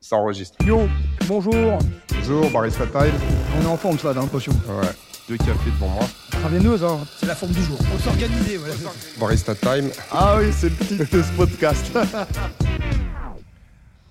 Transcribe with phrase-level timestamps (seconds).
[0.00, 0.56] Ça enregistre.
[0.64, 0.88] Yo,
[1.28, 1.78] bonjour.
[2.14, 3.12] Bonjour, Barista Time.
[3.58, 4.52] On est en forme, ça, dans potion.
[4.66, 4.88] Ouais,
[5.28, 6.04] deux cafés devant moi.
[6.30, 7.00] Travailleuse, hein.
[7.18, 7.76] C'est la forme du jour.
[7.94, 8.74] On s'organiser, voilà.
[9.18, 9.90] Barista Time.
[10.10, 11.92] Ah oui, c'est le titre de ce podcast.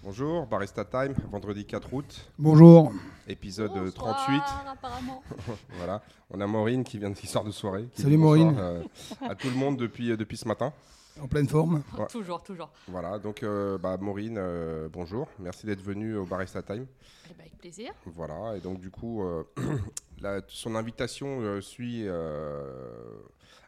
[0.03, 2.91] Bonjour, Barista Time, vendredi 4 août, bonjour.
[3.27, 4.41] épisode euh, Bonsoir, 38.
[4.71, 5.21] apparemment.
[5.77, 6.01] Voilà,
[6.31, 7.85] on a Maureen qui vient de l'histoire de soirée.
[7.93, 8.55] qui Salut, Maureen.
[8.57, 8.81] euh,
[9.21, 10.73] à tout le monde depuis, euh, depuis ce matin.
[11.21, 11.83] En pleine forme.
[11.97, 12.07] Ouais.
[12.07, 12.69] Toujours, toujours.
[12.87, 15.27] Voilà, donc euh, bah, Maureen, euh, bonjour.
[15.39, 16.85] Merci d'être venue au Barista Time.
[17.29, 17.93] Eh ben, avec plaisir.
[18.05, 19.43] Voilà, et donc du coup, euh,
[20.21, 22.63] la- son invitation euh, suit euh,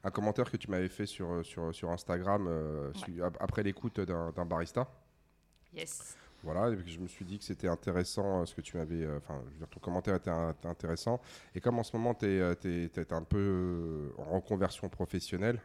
[0.04, 4.00] un commentaire que tu m'avais fait sur, sur, sur Instagram euh, su- ap- après l'écoute
[4.00, 4.88] d'un barista.
[5.74, 6.16] Yes.
[6.44, 9.04] Voilà, et puis je me suis dit que c'était intéressant ce que tu m'avais.
[9.04, 11.20] euh, Enfin, je veux dire, ton commentaire était, un- intéressant.
[11.54, 15.60] Et comme en ce moment, tu es, un peu en reconversion professionnelle,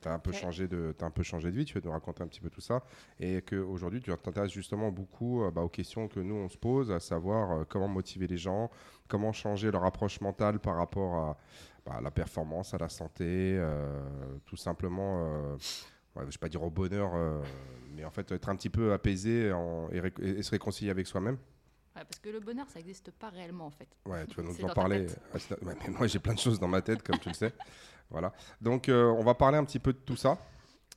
[0.00, 0.38] tu as un, peu fait.
[0.38, 2.50] changé de- t'as un peu changé de vie, tu vas nous raconter un petit peu
[2.50, 2.82] tout ça.
[3.20, 6.90] Et qu'aujourd'hui, tu t'intéresses justement beaucoup euh, bah, aux questions que nous, on se pose,
[6.90, 8.70] à savoir euh, comment motiver les gens,
[9.08, 11.36] comment changer leur approche mentale par rapport à
[11.86, 13.24] bah, la performance, à la santé,
[13.58, 14.00] euh,
[14.46, 15.24] tout simplement.
[15.26, 15.54] euh,
[16.16, 17.40] ouais, je ne vais pas dire au bonheur, euh,
[17.94, 21.36] mais en fait être un petit peu apaisé en- et, se réconcilier avec soi-même.
[21.96, 23.86] Ouais, parce que le bonheur, ça n'existe pas réellement, en fait.
[24.06, 25.06] Ouais, tu vas nous en parler.
[25.32, 27.52] Ah, mais moi, j'ai plein de choses dans ma tête, comme tu le sais.
[28.10, 28.32] Voilà.
[28.60, 30.38] Donc, euh, on va parler un petit peu de tout ça.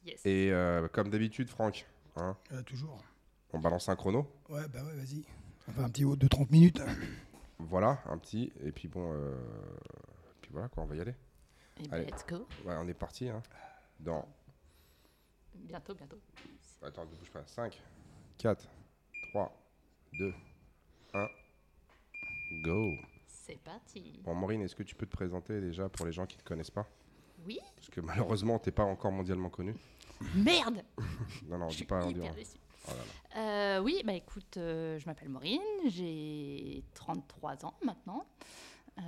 [0.06, 0.26] Yes.
[0.26, 2.98] Et euh, comme d'habitude, Franck, hein, Euh, toujours.
[3.54, 4.28] on balance un chrono.
[4.50, 5.26] Ouais, bah ouais, vas-y.
[5.68, 6.82] On fait un petit haut de 30 minutes.
[7.60, 8.54] Voilà, un petit.
[8.64, 9.36] Et puis bon, euh,
[10.42, 11.16] puis voilà, quoi, on va y aller.
[11.80, 12.06] Eh ben, allez.
[12.06, 12.48] let's go.
[12.66, 13.28] Ouais, on est parti.
[13.30, 13.42] Hein.
[14.00, 14.26] Dans.
[15.56, 16.20] Bientôt, bientôt.
[16.84, 17.44] Attends, ne bouge pas.
[17.46, 17.82] 5,
[18.38, 18.70] 4,
[19.32, 19.52] 3,
[20.20, 20.34] 2,
[21.14, 21.28] 1.
[22.64, 22.92] Go.
[23.48, 24.20] C'est parti.
[24.24, 26.46] Bon, Maureen, est-ce que tu peux te présenter déjà pour les gens qui ne te
[26.48, 26.88] connaissent pas?
[27.46, 29.74] Oui Parce que malheureusement, tu n'es pas encore mondialement connu.
[30.36, 30.84] Merde
[31.48, 32.04] Non, non, on Je suis pas.
[32.06, 32.58] dit- hyper déçue.
[32.88, 33.78] Oh là là.
[33.78, 38.26] Euh, oui, bah écoute, euh, je m'appelle Maureen, j'ai 33 ans maintenant.
[38.98, 39.02] Euh,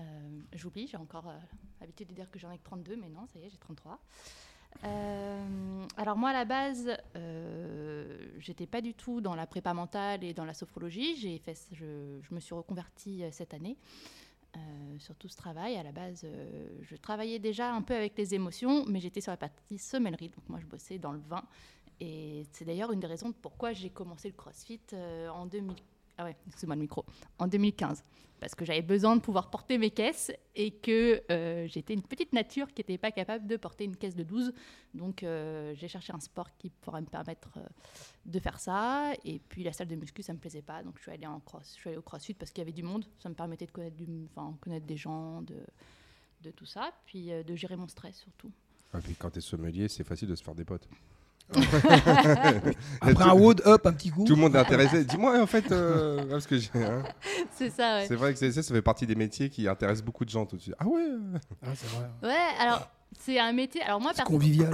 [0.54, 1.34] J'oublie, j'ai encore
[1.82, 4.00] l'habitude de dire que j'en ai que 32, mais non, ça y est, j'ai 33.
[4.84, 10.24] Euh, alors moi, à la base, euh, j'étais pas du tout dans la prépa mentale
[10.24, 11.16] et dans la sophrologie.
[11.18, 13.78] J'ai fait, je, je me suis reconvertie cette année
[15.00, 15.76] sur tout ce travail.
[15.76, 19.32] À la base, euh, je travaillais déjà un peu avec les émotions, mais j'étais sur
[19.32, 20.30] la partie sommellerie.
[20.30, 21.44] Donc moi, je bossais dans le vin.
[22.00, 25.76] Et c'est d'ailleurs une des raisons pourquoi j'ai commencé le CrossFit euh, en 2000.
[26.20, 27.06] Ah ouais, excuse-moi le micro.
[27.40, 28.04] En 2015.
[28.42, 32.34] Parce que j'avais besoin de pouvoir porter mes caisses et que euh, j'étais une petite
[32.34, 34.54] nature qui n'était pas capable de porter une caisse de 12.
[34.94, 37.66] Donc euh, j'ai cherché un sport qui pourrait me permettre euh,
[38.26, 39.14] de faire ça.
[39.24, 40.84] Et puis la salle de muscu, ça me plaisait pas.
[40.84, 43.06] Donc je suis allée, en cross, je au CrossFit parce qu'il y avait du monde.
[43.20, 45.56] Ça me permettait de connaître, des gens, de,
[46.42, 46.92] de tout ça.
[47.06, 48.52] Puis de gérer mon stress surtout.
[48.94, 50.90] Et puis quand tu es sommelier, c'est facile de se faire des potes.
[53.02, 54.24] Après un wood, hop, un petit coup.
[54.26, 55.04] Tout le monde est intéressé.
[55.06, 57.04] Dis-moi, en fait, euh, parce que j'ai- hein,
[57.56, 58.06] C'est ça, ouais.
[58.08, 60.46] c'est vrai que c'est- ça, ça fait partie des métiers qui intéressent beaucoup de gens
[60.46, 60.76] tout de suite.
[60.80, 61.38] Ah ouais euh.
[61.64, 62.06] Ah, c'est vrai.
[62.24, 62.88] Ouais, alors
[63.20, 63.82] c'est un métier.
[63.82, 64.74] Alors moi, C'est perso- convivial.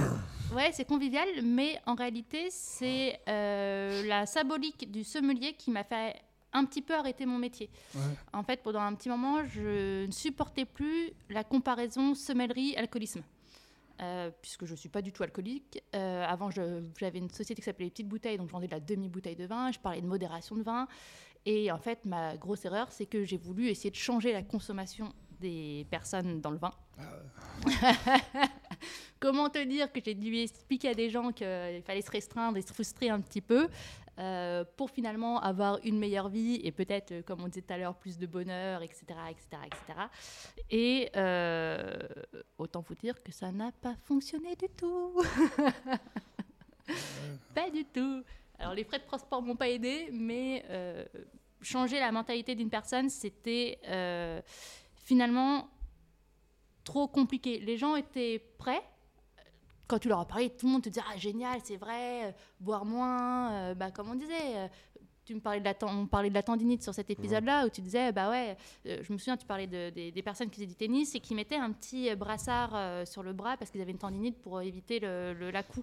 [0.54, 6.14] Ouais, c'est convivial, mais en réalité, c'est euh, la symbolique du sommelier qui m'a fait
[6.52, 7.68] un petit peu arrêter mon métier.
[7.94, 8.00] Ouais.
[8.32, 13.20] En fait, pendant un petit moment, je ne supportais plus la comparaison sommellerie-alcoolisme.
[14.02, 15.82] Euh, puisque je ne suis pas du tout alcoolique.
[15.94, 18.80] Euh, avant, j'avais une société qui s'appelait Les Petites Bouteilles, donc je vendais de la
[18.80, 20.86] demi-bouteille de vin, je parlais de modération de vin.
[21.46, 25.14] Et en fait, ma grosse erreur, c'est que j'ai voulu essayer de changer la consommation
[25.40, 26.72] des personnes dans le vin.
[29.20, 32.62] Comment te dire que j'ai dû expliquer à des gens qu'il fallait se restreindre et
[32.62, 33.68] se frustrer un petit peu
[34.18, 37.76] euh, pour finalement avoir une meilleure vie et peut-être, euh, comme on disait tout à
[37.76, 39.04] l'heure, plus de bonheur, etc.
[39.30, 40.00] etc., etc.
[40.70, 41.98] Et euh,
[42.56, 45.22] autant vous dire que ça n'a pas fonctionné du tout.
[47.54, 48.22] pas du tout.
[48.58, 51.04] Alors les frais de transport m'ont pas aidé, mais euh,
[51.60, 53.78] changer la mentalité d'une personne, c'était
[54.96, 55.68] finalement
[56.84, 57.58] trop compliqué.
[57.58, 58.82] Les gens étaient prêts.
[59.88, 62.32] Quand tu leur as parlé, tout le monde te disait Ah, génial, c'est vrai, euh,
[62.60, 63.52] boire moins.
[63.52, 64.68] euh, bah, comme on disait, euh,
[65.24, 67.80] tu me parlais de la, on parlait de la tendinite sur cet épisode-là, où tu
[67.80, 70.76] disais Bah ouais, je me souviens, tu parlais de- des, des personnes qui faisaient du
[70.76, 74.40] tennis et qui mettaient un petit brassard sur le bras parce qu'ils avaient une tendinite
[74.40, 75.82] pour éviter le, le- la coue.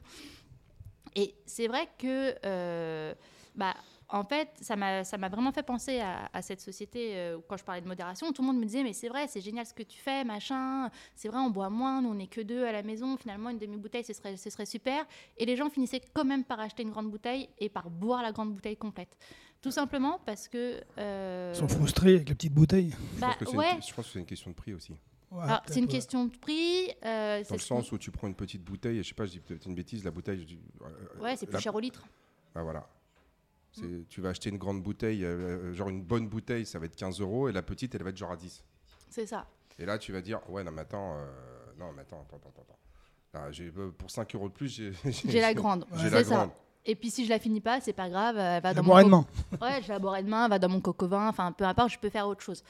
[1.16, 3.14] Et c'est vrai que,
[3.56, 3.76] bah,
[4.14, 7.64] en fait, ça m'a vraiment fait penser à, à cette société euh, où quand je
[7.64, 8.32] parlais de modération.
[8.32, 10.90] Tout le monde me disait, mais c'est vrai, c'est génial ce que tu fais, machin.
[11.16, 13.18] C'est vrai, on boit moins, nous on n'est que deux à la maison.
[13.18, 15.06] Finalement, une demi-bouteille, ce serait, ce serait super.
[15.38, 18.32] Et les gens finissaient quand même par acheter une grande bouteille et par boire la
[18.32, 19.18] grande bouteille complète.
[19.62, 20.82] Tout simplement parce que.
[21.00, 22.94] euh, Ils sont frustrés avec la petite bouteille.
[23.16, 23.76] Je bah, pense que c'est ouais.
[23.76, 24.92] une, je pense que c'est une question de prix aussi.
[25.32, 25.92] Ouais, Alors, c'est une ouais.
[25.92, 26.92] question de prix.
[27.04, 29.32] euh, Dans le sens où tu prends une petite bouteille, et je sais pas, je
[29.32, 30.40] dis peut-être une bêtise, la bouteille.
[30.42, 32.04] je dis, euh, Ouais, c'est plus la- cher au litre.
[32.54, 32.88] Ah, voilà.
[34.10, 37.20] Tu vas acheter une grande bouteille, euh, genre une bonne bouteille, ça va être 15
[37.22, 38.64] euros, et la petite, elle va être genre à 10.
[39.10, 39.48] C'est ça.
[39.80, 41.26] Et là, tu vas dire, ouais, non, mais attends, euh,
[41.80, 42.78] non, mais attends, attends, attends, attends.
[43.36, 44.68] Euh, pour 5 euros de plus,
[45.04, 45.86] j'ai J'ai la grande.
[45.96, 46.54] J'ai C'est la ça.
[46.86, 49.26] Et puis si je la finis pas, c'est pas grave, elle va dans mon demain.
[49.52, 51.92] co- Ouais, je la boirai demain, elle va dans mon coco vin, enfin peu importe,
[51.94, 52.62] je peux faire autre chose.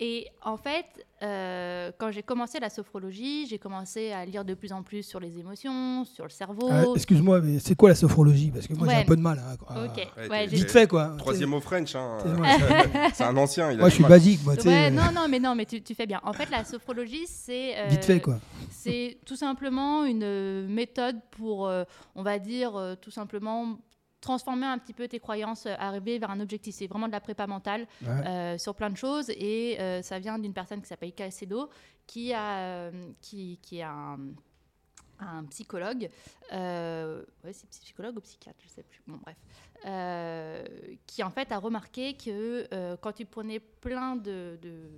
[0.00, 0.86] Et en fait,
[1.22, 5.20] euh, quand j'ai commencé la sophrologie, j'ai commencé à lire de plus en plus sur
[5.20, 6.68] les émotions, sur le cerveau.
[6.68, 8.50] Ah, Excuse-moi, mais c'est quoi la sophrologie?
[8.50, 9.38] Parce que moi j'ai un peu de mal.
[9.38, 9.96] hein, à- Ok.
[9.96, 11.14] Ouais, Ouais, t'es- j'ai- Vite fait quoi.
[11.16, 12.18] Troisième au French, hein.
[13.14, 14.10] C'est un ancien, il a Moi je suis mal.
[14.10, 14.56] basique, moi.
[14.56, 16.20] tu sais, Ouais, non, non, mais non, mais tu, tu fais bien.
[16.24, 18.40] En fait, la sophrologie, c'est euh, Vite fait quoi.
[18.70, 21.84] c'est tout simplement une euh, méthode pour, euh,
[22.16, 23.78] on va dire, euh, tout simplement
[24.24, 26.74] transformer un petit peu tes croyances, euh, arriver vers un objectif.
[26.74, 28.26] C'est vraiment de la prépa mentale Ouais.
[28.26, 31.68] euh, sur plein de choses et euh, ça vient d'une personne qui s'appelle Caicedo
[32.06, 32.90] qui, a,
[33.20, 34.18] qui, qui est un,
[35.20, 36.08] un psychologue,
[36.52, 39.36] euh, ouais, c'est psychologue ou psychiatre, je sais plus, bon bref,
[39.86, 40.64] euh,
[41.06, 44.90] qui en fait a remarqué que euh, quand tu prenais plein de, de-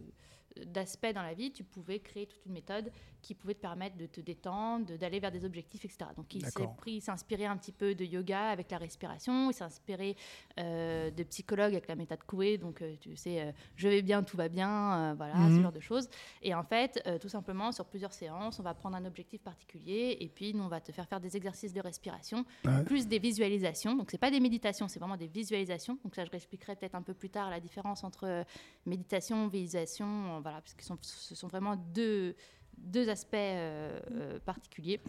[0.64, 2.90] d'aspects dans la vie, tu pouvais créer toute une méthode
[3.22, 6.10] qui pouvait te permettre de te détendre, d'aller vers des objectifs, etc.
[6.16, 9.54] Donc il s'est pris, s'est inspiré un petit peu de yoga avec la respiration, il
[9.54, 10.16] s'est inspiré
[10.60, 14.22] euh, de psychologue avec la méthode Coué, donc euh, tu sais, euh, je vais bien,
[14.22, 15.56] tout va bien, voilà, Mhm.
[15.56, 16.08] ce genre de choses.
[16.42, 20.28] Et en fait, tout simplement, sur plusieurs séances, on va prendre un objectif particulier et
[20.28, 22.84] puis nous, on va te faire faire des exercices de respiration, Ouais.
[22.84, 23.96] plus des visualisations.
[23.96, 25.98] Donc, c'est pas des méditations, c'est vraiment des visualisations.
[26.04, 28.44] Donc, ça, je réexpliquerai peut-être un peu plus tard la différence entre
[28.84, 32.34] méditation, visualisation, parce que ce sont- vraiment deux,
[32.78, 35.00] deux aspects euh, euh, particuliers.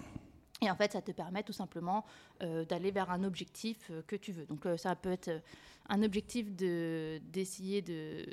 [0.62, 2.06] Et en fait, ça te permet tout simplement
[2.42, 4.46] euh, d'aller vers un objectif que tu veux.
[4.46, 5.42] Donc, ça peut être
[5.90, 8.26] un objectif de- d'essayer de,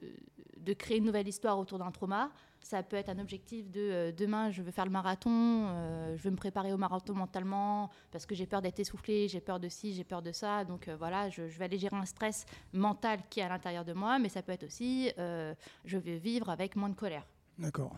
[0.59, 2.31] de créer une nouvelle histoire autour d'un trauma.
[2.65, 5.31] Ça peut être un objectif de euh, demain, je veux faire le marathon,
[5.69, 9.41] euh, je veux me préparer au marathon mentalement parce que j'ai peur d'être essoufflé, j'ai
[9.43, 10.65] peur de ci, j'ai peur de ça.
[10.65, 13.85] Donc euh, voilà, je, je vais aller gérer un stress mental qui est à l'intérieur
[13.85, 14.19] de moi.
[14.19, 17.27] Mais ça peut être aussi, je vais vivre avec moins de colère.
[17.59, 17.95] D'accord.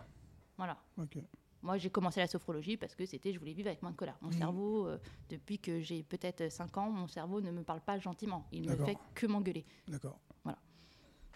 [0.57, 0.77] Voilà.
[0.97, 1.17] Ok.
[1.63, 4.17] Moi, j'ai commencé la sophrologie parce que c'était, je voulais vivre avec moins de colère.
[4.21, 4.37] Mon Mhm.
[4.37, 4.99] cerveau, euh,
[5.29, 8.45] depuis que j'ai peut-être 5 ans, mon cerveau ne me parle pas gentiment.
[8.51, 9.65] Il ne fait que m'engueuler.
[9.87, 10.19] D'accord.
[10.43, 10.59] Voilà.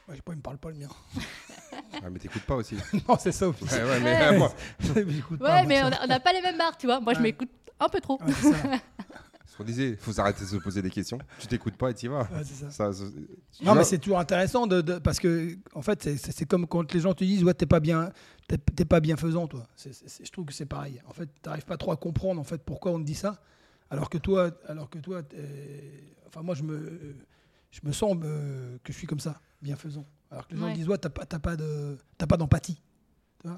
[0.07, 0.89] Ouais, pas, il me parle pas le mien.
[2.03, 2.75] Ah, mais t'écoute pas aussi.
[3.07, 3.51] non, c'est ça au.
[3.51, 4.33] Ouais, ouais, mais Ouais.
[4.33, 4.49] euh, moi,
[5.39, 5.63] pas,
[6.03, 6.99] on n'a pas les mêmes barres, tu vois.
[6.99, 7.49] Moi, je m'écoute
[7.79, 8.19] un peu trop.
[8.21, 8.51] Ouais, c'est
[9.51, 11.19] ce qu'on disait, faut s'arrêter de se poser des questions.
[11.39, 12.27] Tu t'écoutes pas et t'y vas.
[12.43, 12.69] Ça.
[12.71, 13.09] Ça, ça- Non,
[13.61, 16.99] vois, mais c'est toujours intéressant de, de- parce que en fait, c'est- comme quand les
[17.01, 18.11] gens te disent ouais, t'es pas bien,
[18.47, 19.67] t'es pas bienfaisant, toi.
[19.77, 21.01] Je trouve que c'est pareil.
[21.07, 23.41] En fait, t'arrives pas trop à comprendre en fait pourquoi on te dit ça,
[23.89, 25.21] alors que toi, alors que toi,
[26.27, 27.15] enfin moi je me,
[27.71, 30.05] je me sens euh, que je suis comme ça, bienfaisant.
[30.31, 30.73] Alors que les gens Ouais.
[30.73, 32.79] disent ouais, t'as pas, pas d'empathie.
[33.43, 33.49] Tu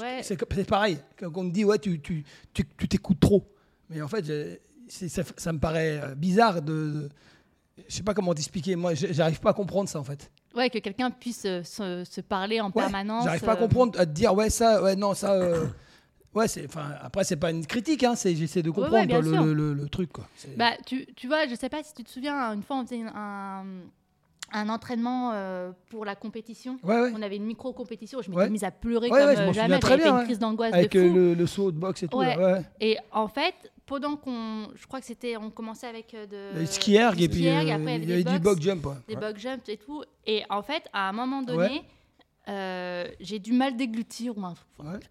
[0.00, 0.22] Ouais.
[0.22, 0.36] C'est
[0.68, 0.98] pareil.
[1.18, 3.48] Quand on me dit ouais, tu tu tu tu t'écoutes trop,
[3.88, 7.08] mais en fait, ça, ça me paraît euh, bizarre de, de-
[7.88, 8.76] je sais pas comment t'expliquer.
[8.76, 10.30] Moi, j'arrive pas à comprendre ça en fait.
[10.54, 13.24] Ouais, que quelqu'un puisse euh, se, se parler en Ouais, permanence.
[13.24, 15.32] J'arrive pas à euh, comprendre, à te dire ouais ça, ouais non ça.
[15.32, 15.66] euh,
[16.34, 19.54] ouais c'est, enfin après c'est pas une critique, hein, c'est j'essaie de comprendre le, le,
[19.54, 20.28] le- le truc quoi.
[20.58, 23.00] Bah, tu, tu vois, je sais pas si tu te souviens, une fois, on faisait
[23.14, 23.64] un,
[24.52, 26.78] un entraînement euh, pour la compétition.
[26.84, 27.12] ouais ouais.
[27.14, 28.50] On avait une micro-compétition, je m'étais Ouais.
[28.50, 29.78] mise à pleurer comme je euh, jamais.
[29.80, 31.14] J'avais fait une crise d'angoisse Avec de euh, fou.
[31.14, 32.20] le, le saut de boxe et tout.
[32.20, 32.60] Là.
[32.80, 33.54] Et en fait,
[33.86, 34.68] pendant qu'on.
[34.74, 35.36] Je crois que c'était.
[35.36, 36.58] On commençait avec de.
[36.58, 38.86] Le ski erg et puis euh, après, il y avait du box jump.
[39.08, 40.02] des box jumps et tout.
[40.26, 41.82] Et en fait, à un moment donné,
[42.48, 45.10] euh, j'ai du mal déglutir ou un truc,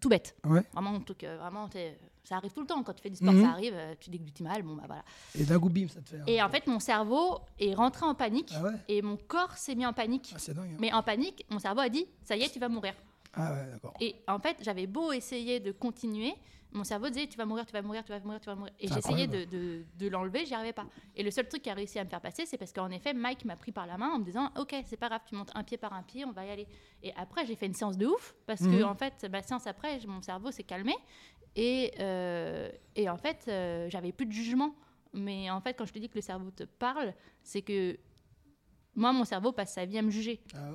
[0.00, 0.36] tout bête.
[0.44, 0.62] Ouais.
[0.72, 2.82] Vraiment, un truc, vraiment, t'es- ça arrive tout le temps.
[2.82, 3.42] Quand tu fais du sport, Mhm.
[3.42, 4.62] ça arrive, euh, tu déglutis mal.
[4.62, 5.04] Bon, bah voilà.
[5.38, 6.20] Et d'un coup bim ça te fait.
[6.26, 8.72] Et en fait, mon cerveau est rentré en panique Ah ouais.
[8.88, 10.32] et mon corps s'est mis en panique.
[10.34, 10.70] Ah, c'est dingue.
[10.72, 10.76] hein.
[10.80, 12.94] Mais en panique, mon cerveau a dit Ça y est, tu vas mourir.
[13.34, 13.94] Ah ouais d'accord.
[14.00, 16.32] Et en fait, j'avais beau essayer de continuer,
[16.72, 18.72] mon cerveau disait tu vas mourir, tu vas mourir, tu vas mourir, tu vas mourir.
[18.80, 20.86] Et j'essayais de, de, de l'enlever, j'y arrivais pas.
[21.14, 23.12] Et le seul truc qui a réussi à me faire passer, c'est parce qu'en effet,
[23.14, 25.50] Mike m'a pris par la main en me disant ok, c'est pas grave, tu montes
[25.54, 26.66] un pied par un pied, on va y aller.
[27.02, 28.84] Et après, j'ai fait une séance de ouf parce que Mhm.
[28.88, 30.94] en fait, ma séance après, mon cerveau s'est calmé
[31.56, 34.74] et, euh, et en fait, euh, j'avais plus de jugement.
[35.12, 37.98] Mais en fait, quand je te dis que le cerveau te parle, c'est que
[38.94, 40.72] moi, mon cerveau passe sa vie à me juger Ah.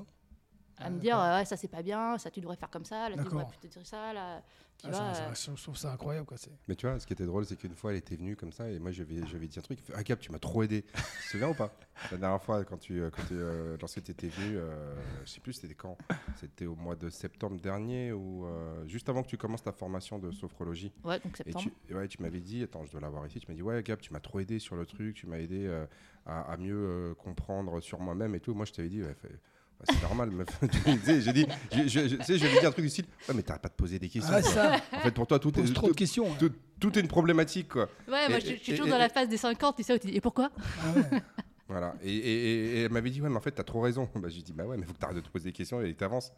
[0.82, 1.34] À Ah, me dire d'accord.
[1.34, 3.46] euh, ouais, ça c'est pas bien, ça tu devrais faire comme ça, là tu devrais
[3.48, 4.42] plutôt dire ça, là
[4.78, 4.98] tu Ah, vois.
[5.14, 6.38] ça- euh, ça- je trouve ça incroyable quoi.
[6.38, 8.52] c'est- Mais tu vois, ce qui était drôle, c'est qu'une fois, elle était venue comme
[8.52, 9.80] ça, et moi, je lui avais je lui avais dit un truc.
[9.80, 10.82] fait, Ah, Gab, tu m'as trop aidé.
[10.84, 11.72] Tu te souviens ou pas?
[12.12, 15.30] La dernière fois, quand tu, euh, quand tu, euh, lorsque tu étais venu, euh, je
[15.30, 15.96] sais plus, c'était quand?
[16.40, 20.18] C'était au mois de septembre dernier, ou euh, juste avant que tu commences ta formation
[20.18, 20.92] de sophrologie.
[21.04, 21.70] Ouais, donc Et septembre.
[21.86, 23.84] tu, et ouais, tu m'avais dit, attends, je dois l'avoir ici, tu m'as dit, ouais,
[23.84, 25.86] Gab, tu m'as trop aidé sur le truc, tu m'as aidé euh,
[26.26, 28.56] à, à mieux euh, comprendre sur moi-même et tout.
[28.56, 29.30] Moi, je t'avais dit, ouais, fais-
[29.90, 30.48] c'est normal, meuf.
[31.06, 33.06] J'ai dit, je, je, je- tu sais, je lui ai dit un truc du style,
[33.28, 34.34] ouais, mais t'arrêtes pas de poser des questions.
[34.36, 34.78] Ah ça.
[34.94, 36.28] En fait, pour toi, tout est, Pose trop de tout, questions.
[36.32, 36.36] hein.
[36.40, 37.90] tout- tout est une problématique, quoi.
[38.08, 39.94] Ouais, moi Et- je, je suis toujours et- dans la phase des 50, tu sais,
[39.94, 40.50] où tu dis et pourquoi?
[40.84, 41.22] Ah ouais.
[41.68, 41.96] Voilà.
[42.04, 44.10] Et, et- et elle m'avait dit, ouais, mais en fait, t'as trop raison.
[44.16, 45.94] Bah, j'ai dit, bah ouais, mais faut que t'arrêtes de te poser des questions et
[45.94, 46.32] t'avances.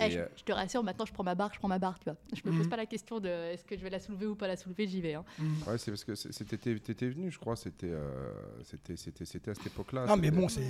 [0.00, 1.98] Eh, je, euh, je te rassure, maintenant je prends ma barre, je prends ma barre,
[1.98, 2.16] tu vois.
[2.34, 2.58] Je me Mhm.
[2.58, 4.86] pose pas la question de est-ce que je vais la soulever ou pas la soulever,
[4.86, 5.14] j'y vais.
[5.14, 5.24] hein.
[5.66, 7.56] Ouais, c'est parce que c'était t'étais venu, je crois.
[7.56, 8.32] C'était euh,
[8.64, 10.06] c'était c'était c'était à cette époque-là.
[10.06, 10.62] Non, mais bon, c'est,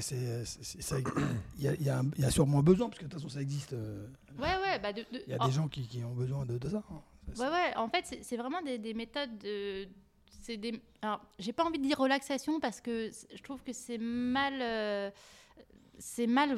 [1.59, 3.33] il y a, il y a y a sûrement besoin, parce que de toute façon,
[3.33, 3.73] ça existe.
[3.73, 4.07] euh,
[4.39, 6.45] Ouais, ouais, bah de, de- Il y a en- des gens qui, qui ont besoin
[6.47, 6.83] de, de ça.
[6.91, 7.01] hein.
[7.39, 9.87] Ouais, ouais, en fait, c'est c'est vraiment des, des méthodes de.
[10.41, 10.81] C'est des.
[11.03, 14.55] Alors, j'ai pas envie de dire relaxation parce que je trouve que c'est mal.
[14.61, 15.11] euh,
[15.99, 16.57] c'est mal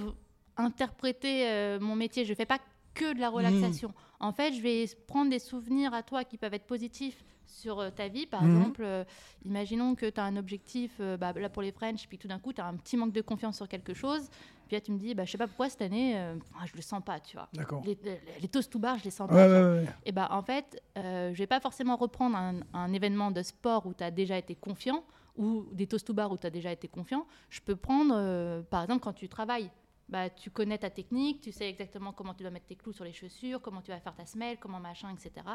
[0.56, 2.24] interprété euh, mon métier.
[2.24, 2.58] Je fais pas
[2.94, 3.92] que de la relaxation.
[4.20, 7.90] En fait, je vais prendre des souvenirs à toi qui peuvent être positifs sur euh,
[7.90, 8.24] ta vie.
[8.26, 8.56] Par Mhm.
[8.56, 9.04] exemple, euh,
[9.44, 12.38] imaginons que tu as un objectif, euh, bah, là pour les French, puis tout d'un
[12.38, 14.28] coup, tu as un petit manque de confiance sur quelque chose.
[14.68, 16.80] Puis là, tu me dis, bah, je sais pas pourquoi cette année, ah, je le
[16.82, 17.48] sens pas, tu vois.
[17.52, 17.82] D'accord.
[17.84, 19.48] Les, les, les toasts to bar, je les sens Ouais, pas.
[19.48, 19.86] ouais, ouais.
[20.06, 23.92] Et bah, en fait, je vais pas forcément reprendre un, un événement de sport où
[23.92, 25.02] tu as déjà été confiant
[25.36, 27.26] ou des toast to bar où tu as déjà été confiant.
[27.50, 29.70] Je peux prendre, par exemple, quand tu travailles,
[30.08, 33.04] bah, tu connais ta technique, tu sais exactement comment tu dois mettre tes clous sur
[33.04, 35.46] les chaussures, comment tu vas faire ta semelle, comment machin, etc.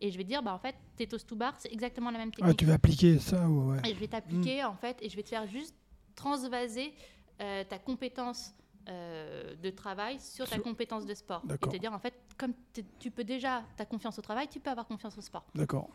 [0.00, 2.30] Et je vais dire, bah, en fait, tes toast to bar, c'est exactement la même
[2.34, 2.56] Ah, technique.
[2.58, 3.80] tu vas appliquer ça ou ouais.
[3.90, 5.74] Et je vais t'appliquer, en fait, et je vais te faire juste
[6.14, 6.92] transvaser
[7.40, 8.54] euh, ta compétence
[8.88, 11.42] euh, de travail sur ta compétence de sport.
[11.44, 11.72] Et D'accord.
[11.72, 12.54] te dire, en fait, comme
[12.98, 15.44] tu peux déjà, ta confiance au travail, tu peux avoir confiance au sport.
[15.54, 15.88] D'accord.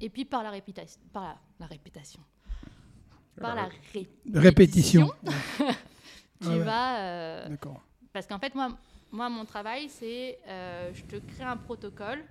[0.00, 2.20] Et puis par la réputation, par la, la réputation,
[3.40, 5.10] par la ré- Répétition.
[6.42, 6.64] tu Ouais, ouais.
[6.64, 7.80] vas, euh, D'accord.
[8.12, 8.76] parce qu'en fait, moi,
[9.10, 12.24] moi, mon travail, c'est, euh, je te crée un protocole,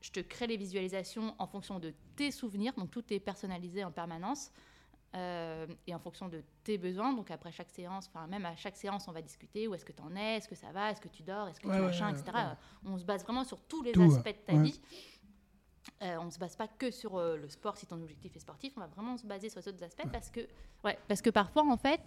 [0.00, 3.90] je te crée les visualisations en fonction de tes souvenirs, donc tout est personnalisé en
[3.90, 4.50] permanence,
[5.14, 7.12] euh, et en fonction de tes besoins.
[7.14, 9.92] Donc après chaque séance, enfin même à chaque séance, on va discuter où est-ce que
[9.92, 11.80] tu en es, est-ce que ça va, est-ce que tu dors, est-ce que Ouais, tu
[11.80, 12.32] ouais, machin, ouais, etc.
[12.84, 14.80] On se base vraiment sur tous les Tout, aspects de ta vie.
[16.02, 18.38] Euh, on ne se base pas que sur euh, le sport si ton objectif est
[18.40, 20.40] sportif, on va vraiment se baser sur les autres aspects parce que,
[20.84, 22.00] ouais, parce que parfois en fait,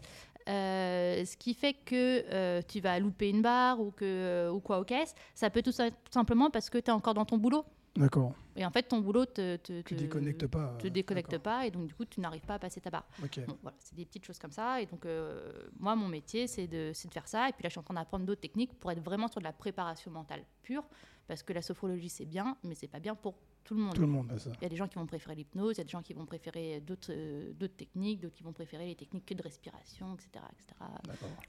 [0.48, 4.86] euh, ce qui fait que tu vas louper une barre ou, que, ou quoi au
[4.86, 5.74] caisse, ça peut tout,
[6.10, 7.66] simplement parce que tu es encore dans ton boulot.
[7.96, 8.34] D'accord.
[8.56, 10.78] Et en fait, ton boulot te, te, Tu te- déconnectes pas.
[10.80, 13.06] te déconnecte pas et donc du coup, tu n'arrives pas à passer ta barre.
[13.24, 13.46] Ok.
[13.46, 14.82] Bon, voilà, c'est des petites choses comme ça.
[14.82, 17.50] Et donc, euh, moi, mon métier, c'est de, c'est de faire ça.
[17.50, 19.46] Et puis là, je suis en train d'apprendre d'autres techniques pour être vraiment sur de
[19.46, 20.84] la préparation mentale pure.
[21.28, 23.94] Parce que la sophrologie, c'est bien, mais c'est pas bien pour tout le monde.
[23.96, 24.50] Tout le monde a ça.
[24.60, 26.14] Il y a des gens qui vont préférer l'hypnose, il y a des gens qui
[26.14, 30.44] vont préférer d'autres euh, techniques, d'autres qui vont préférer les techniques que de respiration, etc.
[30.52, 30.90] etc.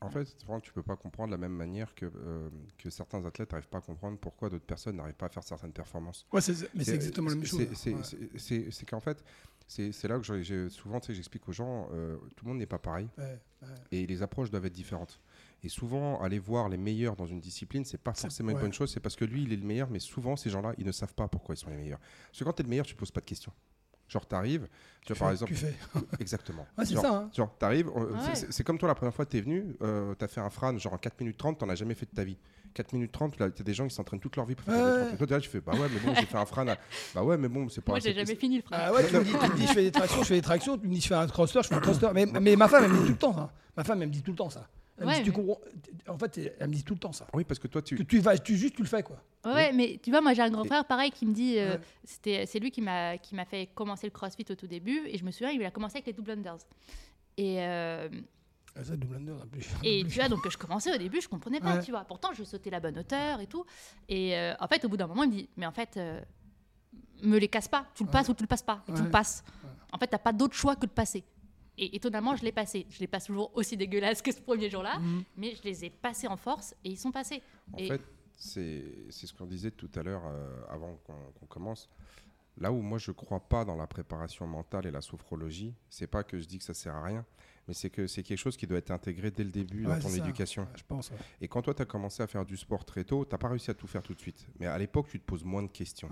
[0.01, 3.25] En fait, Franck, tu peux pas comprendre de la même manière que, euh, que certains
[3.25, 6.27] athlètes n'arrivent pas à comprendre pourquoi d'autres personnes n'arrivent pas à faire certaines performances.
[6.33, 7.67] Ouais, c'est- mais c'est exactement la même chose.
[7.75, 8.85] c'est- Ouais.
[8.87, 9.23] qu'en fait,
[9.67, 13.09] c'est là que j'ai- souvent, j'explique aux gens, euh, tout le monde n'est pas pareil
[13.17, 13.69] Ouais, ouais.
[13.91, 15.19] et les approches doivent être différentes.
[15.65, 18.91] Et souvent, aller voir les meilleurs dans une discipline, c'est pas forcément une bonne chose,
[18.93, 21.15] c'est parce que lui, il est le meilleur, mais souvent, ces gens-là, ils ne savent
[21.15, 22.01] pas pourquoi ils sont les meilleurs.
[22.29, 23.53] Parce que quand tu es le meilleur, tu poses pas de questions.
[24.09, 24.69] Genre, tu arrives,
[25.07, 25.75] tu vois, par exemple, Tu fais.
[26.21, 26.67] exactement.
[26.77, 27.11] Ouais, c'est ça.
[27.15, 27.31] hein.
[27.33, 28.35] Genre, t'arrives, on- Ouais.
[28.35, 30.95] c'est- comme toi la première fois que t'es venu, euh, t'as fait un fran genre
[30.95, 32.37] en 4 minutes 30, t'en as jamais fait de ta vie.
[32.75, 34.83] 4 minutes 30, là, t'as des gens qui s'entraînent toute leur vie pour faire Ouais,
[34.93, 35.07] des ouais.
[35.11, 35.23] 30.
[35.23, 36.67] Et toi, tu fais, bah ouais, mais bon, j'ai fait un fran.
[36.67, 36.77] à-
[37.15, 38.77] Bah ouais, mais bon, c'est pas Moi, j'ai jamais fini le frein.
[38.81, 40.43] Ah ouais, tu me, dis, tu me dis, je fais des tractions, je fais des
[40.43, 42.09] tractions, tu me dis, je fais un thruster, je fais un thruster.
[42.13, 43.53] Mais, mais ma femme, elle me dit tout le temps ça.
[43.77, 44.69] Ma femme, elle me dit tout le temps ça.
[44.99, 45.61] Elle me Ouais, dit, tu mais- comprends
[46.09, 47.27] En fait, elle me dit tout le temps ça.
[47.33, 47.97] Oui, parce que toi, tu.
[47.97, 49.17] Que tu vas, tu juste, tu le fais quoi.
[49.45, 51.73] Ouais, ouais, mais tu vois, moi j'ai un grand frère pareil qui me dit, euh,
[51.77, 51.81] Ouais.
[52.05, 55.17] c'était, c'est lui qui m'a, qui m'a fait commencer le crossfit au tout début, et
[55.19, 56.59] je me souviens, il a commencé avec les double unders.
[57.37, 58.09] Et, euh,
[58.75, 59.67] Ah, Ça, double under, plus.
[59.85, 61.83] et tu vois, donc je commençais au début, je comprenais pas, Ouais.
[61.83, 62.05] tu vois.
[62.05, 63.67] Pourtant, je sautais la bonne hauteur et tout.
[64.09, 66.21] Et euh, en fait, au bout d'un moment, il me dit, mais en fait, euh,
[67.23, 68.13] me les casse pas, tu le Ouais.
[68.13, 69.45] passes ou tu le passes pas, et tu le passes.
[69.65, 69.71] Ouais.
[69.93, 71.23] En fait, t'as pas d'autre choix que de passer.
[71.85, 72.87] Et étonnamment, je l'ai passé.
[72.91, 75.25] Je les passe toujours aussi dégueulasse que ce premier jour-là, Mhm.
[75.37, 77.43] mais je les ai passés en force et ils sont passés.
[77.73, 78.01] En Et- fait,
[78.37, 81.89] c'est ce qu'on disait tout à l'heure euh, avant qu'on qu'on commence.
[82.59, 86.23] Là où moi je crois pas dans la préparation mentale et la sophrologie, c'est pas
[86.23, 87.25] que je dis que ça sert à rien,
[87.69, 90.01] mais c'est que c'est quelque chose qui doit être intégré dès le début Ouais, dans
[90.09, 90.63] ton éducation.
[90.63, 91.11] Ouais, je pense.
[91.11, 91.17] ouais.
[91.41, 93.71] Et quand toi tu as commencé à faire du sport très tôt, t'as pas réussi
[93.71, 94.47] à tout faire tout de suite.
[94.59, 96.09] Mais à l'époque, tu te poses moins de questions.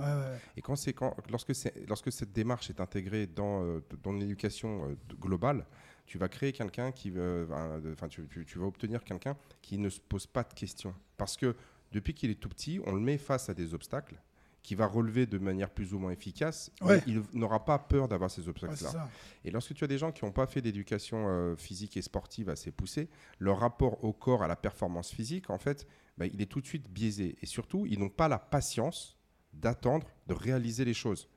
[0.56, 4.88] Et quand c'est quand lorsque c'est lorsque cette démarche est intégrée dans euh, dans l'éducation
[4.90, 5.66] euh, globale,
[6.06, 7.48] tu vas créer quelqu'un qui veut
[7.92, 11.36] enfin tu, tu- tu vas obtenir quelqu'un qui ne se pose pas de questions parce
[11.36, 11.54] que
[11.92, 14.16] depuis qu'il est tout petit, on le met face à des obstacles
[14.62, 17.02] qui va relever de manière plus ou moins efficace, Ouais.
[17.06, 19.08] il n'aura pas peur d'avoir ces obstacles-là.
[19.44, 22.50] Et lorsque tu as des gens qui n'ont pas fait d'éducation euh, physique et sportive
[22.50, 25.86] assez poussée, leur rapport au corps, à la performance physique, en fait,
[26.18, 27.36] bah, il est tout de suite biaisé.
[27.40, 29.16] Et surtout, ils n'ont pas la patience
[29.54, 31.28] d'attendre, de réaliser les choses.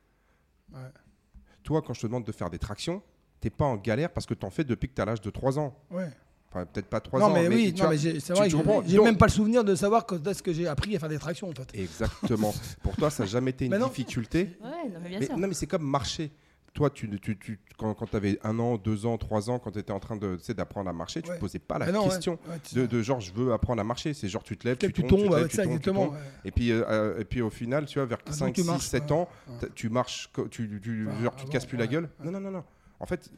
[0.73, 0.79] Ouais.
[1.63, 3.01] Toi, quand je te demande de faire des tractions,
[3.39, 5.29] t'es pas en galère parce que tu en fais depuis que tu as l'âge de
[5.29, 5.75] 3 ans.
[5.91, 6.09] Ouais.
[6.55, 8.45] Enfin, peut-être pas 3 non, ans, mais, oui, tu non, vois- mais j'ai- c'est vrai,
[8.45, 10.67] tu j'ai- comprends j'ai Donc- même pas le souvenir de savoir quand est-ce que j'ai
[10.67, 11.67] appris à faire des tractions en fait.
[11.73, 12.53] Exactement.
[12.83, 13.87] Pour toi, ça n'a jamais été une Mais non.
[13.87, 14.55] difficulté.
[14.63, 15.37] Ouais, non, mais bien Mais, sûr.
[15.37, 16.31] non, mais c'est comme marcher.
[16.75, 19.69] toi, tu, tu, tu- quand, quand tu avais un an, deux ans, trois ans, quand
[19.69, 21.35] tu étais en train de, tu sais, d'apprendre à marcher, tu Ouais.
[21.35, 23.83] te posais pas la Ah non, question ouais, de, de genre je veux apprendre à
[23.83, 24.15] marcher.
[24.15, 26.13] C'est genre tu te lèves, tu, tombes, tombes, tu ça tombes, tu exactement.
[26.45, 28.61] Et puis, euh, euh, et puis au final, tu vois, vers Ah, donc 5, tu
[28.61, 29.11] 6, marches, 7 ouais.
[29.11, 29.29] ans,
[29.75, 32.09] tu marches, tu, tu, Bah, genre, tu te casses avant, plus la gueule.
[32.23, 32.63] Non, non, non, non.
[32.99, 33.29] En fait,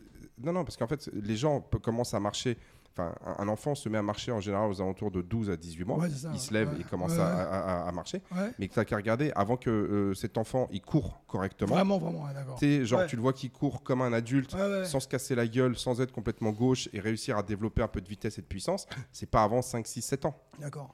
[0.42, 2.58] non, non, parce qu'en fait, les gens commencent à marcher.
[2.98, 5.84] Enfin, un enfant se met à marcher en général aux alentours de 12 à 18
[5.84, 5.98] mois.
[5.98, 6.80] Ouais, c'est ça, il se lève Ouais.
[6.80, 8.22] et commence Ouais, à, marcher.
[8.34, 8.52] Ouais.
[8.58, 11.76] Mais tu n'as qu'à regarder avant que euh, cet enfant il court correctement.
[11.76, 12.58] Vraiment, vraiment, ouais, d'accord.
[12.86, 13.08] Genre, Ouais.
[13.08, 14.86] tu le vois qui court comme un adulte, Ouais, ouais.
[14.86, 18.00] sans se casser la gueule, sans être complètement gauche et réussir à développer un peu
[18.00, 20.36] de vitesse et de puissance, c'est pas avant 5, 6, 7 ans.
[20.60, 20.94] D'accord.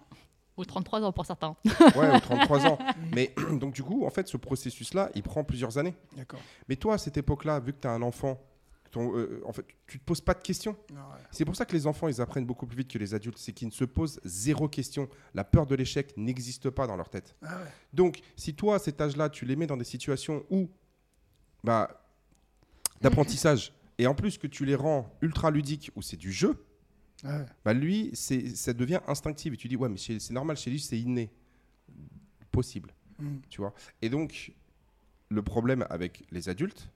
[0.58, 1.55] Ou 33 ans pour certains.
[1.96, 2.77] Ouais, ou 33 ans.
[3.15, 5.93] Mais donc, du coup, en fait, ce processus-là, il prend plusieurs années.
[6.17, 6.39] D'accord.
[6.67, 8.39] Mais toi, à cette époque-là, vu que tu as un enfant,
[8.91, 10.75] ton, euh, en fait, tu te poses pas de questions.
[10.91, 10.98] Ouais.
[11.31, 13.38] C'est pour ça que les enfants, ils apprennent beaucoup plus vite que les adultes.
[13.38, 15.07] C'est qu'ils ne se posent zéro question.
[15.33, 17.36] La peur de l'échec n'existe pas dans leur tête.
[17.41, 17.67] Ah ouais.
[17.93, 20.69] Donc, si toi, à cet âge-là, tu les mets dans des situations où,
[21.63, 22.05] bah,
[23.01, 26.65] d'apprentissage, et en plus que tu les rends ultra ludiques, où c'est du jeu,
[27.24, 27.45] Ah ouais.
[27.65, 29.53] bah lui, c'est, ça devient instinctif.
[29.53, 31.31] Et tu dis, ouais, mais c'est normal, chez lui, c'est inné.
[32.51, 33.38] Possible, Mm.
[33.50, 33.74] tu vois?
[34.01, 34.51] Et donc,
[35.29, 36.89] le problème avec les adultes,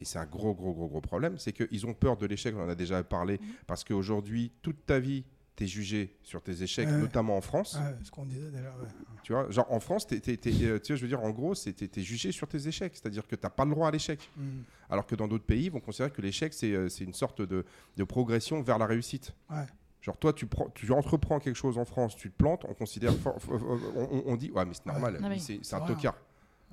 [0.00, 2.62] et c'est un gros, gros, gros, gros problème, c'est qu'ils ont peur de l'échec, on
[2.64, 5.24] en a déjà parlé, parce qu'aujourd'hui, toute ta vie,
[5.56, 6.96] tu es jugé sur tes échecs, Ouais.
[6.96, 7.74] notamment en France.
[7.78, 8.70] Ouais, ce qu'on disait déjà.
[8.70, 8.88] Ouais.
[9.22, 11.30] Tu vois, genre en France, t'es- t'es- t'es, euh, tu sais, je veux dire, en
[11.30, 13.90] gros, c'est t'es- t'es jugé sur tes échecs, c'est-à-dire que t'as pas le droit à
[13.90, 14.30] l'échec.
[14.36, 14.42] Mm.
[14.88, 17.42] Alors que dans d'autres pays, ils vont considérer que l'échec, c'est euh, c'est une sorte
[17.42, 17.64] de,
[17.96, 19.34] de progression vers la réussite.
[19.50, 19.66] Ouais.
[20.00, 23.12] Genre toi, tu, prends, tu entreprends quelque chose en France, tu te plantes, on considère,
[24.26, 26.16] on, dit, ouais, mais c'est normal, c'est un tocard.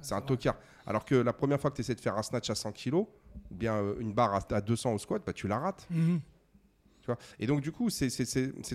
[0.02, 0.56] C'est un tocard.
[0.86, 2.94] Alors que la première fois que tu essaies de faire un snatch à 100 kg,
[2.96, 3.08] ou
[3.52, 5.88] bien euh, une barre à, à 200 au squat, bah, tu la rates.
[5.90, 6.20] Mhm.
[7.02, 7.18] Tu vois?
[7.40, 8.10] Et donc, du coup, c'est-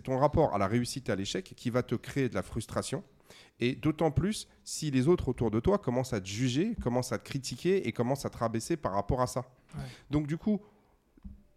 [0.02, 3.02] ton rapport à la réussite et à l'échec qui va te créer de la frustration.
[3.60, 7.18] Et d'autant plus si les autres autour de toi commencent à te juger, commencent à
[7.18, 9.40] te critiquer et commencent à te rabaisser par rapport à ça.
[9.74, 9.80] Ouais.
[10.10, 10.60] Donc, du coup,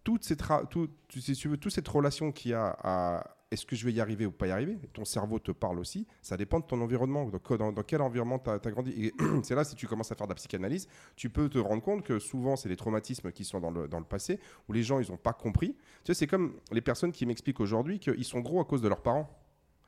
[0.04, 3.35] toute cette, ra- tout, tu- si tu veux, toute cette relation qu'il y a à
[3.52, 6.08] est-ce que je vais y arriver ou pas y arriver, ton cerveau te parle aussi,
[6.22, 8.92] ça dépend de ton environnement, dans, dans- dans quel environnement tu as, grandi.
[8.98, 11.82] Et c'est là, si tu commences à faire de la psychanalyse, tu peux te rendre
[11.84, 14.84] compte que souvent, c'est les traumatismes qui sont dans le, dans le passé, où les
[14.84, 15.74] gens, ils n'ont pas compris.
[16.04, 18.88] Tu sais, c'est comme les personnes qui m'expliquent aujourd'hui qu'ils sont gros à cause de
[18.88, 19.30] leurs parents.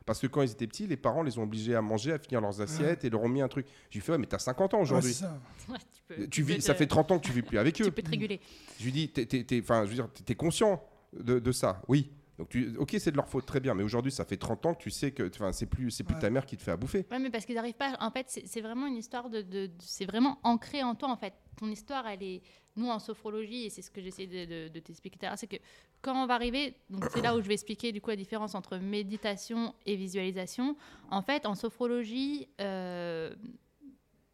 [0.06, 2.40] Parce que quand ils étaient petits, les parents les ont obligés à manger, à finir
[2.40, 3.66] leurs assiettes et leur ont mis un truc.
[3.90, 5.12] Je lui fais, ouais, mais t'as 50 ans aujourd'hui.
[5.14, 5.38] c'est ça.
[5.70, 7.58] Ouais, tu peux, tu peux vis, te- ça fait 30 ans que tu vis plus
[7.58, 7.92] avec Tu eux.
[7.92, 8.40] peux te réguler.
[8.80, 10.82] Je lui dis, t'es, t'es- t'es- enfin, je veux dire, t'es- t'es conscient
[11.20, 12.10] de, de ça Oui.
[12.38, 13.74] Donc, tu, ok, c'est de leur faute, très bien.
[13.74, 16.22] Mais aujourd'hui, ça fait 30 ans que tu sais que c'est plus, c'est plus Ouais.
[16.22, 17.06] ta mère qui te fait à bouffer.
[17.10, 17.96] Ouais, mais parce qu'ils n'arrivent pas.
[18.00, 19.42] En fait, c'est vraiment une histoire de.
[19.42, 21.34] de- de- c'est vraiment ancré en toi, en fait.
[21.58, 22.42] Ton histoire, elle est.
[22.76, 25.38] Nous, en sophrologie, et c'est ce que j'essaie de, de- de t'expliquer tout à l'heure,
[25.40, 25.56] c'est que
[26.04, 26.76] quand on va arriver.
[26.92, 30.76] Donc, c'est là où je vais expliquer, du coup, la différence entre méditation et visualisation.
[31.10, 32.48] En fait, en sophrologie.
[32.62, 33.34] euh,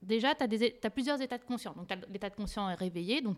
[0.01, 1.75] déjà, tu as, plusieurs états de conscience.
[1.77, 3.37] Donc, l'état de conscience est réveillé, donc,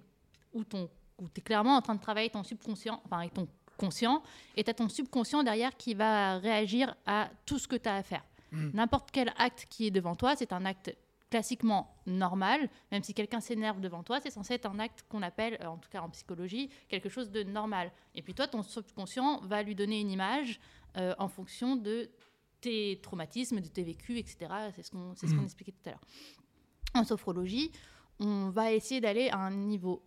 [0.54, 3.48] où, ton, où tu es clairement en train de travailler ton subconscient, enfin, avec ton
[3.78, 4.24] conscient,
[4.56, 7.96] et tu as ton subconscient derrière qui va réagir à tout ce que tu as
[7.96, 8.24] à faire.
[8.52, 8.70] Mm.
[8.74, 10.96] N'importe quel acte qui est devant toi, c'est un acte
[11.32, 15.58] classiquement normal, même si quelqu'un s'énerve devant toi, c'est censé être un acte qu'on appelle,
[15.62, 17.92] euh, en tout cas en psychologie, quelque chose de normal.
[18.14, 20.60] Et puis toi, ton subconscient va lui donner une image
[20.98, 22.10] euh, en fonction de
[22.62, 24.48] tes traumatismes, de tes vécus, etc.
[24.76, 25.44] C'est ce qu'on ce Mhm.
[25.44, 26.02] expliquait tout à l'heure.
[26.94, 27.72] En sophrologie,
[28.20, 30.04] on va essayer d'aller à un niveau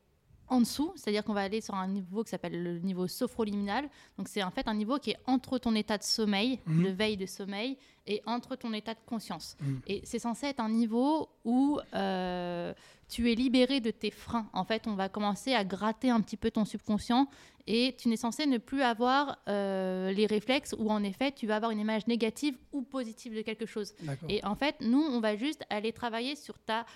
[0.50, 3.88] en dessous, c'est-à-dire qu'on va aller sur un niveau qui s'appelle le niveau sophroliminal.
[4.16, 6.84] Donc c'est en fait un niveau qui est entre ton état de sommeil, Mhm.
[6.84, 9.56] de veille de sommeil, et entre ton état de conscience.
[9.60, 9.80] Mhm.
[9.86, 12.72] Et c'est censé être un niveau où euh,
[13.08, 14.48] tu es libéré de tes freins.
[14.52, 17.26] En fait, on va commencer à gratter un petit peu ton subconscient
[17.66, 21.56] et tu n'es censé ne plus avoir euh, les réflexes où en effet tu vas
[21.56, 23.92] avoir une image négative ou positive de quelque chose.
[24.28, 26.86] Et en fait, nous, on va juste aller travailler sur ta...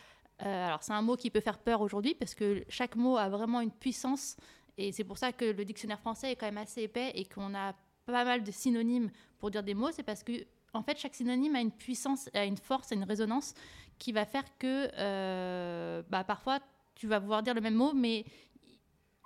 [0.44, 3.28] euh, alors, c'est un mot qui peut faire peur aujourd'hui parce que chaque mot a
[3.28, 4.36] vraiment une puissance.
[4.78, 7.54] Et c'est pour ça que le dictionnaire français est quand même assez épais et qu'on
[7.54, 7.74] a
[8.06, 9.90] pas mal de synonymes pour dire des mots.
[9.92, 10.32] C'est parce que,
[10.72, 13.54] en fait, chaque synonyme a une puissance, a une force, a une résonance
[13.98, 16.58] qui va faire que euh, bah, parfois,
[16.94, 18.24] tu vas pouvoir dire le même mot, mais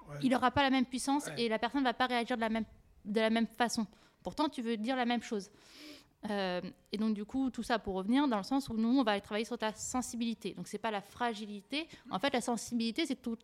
[0.09, 0.19] Ouais.
[0.23, 1.43] il n'aura pas la même puissance Ouais.
[1.47, 2.65] et la personne ne va pas réagir de la même,
[3.05, 3.85] de la même façon.
[4.23, 5.51] Pourtant, tu veux dire la même chose.
[6.31, 6.61] Euh,
[6.93, 9.21] et donc, du coup, tout ça pour revenir dans le sens où nous, on va
[9.21, 10.55] travailler sur ta sensibilité.
[10.55, 11.89] Donc, c'est pas la fragilité.
[12.11, 13.37] En fait, la sensibilité, c'est tout,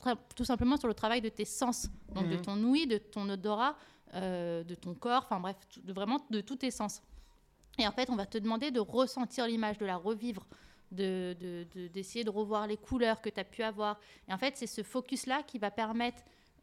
[0.45, 1.89] simplement sur le travail de tes sens.
[2.15, 2.43] Donc, de Mhm.
[2.43, 3.77] ton ouïe, de ton odorat,
[4.15, 7.03] euh, de ton corps, enfin bref, de vraiment de tous tes sens.
[7.79, 10.47] Et en fait, on va te demander de ressentir l'image, de la revivre,
[10.91, 13.99] de- de- de- d'essayer de, revoir les couleurs que tu as pu avoir.
[14.29, 16.23] Et en fait, c'est ce focus-là qui va permettre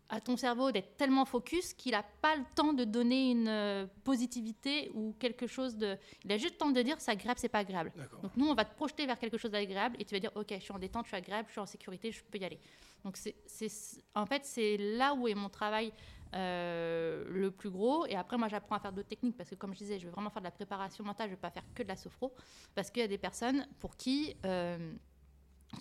[0.09, 3.85] à ton cerveau d'être tellement focus qu'il n'a pas le temps de donner une euh,
[4.03, 5.97] positivité ou quelque chose de.
[6.25, 7.91] Il a juste le temps de dire c'est agréable, c'est pas agréable.
[8.23, 10.47] Donc nous, on va te projeter vers quelque chose d'agréable et tu vas dire ok,
[10.51, 12.59] je suis en détente, je suis agréable, je suis en sécurité, je peux y aller.
[13.03, 15.93] Donc c'est, c'est- en fait, c'est là où est mon travail
[16.35, 18.05] euh, le plus gros.
[18.05, 20.11] Et après, moi, j'apprends à faire d'autres techniques parce que, comme je disais, je veux
[20.11, 22.33] vraiment faire de la préparation mentale, je ne veux pas faire que de la sophro.
[22.75, 24.93] Parce qu'il y a des personnes pour qui euh,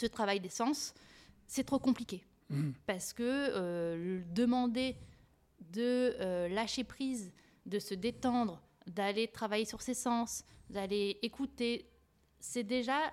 [0.01, 0.95] ce travail des sens,
[1.47, 2.25] c'est trop compliqué.
[2.51, 2.75] Mhm.
[2.87, 4.97] Parce que euh, demander
[5.61, 7.33] de euh, lâcher prise,
[7.67, 11.91] de se détendre, d'aller travailler sur ses sens, d'aller écouter,
[12.41, 13.13] c'est déjà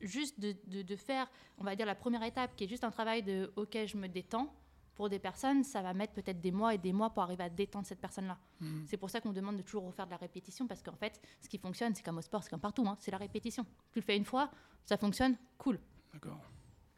[0.00, 2.90] juste de, de- de faire, on va dire, la première étape qui est juste un
[2.90, 4.52] travail de OK, je me détends.
[4.94, 7.48] Pour des personnes, ça va mettre peut-être des mois et des mois pour arriver à
[7.48, 8.38] détendre cette personne-là.
[8.60, 8.84] Mhm.
[8.86, 11.48] C'est pour ça qu'on demande de toujours refaire de la répétition parce qu'en fait, ce
[11.48, 13.64] qui fonctionne, c'est comme au sport, c'est comme partout, hein, c'est la répétition.
[13.92, 14.50] Tu le fais une fois,
[14.84, 15.78] ça fonctionne, cool.
[16.12, 16.38] D'accord.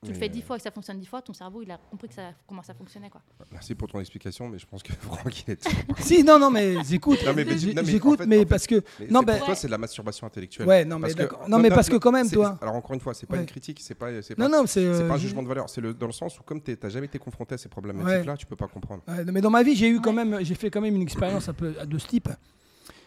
[0.04, 1.62] Tu le Mais, fais euh, dix fois et que ça fonctionne dix fois, ton cerveau,
[1.62, 3.08] il a compris que ça, comment ça fonctionnait.
[3.08, 3.20] Quoi.
[3.52, 5.68] Merci pour ton explication, mais je pense que Franck, il est
[6.00, 7.20] Si, non, non, mais j'écoute.
[7.24, 8.82] Non, mais- mais- non, mais J'écoute, en fait- mais en fait- parce que.
[8.98, 10.66] Mais Non, c'est- ben- pour toi, c'est de la masturbation intellectuelle.
[10.66, 11.48] Ouais, non, mais Parce que- d'accord.
[11.48, 12.58] Non, mais parce que quand même, toi.
[12.60, 13.42] Alors encore une fois, c'est pas Ouais.
[13.42, 14.84] une critique, c'est pas, c'est Non, pas, non, c'est.
[14.84, 15.70] euh, pas un je- jugement de valeur.
[15.70, 18.36] C'est le, dans le sens où comme tu n'as jamais été confronté à ces problématiques-là,
[18.36, 19.04] tu peux pas comprendre.
[19.06, 20.24] Ouais, mais dans ma vie, j'ai eu quand Ouais.
[20.24, 22.28] même, j'ai fait quand même une expérience un peu de ce type.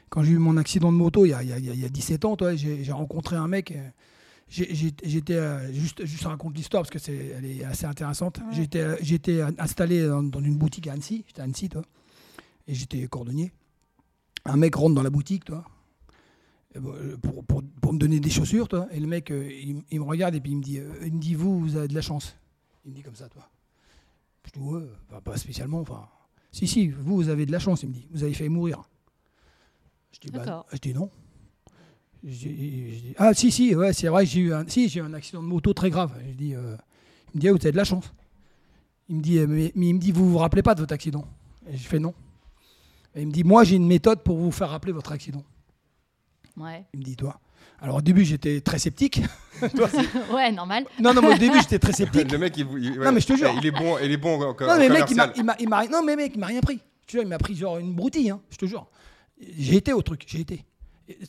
[0.10, 1.84] Quand j'ai eu mon accident de moto il y a, il y a- il y
[1.84, 3.74] a 17 ans, toi, j'ai j'ai rencontré un mec.
[4.48, 8.38] J'étais euh, juste, juste raconte l'histoire parce que c'est, elle est assez intéressante.
[8.38, 8.54] Ouais.
[8.54, 11.24] J'étais, euh, j'étais installé dans, dans une boutique à Annecy.
[11.28, 11.82] J'étais à Annecy, toi,
[12.68, 13.52] et j'étais cordonnier.
[14.46, 15.66] Un mec rentre dans la boutique, toi,
[16.76, 18.88] euh, pour, pour, pour me donner des chaussures, toi.
[18.92, 21.34] Et le mec, il, il me regarde et puis il me dit, il me dit,
[21.34, 22.36] vous, vous avez de la chance.
[22.86, 23.50] Il me dit comme ça, toi.
[24.46, 26.08] Je dis, ouais, bah, pas spécialement, enfin.
[26.52, 28.08] Si, si, vous, vous avez de la chance, il me dit.
[28.12, 28.84] Vous avez failli mourir.
[30.12, 31.10] Je dis, bah, je dis non.
[32.28, 35.00] Je dis- je dis, ah, si, si, ouais, c'est vrai, j'ai eu, un, si, j'ai
[35.00, 36.12] eu un accident de moto très grave.
[36.28, 36.76] Je dis, euh,
[37.34, 38.12] il me dit, ah, vous avez de la chance.
[39.10, 40.94] Il me dit, euh, mais, mais il me dit, vous vous rappelez pas de votre
[40.94, 41.28] accident?
[41.72, 42.14] Et je fais non.
[43.14, 45.44] Et il me dit, moi, j'ai une méthode pour vous faire rappeler votre accident.
[46.58, 46.84] Ouais.
[46.94, 47.40] Il me dit, toi.
[47.80, 49.22] Alors au début, j'étais très sceptique.
[49.76, 49.90] Toi,
[50.34, 50.86] ouais, normal.
[51.00, 52.32] non, non, mais au début, j'étais très sceptique.
[52.32, 53.52] Le mec, il, il- Non, mais je te jure.
[53.58, 55.56] il est bon, il est bon en, en Non mais mec, il m'a, il m'a,
[55.60, 56.78] il m'a- non mais mec, il m'a rien pris.
[57.06, 58.88] Te jure, il m'a pris genre une broutille, hein, je te jure.
[59.58, 60.64] J'ai été au truc, j'ai été.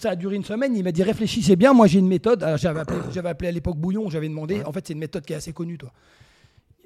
[0.01, 2.43] Ça a duré une semaine, il m'a dit réfléchissez bien, moi j'ai une méthode.
[2.43, 4.63] Alors, j'avais, appelé, j'avais appelé à l'époque Bouillon, j'avais demandé.
[4.65, 5.93] En fait, c'est une méthode qui est assez connue, toi.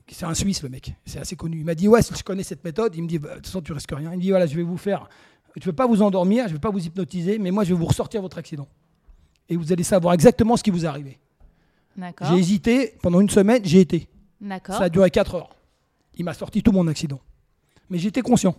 [0.09, 1.61] C'est un Suisse, le mec, c'est assez connu.
[1.61, 3.47] Il m'a dit ouais, si je connais cette méthode, il me dit bah, de toute
[3.47, 4.11] façon tu risques rien.
[4.13, 5.09] Il me dit voilà, je vais vous faire,
[5.57, 7.87] je vais pas vous endormir, je vais pas vous hypnotiser, mais moi je vais vous
[7.87, 8.67] ressortir votre accident.
[9.49, 11.21] Et vous allez savoir exactement ce qui vous est arrivé.
[11.97, 12.27] D'accord.
[12.29, 14.09] J'ai hésité pendant une semaine, j'ai été.
[14.41, 14.77] D'accord.
[14.77, 15.51] Ça a duré 4 heures.
[16.17, 17.21] Il m'a sorti tout mon accident.
[17.89, 18.57] Mais j'étais conscient.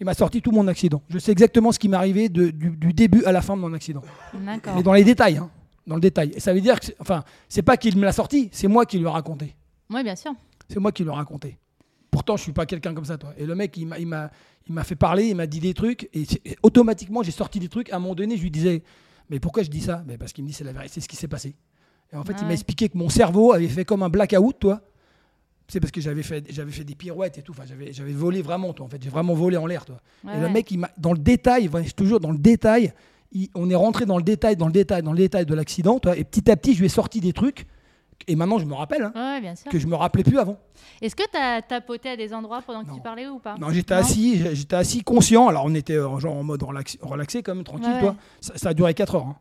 [0.00, 1.02] Il m'a sorti tout mon accident.
[1.10, 3.60] Je sais exactement ce qui m'est arrivé de- du, du début à la fin de
[3.60, 4.02] mon accident.
[4.34, 4.74] D'accord.
[4.74, 5.50] Mais dans les détails, hein.
[5.86, 6.32] Dans le détail.
[6.34, 8.86] Et ça veut dire que, c'est- enfin, c'est pas qu'il me l'a sorti, c'est moi
[8.86, 9.54] qui lui ai raconté.
[9.90, 10.32] Oui, bien sûr.
[10.68, 11.58] C'est moi qui lui ai raconté.
[12.10, 13.32] Pourtant, je suis pas quelqu'un comme ça, toi.
[13.36, 16.26] Et le mec, il m'a, il fait parler, il m'a dit des trucs, et,
[16.62, 17.90] automatiquement, j'ai sorti des trucs.
[17.92, 18.82] À un moment donné, je lui disais,
[19.28, 20.02] mais pourquoi je dis ça?
[20.06, 21.54] Mais Parce qu'il me dit, c'est la vérité, c'est ce qui s'est passé.
[22.12, 24.58] Et en fait, Ah il m'a expliqué que mon cerveau avait fait comme un blackout,
[24.58, 24.80] toi.
[25.70, 27.52] C'est parce que j'avais fait, j'avais fait des pirouettes et tout.
[27.52, 28.86] Enfin, j'avais, j'avais volé vraiment, toi.
[28.86, 29.96] En fait, j'ai vraiment volé en l'air, toi.
[30.24, 32.92] Ouais, et le mec, il m'a, dans le détail, te jure, dans le détail,
[33.32, 35.98] il- on est rentré dans le détail, dans le détail, dans le détail de l'accident,
[36.00, 36.16] toi.
[36.16, 37.66] Et petit à petit, je lui ai sorti des trucs.
[38.26, 39.70] Et maintenant, je me rappelle hein, Ouais, bien sûr.
[39.70, 40.58] que je me rappelais plus avant.
[41.00, 42.96] Est-ce que tu as tapoté à des endroits pendant que Non.
[42.96, 43.56] tu parlais ou pas?
[43.58, 45.48] Non, j'étais Non assis, j'étais assis conscient.
[45.48, 48.16] Alors on était euh, genre en mode relax- relaxé, même tranquille, toi.
[48.40, 49.26] ça a duré 4 heures.
[49.26, 49.36] hein.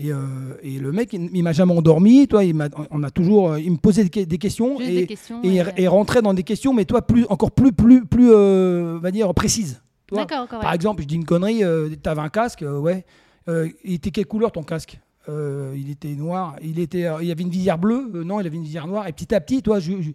[0.00, 0.18] Et, euh,
[0.62, 2.44] et le mec, il, il m'a jamais endormi, toi.
[2.44, 5.06] Il m'a, on a toujours, euh, il me posait des, que- des questions et, des
[5.06, 5.42] questions.
[5.42, 5.74] et, ouais.
[5.76, 9.10] et rentrait dans des questions, mais toi plus, encore plus, plus, plus, euh, on va
[9.10, 9.82] dire précises.
[10.06, 10.14] tu.
[10.14, 10.46] D'accord.
[10.46, 10.74] Par ouais.
[10.74, 11.64] exemple, je dis une connerie.
[11.64, 13.04] Euh, T'avais un casque, ouais.
[13.48, 15.00] Il était quelle couleur ton casque?
[15.28, 16.56] Euh, Il était noir.
[16.62, 18.08] Il était, euh, il avait une visière bleue.
[18.14, 19.08] Euh, non, il avait une visière noire.
[19.08, 20.10] Et petit à petit, toi, je, je-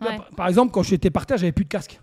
[0.00, 0.16] toi, Ouais.
[0.18, 2.00] par- par exemple, quand j'étais par terre, j'avais plus de casque.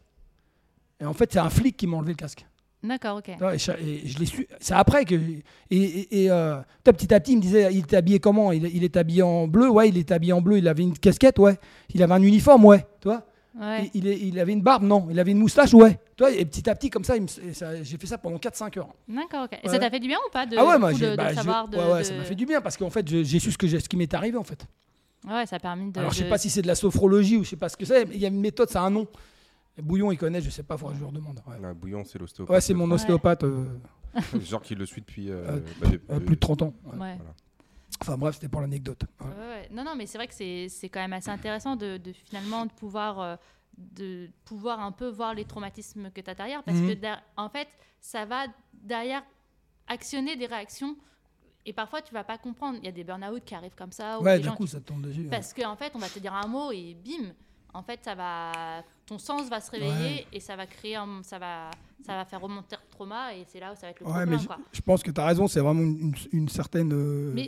[0.99, 2.45] Et en fait, c'est un flic qui m'a enlevé le casque.
[2.87, 3.29] D'accord, ok.
[3.29, 4.47] Et je, et je l'ai su.
[4.59, 5.15] C'est après que.
[5.15, 8.51] Et, et, et, euh, petit à petit, il me disait, il était habillé comment?
[8.51, 9.89] Il, il est habillé en bleu, ouais.
[9.89, 10.57] Il était habillé en bleu.
[10.57, 11.57] Il avait une casquette, ouais.
[11.93, 12.85] Il avait un uniforme, ouais.
[13.01, 13.23] Tu vois
[13.59, 13.89] Ouais.
[13.95, 15.07] il, il est- il avait une barbe, non.
[15.09, 15.99] Il avait une moustache, ouais.
[16.15, 18.93] Tu vois, et petit à petit, comme ça, j'ai fait ça pendant 4-5 heures.
[19.07, 19.53] D'accord, ok.
[19.63, 19.73] Et Ouais.
[19.73, 21.75] ça t'a fait du bien ou pas de, ah ouais, moi, de, bah, savoir de,
[21.75, 23.97] ouais, ça m'a fait du bien parce qu'en fait, j'ai su ce, que ce qui
[23.97, 24.63] m'est arrivé en fait.
[25.27, 25.99] Ouais, ça a permis de.
[25.99, 27.85] Alors, je sais pas si c'est de la sophrologie ou je sais pas ce que
[27.85, 29.07] c'est, mais il y a une méthode, ça a un nom.
[29.77, 31.41] Et Bouillon, il connaît, je sais pas, faudra que je lui redemande.
[31.47, 32.53] Ouais, Bouillon, c'est l'ostéopathe.
[32.55, 32.93] Ouais, c'est mon Ouais.
[32.95, 33.65] ostéopathe, euh,
[34.41, 35.29] Genre qui le suit depuis.
[35.29, 36.73] euh, Euh, bah, de- euh, de- plus de 30 ans.
[36.85, 36.91] ouais.
[36.97, 37.15] Ouais.
[37.17, 37.33] Voilà.
[38.01, 39.03] Enfin bref, c'était pour l'anecdote.
[39.21, 39.27] Ouais.
[39.27, 39.69] Ouais, ouais.
[39.71, 42.65] Non, non, mais c'est vrai que c'est c'est quand même assez intéressant de, de finalement
[42.65, 43.35] de pouvoir, euh,
[43.77, 46.63] de pouvoir un peu voir les traumatismes que tu as derrière.
[46.63, 46.87] Parce Mhm.
[46.89, 47.67] que, der- en fait,
[48.01, 49.23] ça va derrière
[49.87, 50.95] actionner des réactions.
[51.65, 52.77] Et parfois, tu vas pas comprendre.
[52.81, 54.19] Il y a des burn-out qui arrivent comme ça.
[54.19, 55.21] ou Ouais, des gens coup, qui- ça te tombe dessus.
[55.23, 55.29] ouais.
[55.29, 57.33] Parce qu'en fait, on va te dire un mot et bim.
[57.73, 61.37] En fait, ça va, ton sens va se réveiller et ça va créer, un- ça
[61.39, 61.69] va,
[62.05, 64.25] ça va faire remonter le trauma et c'est là où ça va être le Ouais,
[64.25, 64.37] mais
[64.71, 66.91] je, pense que tu as raison, c'est vraiment une, une certaine.
[66.93, 67.47] euh, Mais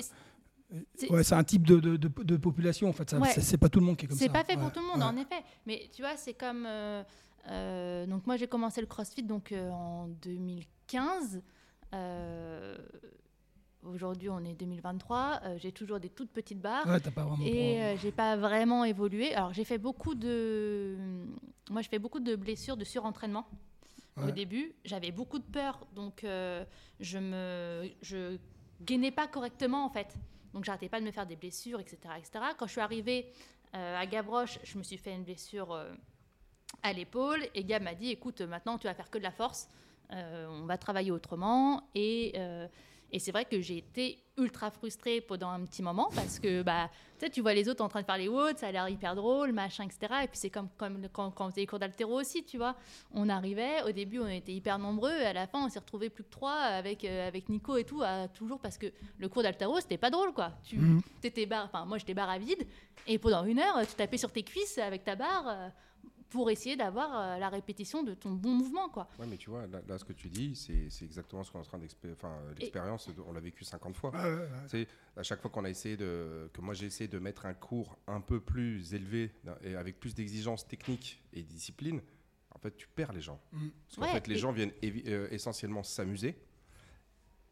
[0.96, 3.16] c'est- ouais, un type de, de, de- de population en fait.
[3.42, 4.24] C'est pas tout le monde qui est comme ça.
[4.26, 5.42] c'est pas fait pour tout le monde, en effet.
[5.66, 6.66] Mais tu vois, c'est comme.
[6.68, 7.04] euh,
[7.48, 11.42] euh, donc, moi, j'ai commencé le crossfit donc, euh, en 2015.
[13.86, 15.42] Aujourd'hui, on est 2023.
[15.44, 16.86] euh, j'ai toujours des toutes petites barres.
[16.86, 17.46] Ouais, t'as pas vraiment.
[17.46, 19.34] Et euh, j'ai pas vraiment évolué.
[19.34, 20.98] Alors j'ai fait beaucoup de,
[21.70, 23.46] moi je fais beaucoup de blessures, de surentraînement.
[24.22, 26.66] Au début, j'avais beaucoup de peur, donc euh,
[27.00, 28.38] je me, je
[28.82, 30.14] gainais pas correctement en fait.
[30.54, 32.44] Donc j'arrêtais pas de me faire des blessures, etc., etc.
[32.58, 33.32] Quand je suis arrivée
[33.76, 35.74] euh, à Gavroche, je me suis fait une blessure
[36.84, 39.70] à l'épaule et Gab m'a dit, écoute, maintenant tu vas faire que de la force,
[40.10, 42.34] on va travailler autrement et
[43.12, 46.90] et c'est vrai que j'ai été ultra frustrée pendant un petit moment parce que bah,
[47.34, 49.52] tu vois les autres en train de faire les WOD, ça a l'air hyper drôle,
[49.52, 50.00] machin, etc.
[50.24, 52.76] Et puis c'est comme, comme quand, quand on faisait les cours d'altéro aussi, tu vois.
[53.14, 56.10] On arrivait, au début on était hyper nombreux, et à la fin on s'est retrouvés
[56.10, 59.44] plus que trois avec, euh, avec Nico et tout, à- toujours parce que le cours
[59.44, 60.54] d'altéro c'était pas drôle quoi.
[60.64, 60.78] Tu
[61.20, 62.66] t'étais barre, enfin moi j'étais barre à vide,
[63.08, 65.70] et pendant une heure tu tapais sur tes cuisses avec ta barre euh,
[66.30, 69.08] pour essayer d'avoir euh, la répétition de ton bon mouvement quoi.
[69.20, 71.58] Ouais, mais tu vois, là, là, ce que tu dis, c'est c'est exactement ce qu'on
[71.60, 72.26] est en train d'expérimenter.
[72.26, 74.12] Enfin, euh, l'expérience, on l'a vécu 50 fois.
[74.12, 74.48] Ouais, ouais, ouais.
[74.68, 74.88] C'est
[75.18, 77.98] à chaque fois qu'on a essayé de, que moi j'ai essayé de mettre un cours
[78.08, 79.32] un peu plus élevé
[79.64, 82.02] et avec plus d'exigences techniques et discipline,
[82.54, 83.40] en fait, tu perds les gens.
[83.52, 83.68] Mm.
[83.88, 86.36] Parce qu'en Ouais, fait, les et- gens viennent évi- euh, essentiellement s'amuser.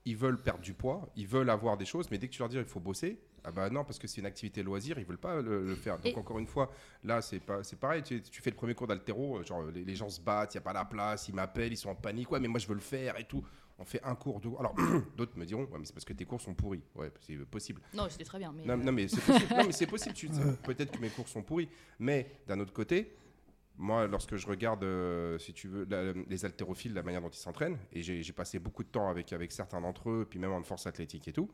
[0.08, 2.48] Ils veulent perdre du poids, ils veulent avoir des choses, mais dès que tu leur
[2.48, 5.17] dis il faut bosser, ah bah non, parce que c'est une activité loisir, ils veulent
[5.17, 5.98] pas le, le faire.
[5.98, 6.72] Donc Et- encore une fois,
[7.04, 8.04] là c'est pas, c'est pareil.
[8.04, 10.58] Tu, tu fais le premier cours d'altéro, euh, genre les, les gens se battent, il
[10.58, 12.67] y a pas la place, ils m'appellent, ils sont en panique, ouais, mais moi je
[12.67, 13.43] veux le faire et tout.
[13.80, 14.50] On fait un cours, deux.
[14.60, 14.74] Alors
[15.17, 16.82] d'autres me diront, ouais, mais c'est parce que tes cours sont pourris.
[16.96, 17.82] Ouais, c'est possible.
[17.93, 18.65] Non, c'était très bien, mais.
[18.65, 19.54] Non, euh, non, mais c'est possible.
[19.56, 20.15] Non, mais c'est possible.
[20.15, 20.30] tu-
[20.63, 21.70] Peut-être que mes cours sont pourris.
[22.00, 23.13] Mais d'un autre côté,
[23.78, 27.36] moi, lorsque je regarde, euh, si tu veux, la- les haltérophiles, la manière dont ils
[27.38, 30.63] s'entraînent, et j'ai passé beaucoup de temps avec, avec certains d'entre eux, puis même en
[30.63, 31.50] force athlétique et tout,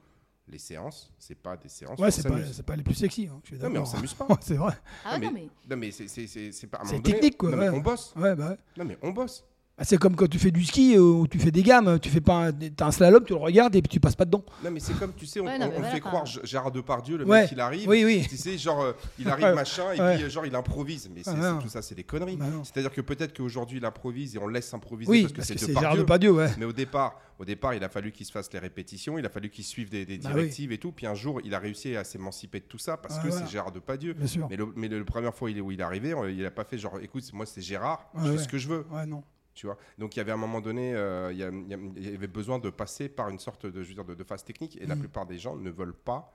[0.48, 1.98] les séances, c'est pas des séances.
[2.00, 3.30] Ouais, c'est pas, pas les plus sexy.
[3.32, 4.28] hein, je suis Non, mais on s'amuse pas.
[4.42, 4.74] C'est vrai.
[5.06, 5.50] Ah Non, mais- mais.
[5.70, 6.82] Non, mais c'est- c'est c'est- c'est pas.
[6.84, 7.78] C'est donné, technique, quoi, non, mais ouais.
[7.78, 8.14] on bosse.
[8.18, 8.58] Ouais, bah ouais.
[8.78, 9.46] Non, mais on bosse.
[9.76, 12.08] Ah, c'est comme quand tu fais du ski euh, ou tu fais des gammes, tu
[12.10, 14.46] fais pas un, t'as un slalom, tu le regardes et puis tu passes pas dedans.
[14.64, 16.26] Non, mais c'est comme, tu sais, on, Ouais, non, on- mais on voilà, fait croire
[16.28, 17.42] Gérard Depardieu, le Ouais.
[17.42, 17.90] mec, il arrive.
[17.90, 18.24] Oui, oui.
[18.30, 20.16] Tu sais, genre, euh, il arrive machin, et Ouais.
[20.16, 21.10] puis, euh, genre, il improvise.
[21.14, 21.58] Mais Ah, non.
[21.60, 22.38] tout ça, c'est des conneries.
[22.38, 22.46] Bah.
[22.64, 25.96] C'est-à-dire que peut-être qu'aujourd'hui, il improvise et on laisse improviser Oui, parce que c'est Gérard
[25.96, 26.02] Depardieu.
[26.04, 26.50] Depardieu, ouais.
[26.60, 29.30] Mais au départ, au départ, il a fallu qu'il se fasse les répétitions, il a
[29.30, 30.92] fallu qu'il suive des, des Bah directives et tout.
[30.92, 33.46] Puis un jour, il a réussi à s'émanciper de tout ça parce Ouais, que voilà.
[33.48, 34.14] c'est Gérard Depardieu.
[34.14, 34.48] Bien sûr.
[34.52, 36.52] Mais, le, mais le- la première fois il est- où il est arrivé, il a
[36.52, 39.24] pas fait genre, écoute, moi c'est Gérard, je fais ce que je veux, Ouais, non.
[39.54, 39.78] Tu vois.
[39.98, 41.52] Donc il y avait un moment donné, euh, il y, a-
[41.96, 44.44] il avait besoin de passer par une sorte de, je veux dire, de, de phase
[44.44, 44.78] technique.
[44.82, 45.00] Et la Mm.
[45.00, 46.34] plupart des gens ne veulent pas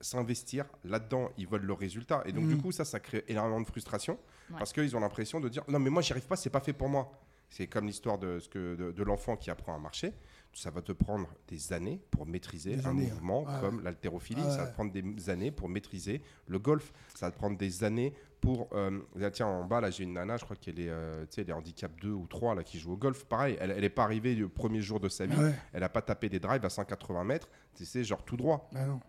[0.00, 2.22] s'investir là-dedans, ils veulent le résultat.
[2.26, 2.48] Et donc Mm.
[2.48, 4.14] du coup, ça, ça crée énormément de frustration
[4.50, 4.56] Ouais.
[4.58, 6.72] parce qu'ils ont l'impression de dire, non mais moi j'y arrive pas, c'est pas fait
[6.72, 7.12] pour moi.
[7.50, 10.12] C'est comme l'histoire de, ce que- de, de l'enfant qui apprend à marcher.
[10.52, 13.60] Ça va te prendre des années pour maîtriser Des un années, mouvement ouais.
[13.60, 14.42] comme l'haltérophilie.
[14.42, 16.92] Ouais, Ça va te prendre des années pour maîtriser le golf.
[17.14, 18.68] Ça va te prendre des années pour.
[18.72, 21.34] euh, là, tiens, en bas, là, j'ai une nana, je crois qu'elle est, euh, tu
[21.36, 23.24] sais, elle est handicap 2 ou 3, là, qui joue au golf.
[23.26, 25.36] Pareil, elle n'est pas arrivée le premier jour de sa vie.
[25.36, 25.54] Ouais.
[25.72, 27.48] Elle n'a pas tapé des drives à 180 mètres.
[27.74, 28.68] Tu sais, genre tout droit.
[28.72, 29.00] Bah non.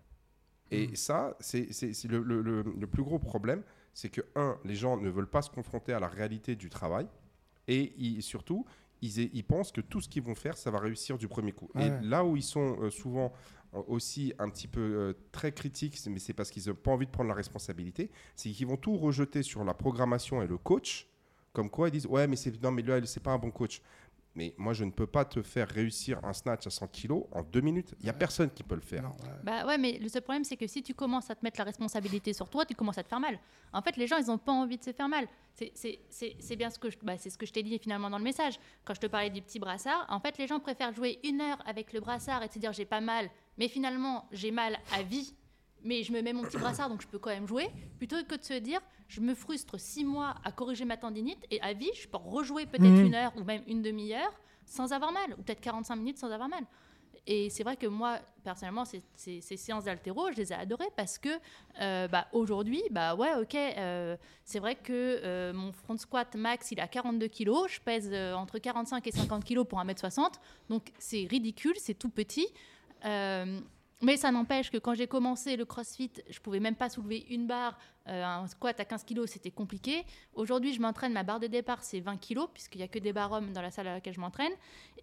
[0.70, 1.68] Et ça, c'est
[2.08, 3.62] le, le- le- le plus gros problème.
[3.94, 7.08] C'est que, un, les gens ne veulent pas se confronter à la réalité du travail.
[7.68, 8.66] Et ils- surtout,
[9.02, 11.70] ils, ils pensent que tout ce qu'ils vont faire, ça va réussir du premier coup.
[11.76, 11.88] Ouais.
[11.88, 13.34] Et là où ils sont euh, souvent
[13.74, 17.06] euh, aussi un petit peu euh, très critiques, mais c'est parce qu'ils n'ont pas envie
[17.06, 21.08] de prendre la responsabilité, c'est qu'ils vont tout rejeter sur la programmation et le coach.
[21.54, 23.82] Comme quoi, ils disent Ouais, mais c'est non, mais là, c'est pas un bon coach.
[24.34, 27.44] Mais moi, je ne peux pas te faire réussir un snatch à 100 kg en
[27.44, 27.94] deux minutes.
[28.00, 29.04] Il n'y a personne qui peut le faire.
[29.04, 29.30] Non, ouais.
[29.44, 31.66] Bah ouais, mais le seul problème, c'est que si tu commences à te mettre la
[31.66, 33.38] responsabilité sur toi, tu commences à te faire mal.
[33.74, 35.28] En fait, les gens, ils n'ont pas envie de se faire mal.
[35.54, 38.24] C'est- bien ce que je, bah, c'est ce que je t'ai dit finalement dans le
[38.24, 38.58] message.
[38.86, 41.62] Quand je te parlais du petit brassard, en fait, les gens préfèrent jouer une heure
[41.66, 45.36] avec le brassard et se dire j'ai pas mal, mais finalement, j'ai mal à vie,
[45.84, 48.36] mais je me mets mon petit brassard, donc je peux quand même jouer, plutôt que
[48.36, 51.90] de se dire je me frustre six mois à corriger ma tendinite et à vie,
[52.02, 53.06] je peux rejouer peut-être Mhm.
[53.08, 54.32] une heure ou même une demi-heure
[54.66, 56.64] sans avoir mal, ou peut-être 45 minutes sans avoir mal.
[57.28, 60.88] Et c'est vrai que moi, personnellement, ces, ces- ces séances d'altéro, je les ai adorées
[60.98, 61.30] parce que
[61.80, 64.92] euh, bah, aujourd'hui, bah ouais, ok, euh, c'est vrai que
[65.24, 69.44] euh, mon front squat max, il à 42 kg, je pèse entre 45 et 50
[69.46, 70.40] kg pour 1m60,
[70.70, 72.48] donc c'est ridicule, c'est tout petit.
[74.02, 77.46] Mais ça n'empêche que quand j'ai commencé le crossfit, je pouvais même pas soulever une
[77.46, 77.78] barre.
[78.08, 80.04] Euh, un squat à 15 kg, c'était compliqué.
[80.34, 83.14] Aujourd'hui, je m'entraîne, ma barre de départ, c'est 20 kg, puisqu'il n'y a que des
[83.14, 84.54] barres hommes dans la salle à laquelle je m'entraîne.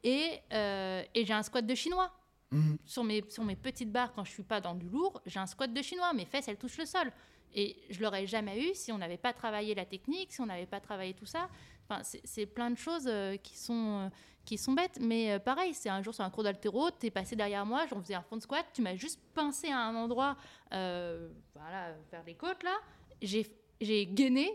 [0.02, 2.12] Et, euh, et j'ai un squat de chinois.
[2.50, 2.78] Mhm.
[2.84, 5.46] Sur mes, sur mes petites barres, quand je suis pas dans du lourd, j'ai un
[5.46, 6.12] squat de chinois.
[6.12, 7.12] Mes fesses, elles touchent le sol.
[7.54, 10.66] Et je l'aurais jamais eu si on n'avait pas travaillé la technique, si on n'avait
[10.66, 11.48] pas travaillé tout ça.
[11.90, 14.08] Enfin, c'est- plein de choses euh, qui sont euh,
[14.44, 17.10] qui sont bêtes, mais euh, pareil, c'est un jour sur un cours d'altéro, tu es
[17.10, 20.36] passé derrière moi, j'en faisais un front squat, tu m'as juste pincé à un endroit,
[20.72, 22.74] euh, voilà, vers les côtes là,
[23.22, 24.50] j'ai gainé,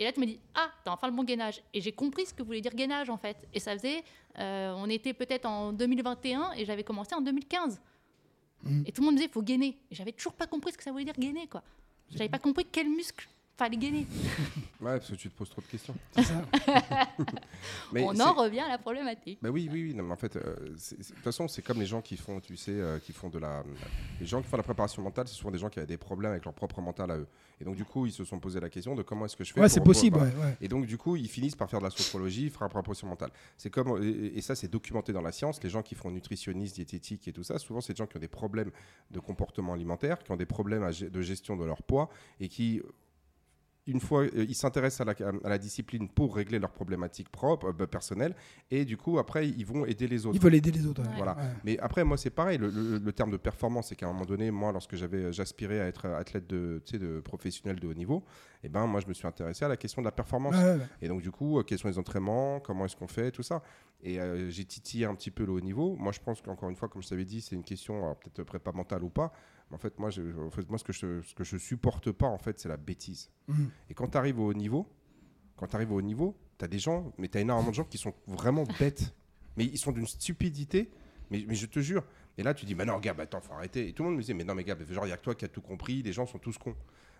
[0.00, 1.62] et là tu me dis, ah, t'as enfin le bon gainage.
[1.72, 3.36] Et j'ai compris ce que voulait dire gainage en fait.
[3.54, 4.02] Et ça faisait,
[4.38, 7.80] euh, on était peut-être en 2021 et j'avais commencé en 2015.
[8.64, 8.84] Mhm.
[8.86, 9.76] Et tout le monde me disait, faut gainer.
[9.90, 11.62] Et j'avais toujours pas compris ce que ça voulait dire gainer quoi.
[12.10, 14.06] J'avais pas compris quel muscle fallait gainer.
[14.80, 15.94] Ouais, parce que tu te poses trop de questions.
[16.12, 16.44] C'est ça.
[17.92, 19.40] Mais on en revient à la problématique.
[19.42, 19.94] Bah oui, oui, oui.
[19.94, 22.56] non, mais en fait, euh, de toute façon, c'est comme les gens qui font, tu
[22.56, 23.64] sais, euh, qui font de la,
[24.20, 26.30] les gens qui font la préparation mentale, c'est souvent des gens qui avaient des problèmes
[26.30, 27.26] avec leur propre mental à eux.
[27.60, 29.52] Et donc du coup, ils se sont posé la question de comment est-ce que je
[29.52, 29.60] fais.
[29.60, 30.16] Ouais, c'est possible.
[30.16, 30.32] voilà.
[30.32, 30.56] Ouais, ouais.
[30.60, 33.32] Et donc, du coup, ils finissent par faire de la sophrologie, faire la préparation mentale.
[33.56, 35.60] C'est comme, et, et ça, c'est documenté dans la science.
[35.60, 38.20] Les gens qui font nutritionniste, diététique et tout ça, souvent, c'est des gens qui ont
[38.20, 38.70] des problèmes
[39.10, 42.80] de comportement alimentaire, qui ont des problèmes de gestion de leur poids et qui,
[43.88, 47.70] une fois, euh, ils s'intéressent à la, à la discipline pour régler leurs problématiques propres,
[47.70, 48.34] euh, bah, personnelles,
[48.70, 50.36] et du coup, après, ils vont aider les autres.
[50.36, 51.02] Ils veulent aider les autres.
[51.02, 51.08] ouais.
[51.16, 51.36] Voilà.
[51.36, 51.42] Ouais.
[51.64, 52.58] Mais après, moi, c'est pareil.
[52.58, 55.80] Le, le- le terme de performance, c'est qu'à un moment donné, moi, lorsque j'avais, j'aspirais
[55.80, 58.22] à être athlète de, de professionnel de haut niveau,
[58.62, 60.54] et ben, moi, je me suis intéressé à la question de la performance.
[60.56, 60.78] Ouais.
[61.02, 63.62] Et donc, du coup, euh, quels sont les entraînements Comment est-ce qu'on fait Tout ça.
[64.02, 65.96] Et euh, j'ai titillé un petit peu le haut niveau.
[65.96, 68.70] Moi, je pense qu'encore une fois, comme je t'avais dit, c'est une question, peut-être prépa
[68.72, 69.32] mentale ou pas.
[69.70, 72.26] En fait, moi, je, en fait, moi ce, que je, ce que je supporte pas,
[72.26, 73.30] en fait, c'est la bêtise.
[73.48, 73.70] Mhm.
[73.90, 74.88] Et quand tu arrives au haut niveau,
[75.56, 77.74] quand tu arrives au haut niveau, tu as des gens, mais tu as énormément de
[77.74, 79.14] gens qui sont vraiment bêtes.
[79.56, 80.88] Mais ils sont d'une stupidité,
[81.32, 82.04] mais, mais je te jure.
[82.36, 83.88] Et là, tu dis, mais non, gars, bah, attends, faut arrêter.
[83.88, 85.22] Et tout le monde me disait, mais non, mais gars, genre, il y a que
[85.24, 86.76] toi qui as tout compris, les gens sont tous cons.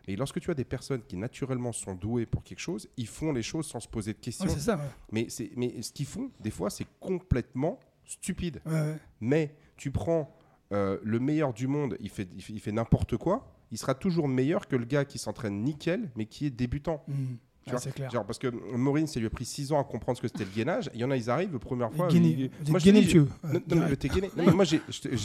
[0.06, 3.32] Mais lorsque tu as des personnes qui naturellement sont douées pour quelque chose, ils font
[3.32, 4.46] les choses sans se poser de questions.
[4.46, 4.76] Ouais, ça.
[4.76, 4.84] ouais.
[5.10, 8.62] mais, ce qu'ils font, des fois, c'est complètement stupide.
[8.64, 8.96] Ouais.
[9.20, 10.32] Mais tu prends
[10.72, 13.94] euh, le meilleur du monde, il fait, il fait, il fait n'importe quoi, il sera
[13.94, 17.04] toujours meilleur que le gars qui s'entraîne nickel, mais qui est débutant.
[17.64, 18.10] Tu vois, c'est clair.
[18.10, 20.44] Genre parce que Maureen, ça lui a pris 6 ans à comprendre ce que c'était
[20.44, 20.90] le gainage.
[20.94, 22.08] Il y en a, ils arrivent, la première fois.
[22.08, 22.50] Gainé.
[22.62, 23.28] Vous Moi, gainé, monsieur.
[23.44, 24.30] non, mais t'es gainé.
[24.36, 24.80] Non, mais moi, j'ai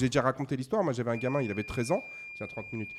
[0.09, 0.83] déjà raconté l'histoire.
[0.83, 2.01] Moi, j'avais un gamin, il avait 13 ans.
[2.35, 2.89] Tiens, 30 minutes.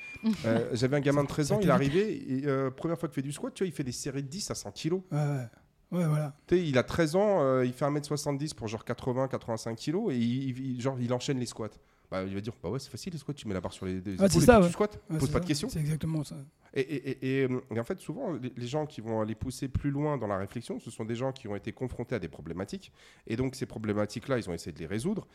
[0.47, 2.25] Euh, j'avais un gamin de 13 ans, il arrivé.
[2.27, 4.29] Et, euh, première fois qu'il fait du squat, tu vois, il fait des séries de
[4.29, 5.03] 10 à 100 kilos.
[5.13, 5.99] Ouais, ouais.
[5.99, 6.35] Ouais, voilà.
[6.51, 10.81] Il a 13 ans, euh, il fait 1m70 pour genre 80-85 kilos et il, il-
[10.81, 11.69] genre, il enchaîne les squats.
[12.15, 13.87] Bah, il va dire, bah ouais, c'est facile les squats, tu mets la barre sur
[13.87, 14.67] les, les Ah, épaules et ça, puis ouais.
[14.69, 15.69] tu squats, Ouais, pose pas de questions.
[15.69, 16.37] C'est exactement ça.
[16.73, 19.35] Et, et- et- et, euh, et en fait, souvent, les, les gens qui vont aller
[19.35, 22.21] pousser plus loin dans la réflexion, ce sont des gens qui ont été confrontés à
[22.21, 22.93] des problématiques.
[23.27, 25.27] Et donc, ces problématiques-là, ils ont essayé de les résoudre.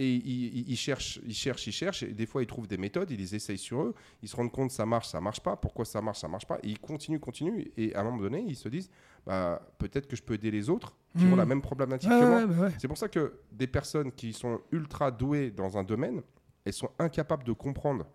[0.00, 2.04] Et ils, ils- ils cherchent, ils cherchent, ils cherchent.
[2.04, 3.94] Et des fois, ils trouvent des méthodes, ils les essayent sur eux.
[4.22, 5.56] Ils se rendent compte ça marche, ça marche pas.
[5.56, 6.58] Pourquoi ça marche, ça marche pas?
[6.62, 7.64] Et ils continuent, continuent.
[7.76, 8.90] Et à un moment donné, ils se disent
[9.26, 11.36] bah, peut-être que je peux aider les autres qui ont Mhm.
[11.36, 12.38] la même problématique Ouais, que moi.
[12.38, 12.72] ouais, bah ouais.
[12.78, 16.22] C'est pour ça que des personnes qui sont ultra douées dans un domaine,
[16.64, 18.06] elles sont incapables de comprendre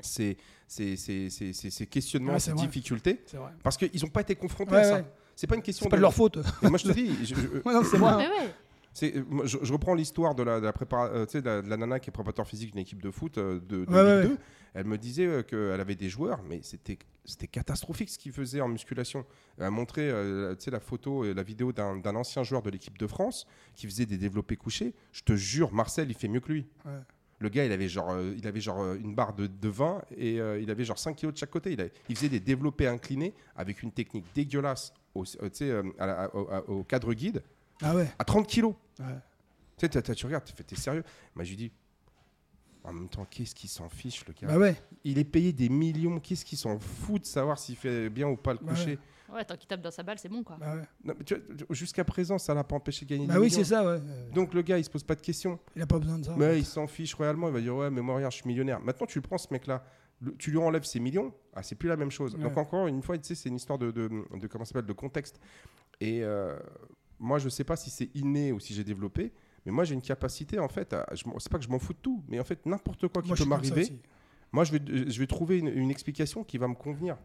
[0.00, 2.66] ces, ces, ces, ces- ces- ces questionnements, Ouais, ces vrai.
[2.66, 3.22] difficultés,
[3.62, 4.94] parce qu'ils n'ont pas été confrontés Ouais, à ça.
[4.96, 5.04] ouais.
[5.36, 6.38] C'est pas une question C'est pas de leur faute.
[6.62, 8.26] Et moi, je te dis, je, je- Ouais, non, c'est vrai.
[9.02, 11.46] Euh, moi, je- je reprends l'histoire de la, de la, prépara- euh, tu sais, de
[11.46, 13.90] la, de la nana qui est préparateur physique d'une équipe de foot euh, de, de
[13.90, 14.36] Ouais, ouais, Ligue ouais.
[14.36, 14.42] 2.
[14.74, 18.60] Elle me disait euh, qu'elle avait des joueurs, mais c'était c'était catastrophique ce qu'ils faisaient
[18.62, 19.26] en musculation.
[19.58, 23.46] Elle a montré la photo et la vidéo d'un ancien joueur de l'équipe de France
[23.74, 24.94] qui faisait des développés couchés.
[25.12, 26.66] Je te jure, Marcel, il fait mieux que lui.
[26.86, 26.92] Ouais.
[27.40, 30.70] Le gars, il avait genre, il avait genre une barre de, de 20 et il
[30.70, 31.70] avait genre 5 kilos de chaque côté.
[31.72, 37.42] Il, avait- il faisait des développés inclinés avec une technique dégueulasse au cadre guide
[37.82, 38.08] Ah ouais.
[38.18, 38.74] à 30 kilos.
[39.00, 39.06] Ouais.
[39.76, 41.72] Tu sais, tu regardes, tu fais, t'es sérieux Moi, je lui dis,
[42.84, 44.74] en même temps, qu'est-ce qu'il s'en fiche, le gars Bah ouais.
[45.04, 48.36] Il est payé des millions, qu'est-ce qu'il s'en fout de savoir s'il fait bien ou
[48.36, 48.98] pas le Bah coucher
[49.30, 50.56] Ouais, tant qu'il tape dans sa balle, c'est bon quoi.
[50.58, 51.14] Bah ouais.
[51.70, 53.58] Jusqu'à présent, ça l'a pas empêché de gagner Bah des oui, millions.
[53.58, 54.00] c'est ça, ouais.
[54.32, 55.58] Donc le gars, il se pose pas de questions.
[55.76, 56.32] Il a pas besoin de ça.
[56.32, 56.58] en Mais fait.
[56.60, 57.48] il s'en fiche royalement.
[57.48, 58.80] Il va dire Ouais, mais moi, regarde, je suis millionnaire.
[58.80, 59.84] Maintenant, tu le prends, ce mec-là.
[60.38, 61.32] Tu lui enlèves ses millions.
[61.54, 62.34] Ah, c'est plus la même chose.
[62.36, 62.42] Ouais.
[62.42, 64.86] Donc, encore une fois, tu sais, c'est une histoire de, de, de- comment ça s'appelle,
[64.88, 65.38] de contexte.
[66.00, 66.58] Et euh,
[67.18, 69.32] moi, je sais pas si c'est inné ou si j'ai développé.
[69.66, 70.92] Mais moi, j'ai une capacité, en fait.
[70.92, 72.22] à- je m'en- C'est pas que je m'en fous de tout.
[72.28, 73.88] Mais en fait, n'importe quoi qui Moi, peut m'arriver,
[74.52, 77.16] moi, je vais, je vais trouver une, une explication qui va me convenir.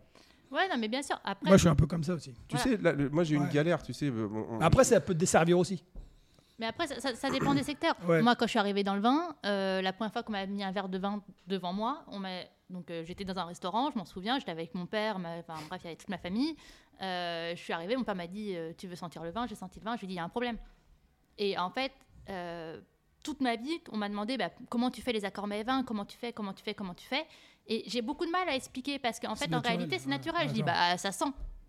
[0.52, 1.20] Ouais, non, mais bien sûr.
[1.24, 2.34] Après, Moi, je suis un peu comme ça aussi.
[2.48, 2.64] Tu Voilà.
[2.64, 4.08] sais, là, le- moi, j'ai eu une galère, tu sais.
[4.08, 5.84] euh, on- on- Après, ça peut te desservir aussi.
[6.60, 7.96] mais après ça, ça- ça dépend des secteurs.
[8.08, 8.22] Ouais.
[8.22, 10.64] Moi, quand je suis arrivée dans le vin, euh, la première fois qu'on m'a mis
[10.64, 13.98] un verre de vin devant moi, on m'a donc euh, j'étais dans un restaurant, je
[13.98, 16.56] m'en souviens, j'étais avec mon père, ma- enfin bref, il y avait toute ma famille.
[17.02, 19.56] Euh, je suis arrivée, mon père m'a dit euh, Tu veux sentir le vin J'ai
[19.56, 20.58] senti le vin, je lui ai dit Il y a un problème.
[21.38, 21.92] Et en fait,
[22.30, 22.80] euh,
[23.24, 26.06] toute ma vie, on m'a demandé bah, comment tu fais les accords mets vin, comment
[26.06, 27.26] tu fais, comment tu fais, comment tu fais.
[27.68, 30.48] Et j'ai beaucoup de mal à expliquer parce qu'en fait, en réalité, c'est ouais, naturel.
[30.50, 30.64] je dis.
[30.64, 31.26] Bah, ça sent.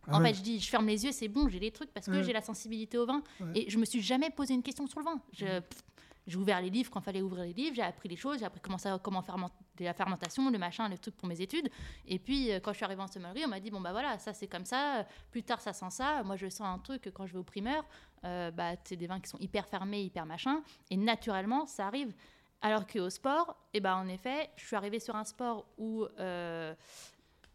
[0.06, 0.28] Ah En ouais.
[0.28, 2.22] fait, je dis, je ferme les yeux, c'est bon, j'ai les trucs parce que Ouais.
[2.24, 3.22] j'ai la sensibilité au vin.
[3.54, 5.18] Et je me suis jamais posé une question sur le vin.
[5.32, 5.82] Je, pff,
[6.26, 8.60] J'ai ouvert les livres quand fallait ouvrir les livres, j'ai appris les choses, j'ai appris
[8.60, 9.36] comment, ça, faire
[9.80, 11.68] la fermentation, le machin, les trucs pour mes études.
[12.06, 14.18] Et puis, euh, quand je suis arrivée en sommellerie, on m'a dit bon, bah voilà,
[14.18, 16.22] ça c'est comme ça, plus tard ça sent ça.
[16.22, 17.84] Moi, je sens un truc quand je vais au primeur,
[18.24, 20.62] euh, bah, c'est des vins qui sont hyper fermés, hyper machin.
[20.90, 22.14] Et naturellement, ça arrive.
[22.62, 26.74] Alors qu'au sport, eh ben, en effet, je suis arrivée sur un sport où euh,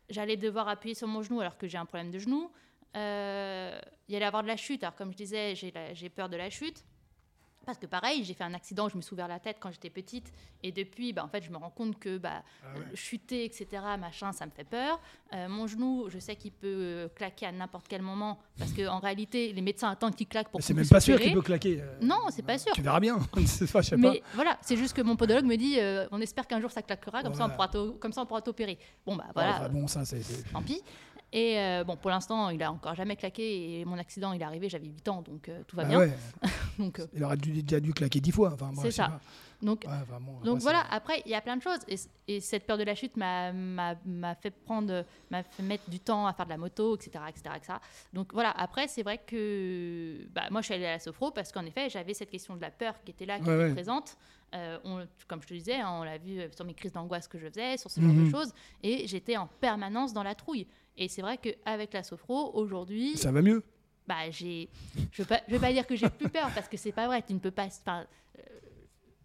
[0.09, 2.51] j'allais devoir appuyer sur mon genou alors que j'ai un problème de genou.
[2.93, 2.99] il
[4.09, 4.83] y allait avoir de la chute.
[4.83, 6.85] Alors, comme je disais, j'ai peur de la chute.
[7.69, 9.91] Parce que pareil, j'ai fait un accident, je me suis ouvert la tête quand j'étais
[9.91, 10.33] petite.
[10.63, 13.67] Et depuis, bah, en fait, je me rends compte que bah, ah chuter, etc.,
[13.99, 14.99] machin, ça me fait peur.
[15.33, 18.39] Euh, mon genou, je sais qu'il peut euh, claquer à n'importe quel moment.
[18.57, 21.43] Parce qu'en réalité, les médecins attendent qu'il claque pour C'est même pas sûr qu'il peut
[21.43, 21.79] claquer.
[21.79, 22.71] Euh, non, c'est pas sûr.
[22.73, 23.19] Tu verras bien.
[23.71, 25.77] pas, Mais voilà, c'est juste que mon podologue me dit
[26.11, 28.79] on espère qu'un jour ça claquera, comme, ça on pourra comme ça on pourra t'opérer.
[29.05, 29.69] Bon, bah voilà.
[29.69, 30.23] bon, ça, c'est.
[30.51, 30.81] Tant pis.
[31.31, 33.79] Et euh, bon, pour l'instant, il a encore jamais claqué.
[33.79, 36.09] Et mon accident, il est arrivé, j'avais 8 ans, donc euh, tout va ah bien.
[36.79, 38.51] donc, euh, il aurait dû, déjà dû claquer 10 fois.
[38.53, 39.19] Enfin, c'est ça.
[39.61, 39.85] Donc,
[40.45, 41.79] donc voilà, après, il y a plein de choses.
[42.27, 43.53] Et, cette peur de la chute m'a
[44.41, 47.25] fait prendre, m'a fait mettre du temps à faire de la moto, etc.
[47.27, 47.73] etc., etc.
[48.13, 51.51] Donc voilà, après, c'est vrai que bah, moi, je suis allée à la sophro parce
[51.51, 54.17] qu'en effet, j'avais cette question de la peur qui était là, qui était présente.
[54.53, 57.47] on, comme je te disais, hein, on l'a vu sur mes crises d'angoisse que je
[57.49, 58.31] faisais, sur ce genre de mhm.
[58.31, 58.53] choses.
[58.81, 60.65] Et j'étais en permanence dans la trouille.
[60.99, 63.17] Et c'est vrai qu'avec la sophro, aujourd'hui.
[63.17, 63.63] Ça va mieux
[64.07, 64.69] bah, j'ai,
[65.11, 67.21] je ne veux, veux, pas dire que j'ai plus peur parce que c'est pas vrai.
[67.21, 67.67] Tu ne peux pas.
[67.87, 68.03] Euh,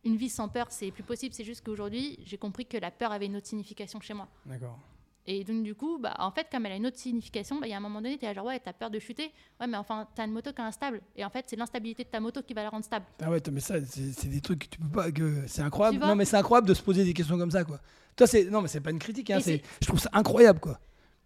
[0.04, 1.34] une vie sans peur, c'est plus possible.
[1.34, 4.28] C'est juste qu'aujourd'hui, j'ai compris que la peur avait une autre signification chez moi.
[4.44, 4.78] D'accord.
[5.26, 7.70] Et donc, du coup, bah, en fait, comme elle a une autre signification, bah, il
[7.70, 9.32] y a un moment donné, tu es genre, ouais, tu as peur de chuter.
[9.58, 11.00] Ouais, mais enfin, tu as une moto qui est instable.
[11.16, 13.06] Et en fait, c'est l'instabilité de ta moto qui va la rendre stable.
[13.22, 15.10] Ah ouais, mais ça, c'est des trucs que tu peux pas.
[15.10, 15.46] Que...
[15.46, 16.04] C'est incroyable.
[16.04, 17.80] Non, mais c'est incroyable de se poser des questions comme ça, quoi.
[18.16, 18.44] Toi, c'est.
[18.44, 20.78] Non, mais c'est pas une critique, hein, je trouve ça incroyable, quoi.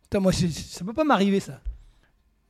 [0.09, 1.61] Putain, moi, ça peut pas m'arriver, ça.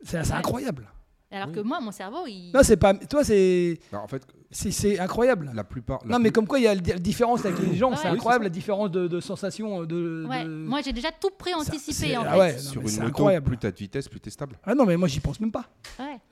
[0.02, 0.88] C'est incroyable.
[1.30, 2.52] Alors que moi, mon cerveau, il.
[2.54, 2.94] Non, c'est pas.
[2.94, 3.78] Toi, c'est.
[3.92, 5.51] en fait, c'est incroyable.
[5.55, 6.01] La plupart.
[6.07, 7.94] non, mais comme quoi, il y a la différence avec les gens.
[7.96, 9.84] c'est incroyable la différence de, de sensations.
[9.84, 10.44] De, ouais.
[10.44, 12.28] Moi, j'ai déjà tout pré-anticipé en fait.
[12.30, 13.46] Ah ouais, Sur une moto, incroyable.
[13.46, 14.59] plus t'as de vitesse, plus t'es stable.
[14.64, 15.64] Ah non, mais moi, j'y pense même pas.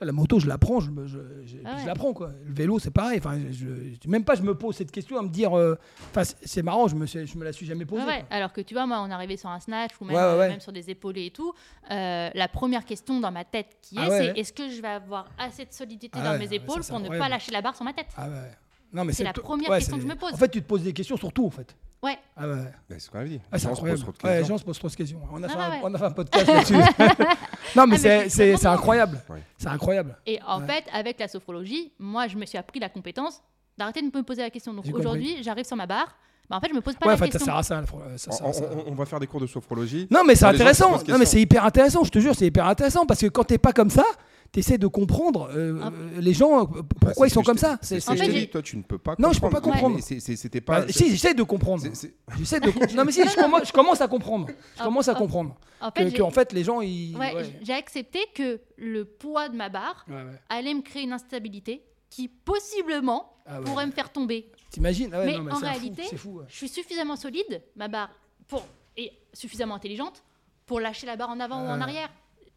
[0.01, 2.31] La moto, je la prends, je, je, je, la prends quoi.
[2.45, 3.19] Le vélo, c'est pareil.
[3.19, 3.67] Enfin, je,
[4.07, 5.57] même pas, je me pose cette question à me dire.
[5.57, 5.77] Euh,
[6.11, 8.05] enfin, c'est marrant, je me, je me la suis jamais posée.
[8.05, 10.49] Ouais, alors que tu vois, moi, on est arrivé sur un snatch ou même, euh,
[10.49, 11.53] même sur des épaules et tout.
[11.91, 14.87] Euh, la première question dans ma tête qui ah est, c'est est-ce que je vais
[14.87, 17.93] avoir assez de solidité dans mes épaules pour ne pas lâcher la barre sur ma
[17.93, 18.06] tête?
[18.15, 18.51] Ah ouais.
[18.93, 20.33] Non, mais c'est la première question que je me pose.
[20.33, 21.75] En fait, tu te poses des questions sur tout, en fait.
[22.01, 22.17] Ouais.
[22.35, 22.55] Ah ouais.
[22.89, 23.41] c'est ce qu'on avait dit.
[23.51, 24.03] Ah, c'est incroyable.
[24.23, 25.19] Ouais, les gens se posent trop de questions.
[25.31, 26.73] On a, fait, un, on a fait un podcast là-dessus.
[27.75, 29.21] non, mais ah, c'est incroyable.
[29.57, 30.15] C'est incroyable.
[30.25, 33.41] Et en fait, avec la sophrologie, moi, je me suis appris la compétence
[33.77, 34.73] d'arrêter de me poser la question.
[34.73, 36.15] Donc aujourd'hui, j'arrive sur ma barre.
[36.49, 37.39] Bah en fait, je me pose pas la question.
[37.39, 37.83] Ça sert à
[38.17, 40.07] ça, ça, on, on, va faire des cours de sophrologie.
[40.09, 40.97] Non, mais c'est intéressant.
[41.05, 42.05] Non, mais c'est hyper intéressant.
[42.05, 44.05] Je te jure, c'est hyper intéressant parce que quand t'es pas comme ça,
[44.51, 45.91] tu essaies de comprendre euh, ah.
[46.19, 47.77] les gens, euh, pourquoi ils sont comme ça.
[47.81, 49.29] C'est, en fait, toi, tu ne peux pas comprendre.
[49.29, 49.99] Non, je peux pas comprendre.
[50.01, 50.81] C'était pas.
[50.81, 51.83] Bah, si, j'essaie de comprendre.
[52.37, 52.95] J'essaie de.
[52.95, 54.47] non, mais si, je, commence, à comprendre.
[54.77, 55.55] Je commence à comprendre.
[55.79, 57.17] En fait, que, en fait, les gens, ils.
[57.61, 60.05] J'ai accepté que le poids de ma barre
[60.49, 64.49] allait me créer une instabilité qui possiblement ah pourrait me faire tomber.
[64.69, 68.09] T'imagines ah mais, en réalité, je suis suffisamment solide, ma barre,
[68.47, 70.23] pour, et suffisamment intelligente
[70.65, 72.09] pour lâcher la barre en avant ou en arrière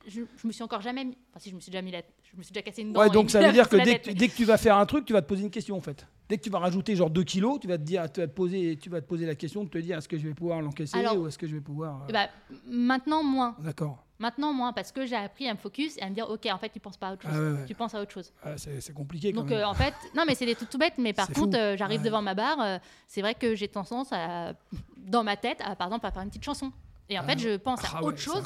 [0.07, 1.18] je, je, me suis encore jamais mis.
[1.30, 2.01] Enfin, si je me suis déjà mis la...
[2.01, 3.01] je me suis déjà cassé une dent.
[3.01, 5.05] Ouais, donc ça veut dire que dès que, dès que, tu vas faire un truc,
[5.05, 6.07] tu vas te poser une question en fait.
[6.28, 8.32] Dès que tu vas rajouter genre 2 kilos, tu vas te dire, tu vas te
[8.32, 10.62] poser, tu vas te poser la question de te dire est-ce que je vais pouvoir
[10.62, 12.05] l'encaisser ou est-ce que je vais pouvoir.
[12.09, 12.12] Euh...
[12.12, 12.28] Bah,
[12.66, 13.57] maintenant moins.
[13.59, 14.05] D'accord.
[14.18, 16.59] Maintenant moins parce que j'ai appris à me focus et à me dire ok en
[16.59, 17.59] fait tu penses pas à autre chose.
[17.62, 18.32] Ah tu penses à autre chose.
[18.42, 19.32] Ah, c'est compliqué.
[19.32, 21.57] Quand donc euh, en fait non mais c'est des trucs tout bêtes mais par contre
[21.57, 24.53] euh, j'arrive devant ma barre c'est vrai que j'ai tendance à
[24.98, 26.70] dans ma tête à par exemple à faire une petite chanson.
[27.11, 28.44] Et en fait, je pense à ah autre chose.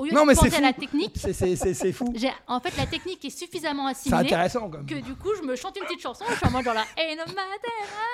[0.00, 2.14] Au lieu non, de mais penser à la technique, c'est fou.
[2.48, 5.84] En fait, la technique est suffisamment assimilée intéressant, que du coup, je me chante une
[5.84, 6.24] petite chanson.
[6.30, 7.22] Je suis en mode genre là, hey, no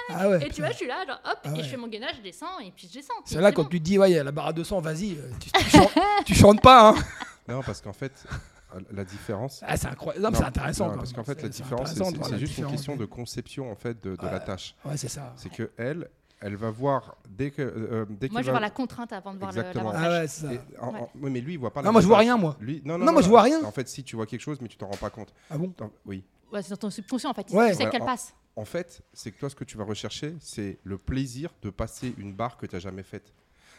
[0.08, 1.86] ah ouais, et tu vois, je suis là, genre hop, ah et je fais mon
[1.86, 3.14] gainage, je descends et puis je descends.
[3.24, 5.12] C'est là quand tu te dis, ouais, il y a la barre à 200, vas-y,
[5.12, 5.30] euh,
[6.24, 6.90] tu, chantes, pas.
[6.90, 6.94] Hein.
[7.48, 8.12] Non, parce qu'en fait,
[8.90, 9.62] la différence.
[9.64, 10.36] Ah, c'est incroyable.
[10.36, 10.90] c'est intéressant.
[10.96, 14.40] parce qu'en fait, la différence, c'est juste une question de conception en fait de, la
[14.40, 14.74] tâche.
[14.84, 15.32] Ouais, c'est ça.
[15.36, 16.08] C'est que elle,
[16.40, 18.52] elle va voir dès que euh, dès moi je va...
[18.52, 19.92] vois la contrainte avant de voir Exactement.
[19.94, 20.48] ah ouais, ça.
[21.14, 22.56] oui, mais lui il voit pas non moi je vois rien moi.
[22.60, 23.64] Lui non non, non, moi je vois rien.
[23.64, 25.32] en fait si tu vois quelque chose mais tu t'en rends pas compte.
[25.50, 25.72] Ah bon
[26.04, 26.24] oui.
[26.52, 27.50] Ouais, c'est dans ton subconscient en fait.
[27.50, 27.70] Ouais.
[27.70, 28.34] tu sais qu'elle passe.
[28.54, 32.14] en fait c'est que toi ce que tu vas rechercher c'est le plaisir de passer
[32.18, 33.32] une barre que tu n'as jamais faite.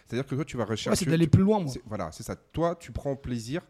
[0.08, 1.72] C'est à dire que toi tu vas rechercher ouais, c'est d'aller plus loin moi.
[1.86, 2.36] Voilà c'est ça.
[2.36, 3.62] Toi tu prends plaisir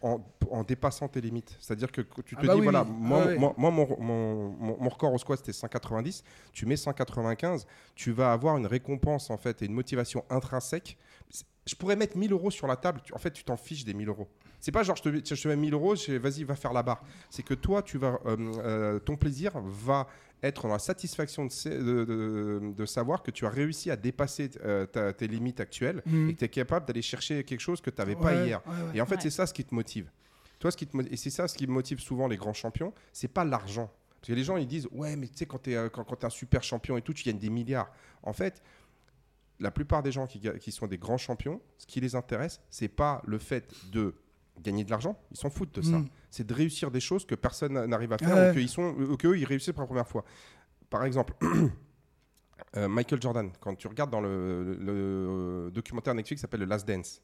[0.00, 1.56] en, dépassant tes limites.
[1.60, 5.12] C'est-à-dire que tu te ah bah dis, voilà, ah moi, moi, mon, mon, mon, record
[5.12, 6.22] au squat, c'était 190.
[6.52, 10.96] Tu mets 195, tu vas avoir une récompense, en fait, et une motivation intrinsèque.
[11.66, 13.00] Je pourrais mettre 1000 euros sur la table.
[13.12, 14.28] En fait, tu t'en fiches des 1000 euros.
[14.60, 16.82] C'est pas genre je te, tiens, je te mets 1000 euros, vas-y, va faire la
[16.82, 17.02] barre.
[17.30, 20.08] C'est que toi, tu vas, euh, euh, ton plaisir va
[20.42, 23.96] être dans la satisfaction de, sa- de- de- de savoir que tu as réussi à
[23.96, 26.28] dépasser euh, ta- tes limites actuelles Mhm.
[26.30, 28.60] et que tu es capable d'aller chercher quelque chose que tu n'avais pas hier.
[28.66, 28.96] ouais, ouais.
[28.96, 29.20] Et en fait, Ouais.
[29.22, 30.10] c'est ça ce qui te motive.
[30.60, 33.28] Toi, ce qui te et c'est ça ce qui motive souvent les grands champions, c'est
[33.28, 33.90] pas l'argent.
[34.20, 36.16] Parce que les gens ils disent ouais, mais tu sais quand tu es quand, quand
[36.16, 37.90] t'es un super champion et tout, tu gagnes des milliards.
[38.24, 38.60] En fait,
[39.60, 42.88] la plupart des gens qui, qui sont des grands champions, ce qui les intéresse, c'est
[42.88, 44.14] pas le fait de
[44.62, 45.98] gagner de l'argent, ils s'en foutent de ça.
[45.98, 46.08] Mm.
[46.30, 48.50] C'est de réussir des choses que personne n'a- n'arrive à faire Ouais.
[48.50, 50.24] ou qu'ils sont ou qu'eux ils réussissent pour la première fois.
[50.90, 51.34] Par exemple,
[52.76, 56.86] euh, Michael Jordan, quand tu regardes dans le, le documentaire Netflix qui s'appelle The Last
[56.88, 57.22] Dance,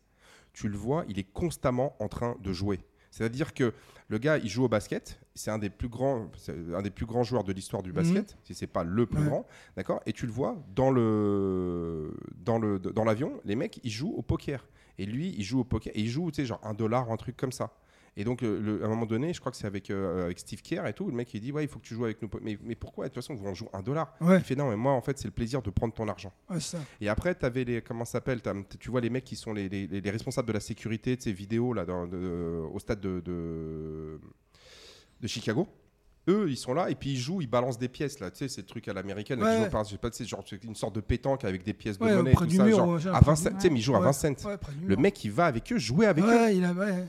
[0.53, 2.81] tu le vois, il est constamment en train de jouer.
[3.11, 3.73] C'est-à-dire que
[4.09, 5.21] le gars, il joue au basket.
[5.37, 6.31] C'est un des plus grands,
[6.75, 9.27] un des plus grands joueurs de l'histoire du basket, si c'est pas le plus Ouais.
[9.29, 10.01] grand, d'accord?
[10.07, 14.23] Et tu le vois dans le dans le dans l'avion, les mecs, ils jouent au
[14.23, 14.67] poker.
[14.99, 17.17] Et lui, il joue au poker et il joue, tu sais, genre un dollar, un
[17.17, 17.73] truc comme ça.
[18.17, 20.63] Et donc, le- à un moment donné, je crois que c'est avec, euh, avec Steve
[20.63, 22.31] Kerr et tout, le mec il dit Ouais, il faut que tu joues avec nous.
[22.43, 23.07] Mais, mais pourquoi?
[23.09, 24.15] De toute façon, on joue un dollar.
[24.21, 24.39] Ouais.
[24.39, 26.33] Il fait Non, mais moi, en fait, c'est le plaisir de prendre ton argent.
[26.49, 26.85] Ouais, c'est ça.
[27.01, 27.83] Et après, tu avais les.
[27.83, 28.41] Comment ça s'appelle?
[28.79, 31.33] Tu vois les mecs qui sont les, les- les responsables de la sécurité de ces
[31.33, 34.21] vidéos là, dans- de- au stade de, de,
[35.21, 35.67] de Chicago.
[36.27, 38.31] Eux, ils sont là et puis ils jouent, ils balancent des pièces là.
[38.31, 39.41] Tu sais, ces trucs à l'américaine.
[39.43, 39.69] Ouais, ouais.
[39.85, 42.33] je sais pas, c'est genre une sorte de pétanque avec des pièces de Ouais, monnaie.
[42.33, 43.51] près tout du ça, mur, genre, ouais, genre, à près 20 du cents.
[43.57, 44.05] Tu sais, mais ils jouent à Ouais.
[44.07, 44.49] 20 cents.
[44.87, 46.31] Le mec, il va avec eux, jouer avec eux.
[46.31, 46.49] A.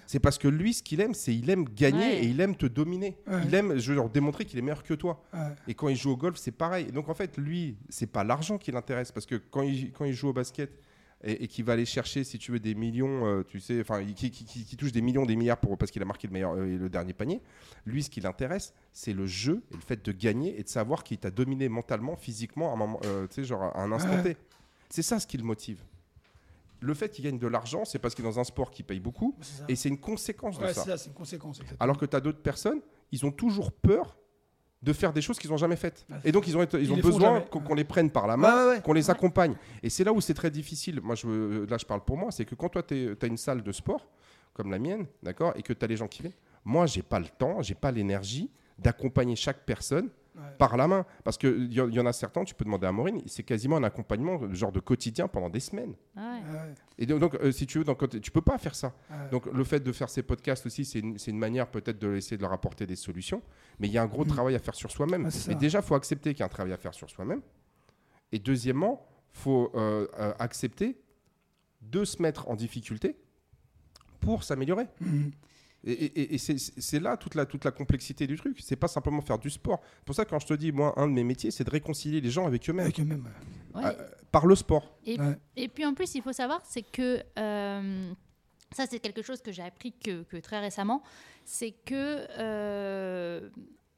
[0.05, 2.24] C'est parce que lui, ce qu'il aime, c'est il aime gagner Ouais.
[2.24, 3.18] et il aime te dominer.
[3.28, 3.41] Ouais.
[3.47, 5.24] Il aime, je veux leur démontrer qu'il est meilleur que toi.
[5.34, 5.39] ouais.
[5.70, 6.88] Et quand il joue au golf, c'est pareil.
[6.89, 10.05] Et donc en fait, lui, c'est pas l'argent qui l'intéresse parce que quand il, quand
[10.05, 10.72] il joue au basket
[11.24, 14.03] et, et qu'il va aller chercher, si tu veux, des millions, euh, tu sais, enfin,
[14.05, 16.34] qui, qui- qui- qui touche des millions, des milliards pour, parce qu'il a marqué le
[16.34, 17.41] meilleur, euh, le dernier panier.
[17.86, 21.03] Lui, ce qui l'intéresse, c'est le jeu et le fait de gagner et de savoir
[21.03, 24.22] qu'il t'a dominé mentalement, physiquement, à un moment, euh, tu sais, genre à un instant.
[24.24, 24.38] T.
[24.89, 25.82] C'est ça ce qui le motive.
[26.82, 28.99] Le fait qu'il gagne de l'argent, c'est parce qu'il est dans un sport qui paye
[28.99, 29.36] beaucoup
[29.70, 30.84] et c'est une conséquence de ça.
[30.84, 31.61] c'est ça, c'est une conséquence.
[31.80, 34.18] Alors que tu as d'autres personnes, ils ont toujours peur
[34.86, 36.05] de faire des choses qu'ils n'ont jamais faites.
[36.09, 38.69] Ouais, Et donc, ils ont, ils ont besoin qu'on les prenne par la main, ouais,
[38.75, 38.81] ouais.
[38.81, 39.55] qu'on les accompagne.
[39.81, 41.01] Et c'est là où c'est très difficile.
[41.01, 42.29] Moi, je, là, je parle pour moi.
[42.31, 44.07] C'est que quand toi, tu as une salle de sport,
[44.53, 47.19] comme la mienne, d'accord, et que tu as les gens qui viennent, moi, j'ai pas
[47.19, 50.41] le temps, j'ai pas l'énergie d'accompagner chaque personne Ouais.
[50.57, 51.05] par la main.
[51.23, 53.77] Parce qu'il y, en- y en a certains, tu peux demander à Maureen, c'est quasiment
[53.77, 55.95] un accompagnement genre de quotidien pendant des semaines.
[56.17, 56.23] Ouais.
[56.23, 58.93] Ouais, Et donc, euh, si tu veux, donc, tu peux pas faire ça.
[59.09, 59.29] ouais.
[59.31, 62.15] Donc le fait de faire ces podcasts aussi, c'est une, c'est une manière peut-être de
[62.15, 63.41] essayer de leur apporter des solutions.
[63.79, 64.29] Mais il y a un gros Mhm.
[64.31, 65.31] travail à faire sur soi-même.
[65.31, 67.41] C'est mais déjà, il faut accepter qu'il y a un travail à faire sur soi-même.
[68.31, 70.97] Et deuxièmement, il faut euh, euh, accepter
[71.81, 73.15] de se mettre en difficulté
[74.19, 74.88] pour s'améliorer.
[74.99, 75.31] Mhm.
[75.88, 78.57] Et, et- et c'est- là toute la, toute la complexité du truc.
[78.61, 79.79] C'est pas simplement faire du sport.
[79.99, 81.69] C'est pour ça que quand je te dis, moi, un de mes métiers, c'est de
[81.69, 83.27] réconcilier les gens avec eux-mêmes Avec eux-mêmes.
[83.75, 83.86] Ouais.
[83.86, 84.97] euh, par le sport.
[85.05, 85.38] Et, Ouais.
[85.55, 88.11] et puis en plus, il faut savoir, c'est que euh,
[88.71, 91.03] ça, c'est quelque chose que j'ai appris que, que très récemment,
[91.45, 93.49] c'est que euh,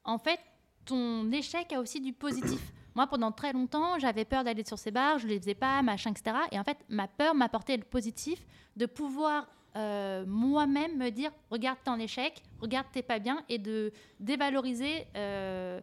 [0.04, 0.38] en fait,
[0.84, 2.60] ton échec a aussi du positif.
[2.94, 5.80] Moi, pendant très longtemps, j'avais peur d'aller sur ces bars, je ne les faisais pas,
[5.82, 6.36] machin, etc.
[6.52, 8.44] Et en fait, ma peur m'apportait le positif
[8.76, 13.58] de pouvoir euh, moi-même me dire regarde, t'es en échec, regarde, t'es pas bien, et
[13.58, 15.80] de dévaloriser euh,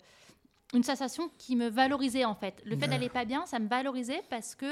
[0.74, 2.62] une sensation qui me valorisait en fait.
[2.66, 4.66] Le fait d'aller pas bien, ça me valorisait parce que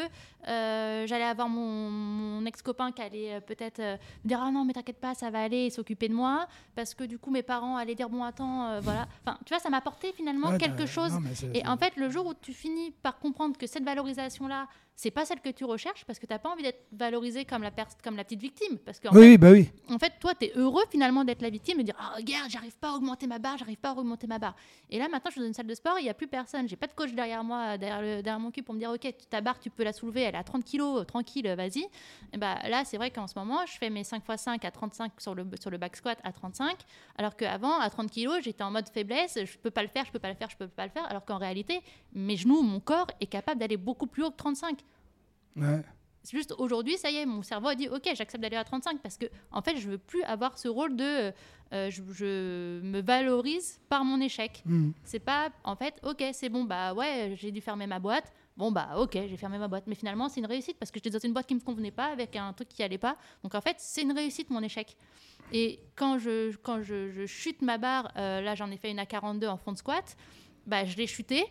[0.50, 3.98] euh, j'allais avoir mon, mon ex-copain qui allait peut-être me
[4.28, 6.48] dire ah non mais t'inquiète pas ça va aller et s'occuper de moi.
[6.76, 9.08] Parce que du coup mes parents allaient dire bon attends voilà.
[9.26, 11.14] Enfin tu vois ça m'apportait finalement Ouais, quelque chose.
[11.14, 11.22] non,
[11.54, 15.26] et en fait, le jour où tu finis par comprendre que cette valorisation-là, c'est pas
[15.26, 17.88] celle que tu recherches parce que tu n'as pas envie d'être valorisé comme la, pers-
[18.04, 18.78] comme la petite victime.
[18.78, 19.64] Parce qu'en Oui, oui, bah oui.
[19.88, 22.14] fait, en fait, toi, tu es heureux finalement d'être la victime et de dire Ah,
[22.16, 24.56] regarde, j'arrive pas à augmenter ma barre, j'arrive pas à augmenter ma barre.
[24.90, 26.70] Et là, maintenant, je suis dans une salle de sport, il n'y a plus personne.
[26.70, 29.12] J'ai pas de coach derrière moi, derrière, le- derrière mon cul pour me dire Ok,
[29.30, 31.86] ta barre, tu peux la soulever, elle est à 30 kilos, tranquille, vas-y.
[32.32, 34.72] Et bah, là, c'est vrai qu'en ce moment, je fais mes 5 x 5 à
[34.72, 36.78] 35 sur le, sur le back squat à 35,
[37.18, 40.12] alors qu'avant, à 30 kilos, j'étais en mode faiblesse, je peux pas le faire, je
[40.12, 41.82] peux pas le faire, je peux pas le faire, alors qu'en réalité,
[42.14, 44.80] mes genoux, mon corps est capable d'aller beaucoup plus haut que 35.
[45.56, 45.82] Ouais.
[46.24, 49.02] C'est juste aujourd'hui, ça y est, mon cerveau a dit ok, j'accepte d'aller à 35
[49.02, 51.34] parce que en fait, je veux plus avoir ce rôle de
[51.74, 54.64] euh, je, je me valorise par mon échec.
[54.66, 54.94] Mhm.
[55.04, 58.32] C'est pas en fait ok, c'est bon bah ouais, j'ai dû fermer ma boîte.
[58.56, 61.10] Bon bah ok, j'ai fermé ma boîte, mais finalement c'est une réussite parce que j'étais
[61.10, 63.18] dans une boîte qui me convenait pas avec un truc qui allait pas.
[63.44, 64.96] Donc en fait, c'est une réussite mon échec.
[65.52, 69.00] Et quand je quand je, je chute ma barre, euh, là j'en ai fait une
[69.00, 70.16] à 42 en front squat,
[70.68, 71.44] bah je l'ai chutée,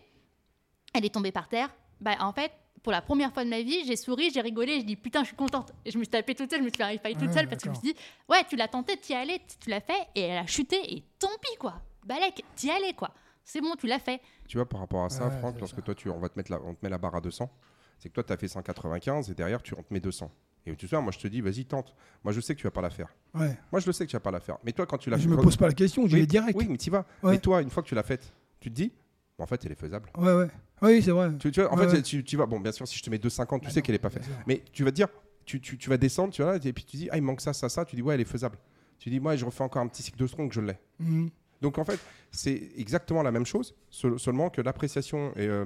[0.95, 1.69] elle est tombée par terre.
[2.01, 4.85] Bah en fait pour la première fois de ma vie, j'ai souri, j'ai rigolé, je
[4.87, 5.73] dis putain, je suis contente.
[5.85, 7.63] Et je me suis tapée toute seule, je me suis fait toute Ouais, seule parce
[7.63, 10.23] que je me suis dit, ouais, tu l'as tenté, t'y allais, tu l'as fait, et
[10.23, 11.81] elle a chuté, et tant pis quoi.
[12.05, 13.13] Balek, t'y allais quoi.
[13.45, 14.21] C'est bon, tu l'as fait.
[14.49, 15.83] Tu vois, par rapport à ça, Ouais, Franck, lorsque ça.
[15.83, 17.51] toi, tu, on, va te mettre la, on te met la barre à 200,
[17.99, 20.31] c'est que toi, tu as fait 195 et derrière, tu, on te met 200.
[20.67, 21.93] Et tu sais, moi je te dis, vas-y, tente.
[22.23, 23.09] Moi je sais que tu vas pas la faire.
[23.35, 23.59] Ouais.
[23.73, 24.59] Moi je le sais que tu vas pas la faire.
[24.65, 25.29] Mais toi, quand tu l'as Je fait.
[25.29, 26.57] me quand- pose pas la question, j'y vais direct.
[26.57, 27.05] Oui, mais tu vas.
[27.23, 27.33] Ouais.
[27.33, 28.93] Mais toi, une fois que tu l'as faite, tu te dis,
[29.39, 30.09] en fait, elle est faisable.
[30.17, 30.49] Ouais, ouais.
[30.83, 31.31] Oui, c'est vrai.
[31.39, 32.03] Tu, tu vois, en Ouais, fait, ouais.
[32.03, 32.47] tu, tu vas.
[32.47, 34.25] Bon, bien sûr, si je te mets 2,50, tu Ah sais qu'elle est pas faite.
[34.47, 35.09] Mais tu vas te dire,
[35.45, 37.53] tu, tu, tu vas descendre, tu vois, et puis tu dis, ah, il manque ça,
[37.53, 37.85] ça, ça.
[37.85, 38.59] Tu dis, ouais, elle est faisable.
[38.99, 40.79] Tu dis, moi, je refais encore un petit cycle de strong, je l'ai.
[41.01, 41.31] Mhm.
[41.61, 42.01] Donc en fait,
[42.33, 45.65] c'est exactement la même chose, seul- seulement que l'appréciation et, euh,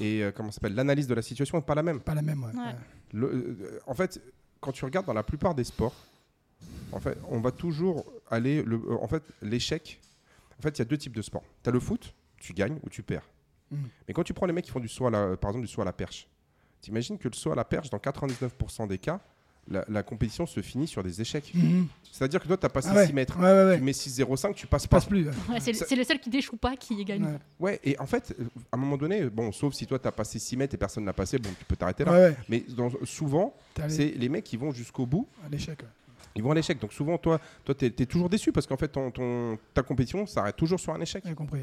[0.00, 2.00] et euh, comment s'appelle l'analyse de la situation n'est pas la même.
[2.00, 2.52] Pas la même, ouais.
[2.52, 2.66] Ouais.
[2.68, 2.74] Ouais.
[3.12, 3.28] Le-
[3.60, 4.18] euh, en fait,
[4.60, 5.94] quand tu regardes dans la plupart des sports,
[6.92, 8.62] en fait, on va toujours aller.
[8.62, 10.00] Le, euh, en fait, l'échec.
[10.58, 11.44] En fait, il y a deux types de sports.
[11.62, 13.28] Tu as le foot, tu gagnes ou tu perds.
[13.70, 13.88] Mhm.
[14.08, 15.72] Mais quand tu prends les mecs qui font du saut à la, par exemple du
[15.72, 16.28] saut à la perche,
[16.80, 19.20] t'imagines que le saut à la perche, dans 99% des cas,
[19.68, 21.50] la, la compétition se finit sur des échecs.
[21.52, 21.88] Mhm.
[22.12, 23.06] C'est-à-dire que toi, tu as passé Ah ouais.
[23.08, 23.36] 6 mètres.
[23.36, 23.78] Ouais, ouais, ouais.
[23.78, 24.98] Tu mets 6,05, tu passes Ça pas.
[24.98, 25.26] passe plus.
[25.58, 27.24] c'est le- Ça- c'est le seul qui déchoue pas qui gagne.
[27.24, 27.38] Ouais.
[27.58, 30.12] Ouais, et en fait, euh, à un moment donné, bon, sauf si toi, tu as
[30.12, 32.12] passé 6 mètres et personne n'a passé, bon, tu peux t'arrêter là.
[32.12, 32.36] Ouais, ouais.
[32.48, 33.56] Mais dans- souvent,
[33.88, 35.80] c'est les mecs qui vont jusqu'au bout, à l'échec.
[36.36, 36.78] ils vont à l'échec.
[36.78, 40.26] Donc souvent, toi, toi tu es, toujours déçu parce qu'en fait, ton, ton- ta compétition
[40.26, 41.24] s'arrête toujours sur un échec.
[41.26, 41.62] J'ai compris.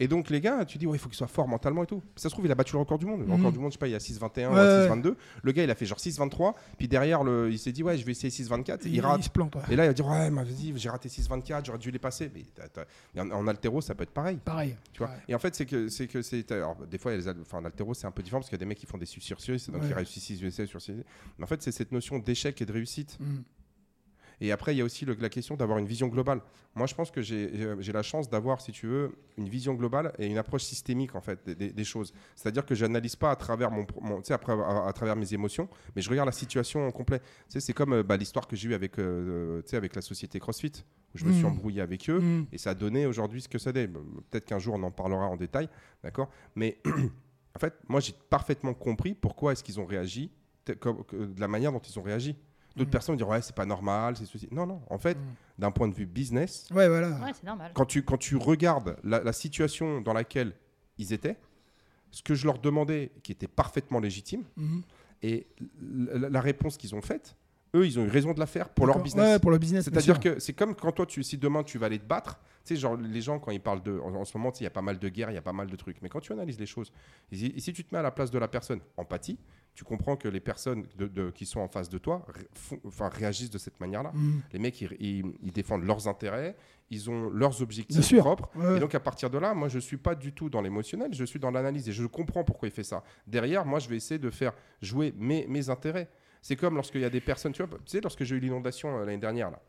[0.00, 2.02] Et donc, les gars, tu dis, ouais, il faut qu'il soit fort mentalement et tout.
[2.16, 3.20] Ça se trouve, il a battu le record du monde.
[3.20, 3.32] Le Mhm.
[3.36, 4.88] record du monde, je sais pas, il y a 6,21 ou Ouais, à ouais.
[4.88, 5.16] 6,22.
[5.42, 6.54] Le gars, il a fait genre 6,23.
[6.76, 8.80] Puis derrière, le, il s'est dit, ouais, je vais essayer 6,24.
[8.86, 9.20] Il, Il, rate.
[9.20, 9.54] il se plante.
[9.54, 9.62] ouais.
[9.70, 12.30] Et là, il va dire, ouais, mais vas-y, j'ai raté 6,24, j'aurais dû les passer.
[12.34, 12.84] Mais t'as- t'as-
[13.14, 14.38] et en, en altéro, ça peut être pareil.
[14.44, 14.76] Pareil.
[14.92, 15.14] Tu vois Ouais.
[15.28, 17.64] Et en fait, c'est que c'est que c'est alors, des fois, les al- enfin, en
[17.64, 19.40] altéro, c'est un peu différent parce qu'il y a des mecs qui font des sur
[19.40, 19.88] 6 donc Ouais.
[19.90, 20.92] ils réussissent 6 essais sur 6.
[21.38, 23.16] Mais en fait, c'est cette notion d'échec et de réussite.
[23.20, 23.42] Mhm.
[24.44, 26.40] Et après, il y a aussi le- la question d'avoir une vision globale.
[26.74, 30.26] Moi, je pense que j'ai la chance d'avoir, si tu veux, une vision globale et
[30.26, 32.12] une approche systémique en fait des, des- des choses.
[32.34, 36.02] C'est-à-dire que j'analyse pas à travers mon, mon- après, à, à travers mes émotions, mais
[36.02, 37.20] je regarde la situation en complet.
[37.48, 40.72] C'est comme euh, bah, l'histoire que j'ai eue avec, euh, sais, avec la société CrossFit,
[41.14, 41.50] où je me suis Mhm.
[41.52, 42.20] embrouillé avec eux.
[42.20, 42.46] Mhm.
[42.52, 43.92] Et ça a donné aujourd'hui ce que ça donne.
[44.30, 45.68] Peut-être qu'un jour on en parlera en détail,
[46.02, 46.28] d'accord?
[46.54, 46.78] Mais
[47.56, 50.30] en fait, moi j'ai parfaitement compris pourquoi est-ce qu'ils ont réagi
[50.66, 52.36] de la manière dont ils ont réagi.
[52.76, 52.92] D'autres Mhm.
[52.92, 54.48] personnes diront ouais c'est pas normal, c'est ceci.
[54.50, 55.22] Non non, en fait, Mhm.
[55.58, 57.10] d'un point de vue business, Ouais, voilà.
[57.10, 57.70] Ouais, c'est normal.
[57.74, 60.52] quand tu quand tu regardes la, la situation dans laquelle
[60.98, 61.36] ils étaient,
[62.10, 64.82] ce que je leur demandais qui était parfaitement légitime Mhm.
[65.22, 65.46] et
[65.80, 67.36] la, la réponse qu'ils ont faite,
[67.76, 69.24] eux ils ont eu raison de la faire pour leur business.
[69.34, 69.84] Ouais, pour le business.
[69.84, 72.74] C'est-à-dire que c'est comme quand toi, tu, si demain tu vas aller te battre, tu
[72.74, 73.98] sais, genre les gens, quand ils parlent de.
[74.00, 75.38] En, en ce moment, tu sais, il y a pas mal de guerres, il y
[75.38, 76.00] a pas mal de trucs.
[76.02, 76.92] Mais quand tu analyses les choses,
[77.30, 79.38] et si, et si tu te mets à la place de la personne, empathie,
[79.74, 82.80] tu comprends que les personnes de- de- qui sont en face de toi ré- font-
[82.86, 84.12] enfin, réagissent de cette manière-là.
[84.14, 84.42] Mhm.
[84.52, 86.56] Les mecs, ils, ils- ils défendent leurs intérêts,
[86.90, 88.50] ils ont leurs objectifs propres.
[88.54, 88.76] Ouais.
[88.76, 91.24] Et donc à partir de là, moi je suis pas du tout dans l'émotionnel, je
[91.24, 93.02] suis dans l'analyse et je comprends pourquoi il fait ça.
[93.26, 96.08] Derrière, moi je vais essayer de faire jouer mes, mes intérêts.
[96.40, 98.98] C'est comme lorsqu'il y a des personnes, tu vois, tu sais, lorsque j'ai eu l'inondation
[98.98, 99.60] euh, l'année dernière là.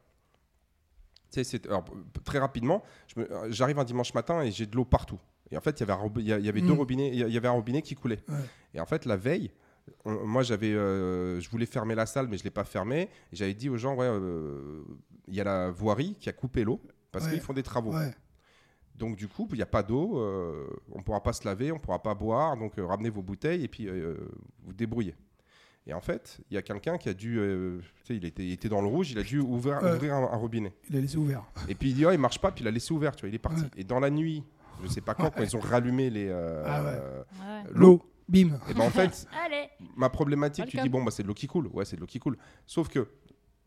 [1.31, 1.83] Tu sais, alors,
[2.23, 2.83] très rapidement,
[3.17, 5.19] euh, j'arrive un dimanche matin et j'ai de l'eau partout.
[5.51, 6.77] Et en fait, il y avait, un y deux Mm.
[6.77, 8.23] robinets, il y a- il y avait un robinet qui coulait.
[8.27, 8.35] Ouais.
[8.73, 9.51] Et en fait, la veille,
[10.05, 13.09] on- moi j'avais, euh, je voulais fermer la salle, mais je l'ai pas fermée.
[13.33, 14.83] J'avais dit aux gens, ouais, euh,
[15.27, 16.81] il y a la voirie qui a coupé l'eau
[17.11, 17.31] parce Ouais.
[17.31, 17.93] qu'ils font des travaux.
[17.93, 18.13] Ouais.
[18.95, 21.71] Donc du coup, il n'y a pas d'eau, euh, on ne pourra pas se laver,
[21.71, 24.15] on ne pourra pas boire, donc euh, ramenez vos bouteilles et puis euh,
[24.63, 25.15] vous débrouillez.
[25.87, 28.43] Et en fait, il y a quelqu'un qui a dû, euh, tu sais, il était,
[28.43, 30.73] il était dans le rouge, il a dû ouvrir, ouvrir un, un robinet.
[30.89, 31.43] Il a laissé ouvert.
[31.67, 33.29] Et puis il dit, oh, il marche pas, puis il a laissé ouvert, tu vois,
[33.29, 33.61] il est parti.
[33.61, 33.69] Ouais.
[33.77, 34.43] Et dans la nuit,
[34.81, 36.89] je sais pas quand, quand ils ont rallumé les, euh, Ah ouais.
[36.93, 37.69] euh, Ouais.
[37.73, 38.01] l'eau.
[38.27, 38.59] Bim.
[38.69, 41.47] Et ben en fait, Allez ma problématique, tu dis bon bah c'est de l'eau qui
[41.47, 42.37] coule, ouais c'est de l'eau qui coule.
[42.65, 43.07] Sauf que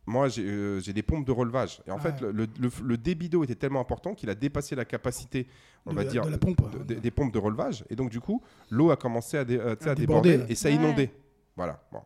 [0.07, 2.33] moi j'ai euh, des pompes de relevage et en fait Ouais.
[2.33, 5.47] le, le- le débit d'eau était tellement important qu'il a dépassé la capacité,
[5.87, 6.61] on De va dire, de la pompe.
[6.79, 9.59] de- de- des pompes de relevage et donc du coup l'eau a commencé à, dé-
[9.59, 10.77] euh, À à déborder, et ça a Ouais.
[10.77, 11.11] inondé.
[11.57, 11.81] Voilà.
[11.93, 12.01] Bon.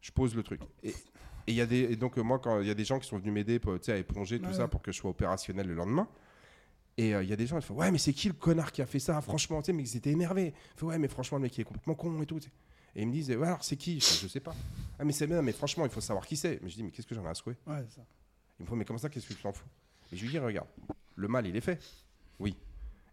[0.00, 0.60] Je pose le truc.
[0.82, 0.90] Et
[1.48, 2.98] et il y a des et donc euh, moi quand il y a des gens
[2.98, 4.52] qui sont venus m'aider pour, tu sais, à éponger tout Ouais.
[4.54, 6.08] ça pour que je sois opérationnel le lendemain.
[6.98, 8.72] Et euh, il y a des gens qui font Ouais, mais c'est qui le connard
[8.72, 9.20] qui a fait ça?
[9.20, 10.54] Franchement, tu sais, mais ils étaient énervés.
[10.74, 12.38] Ils font, Ouais, mais franchement, le mec, il est complètement con et tout.
[12.94, 14.00] Et ils me disent Ouais, alors c'est qui?
[14.00, 14.54] Je, Je sais pas.
[14.98, 16.58] Ah, mais c'est bien, mais franchement, il faut savoir qui c'est.
[16.62, 17.56] Mais je dis Mais qu'est-ce que j'en ai à secouer?
[17.66, 18.02] Ouais, ça.
[18.58, 19.66] Il me faut Mais comment ça, qu'est-ce que tu t'en fous?
[20.12, 20.68] Et je lui dis Regarde,
[21.16, 21.78] le mal, il est fait.
[22.38, 22.56] Oui.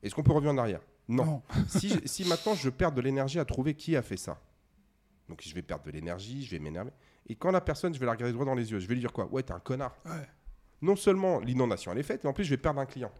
[0.01, 0.81] Est-ce qu'on peut revenir en arrière?
[1.09, 1.41] Non.
[1.67, 4.39] si, je- si maintenant je perds de l'énergie à trouver qui a fait ça,
[5.27, 6.91] donc je vais perdre de l'énergie, je vais m'énerver.
[7.27, 9.01] Et quand la personne, je vais la regarder droit dans les yeux, je vais lui
[9.01, 9.25] dire quoi?
[9.25, 9.93] Ouais, t'es un connard.
[10.05, 10.27] Ouais.
[10.81, 13.11] Non seulement l'inondation elle est faite, mais en plus je vais perdre un client.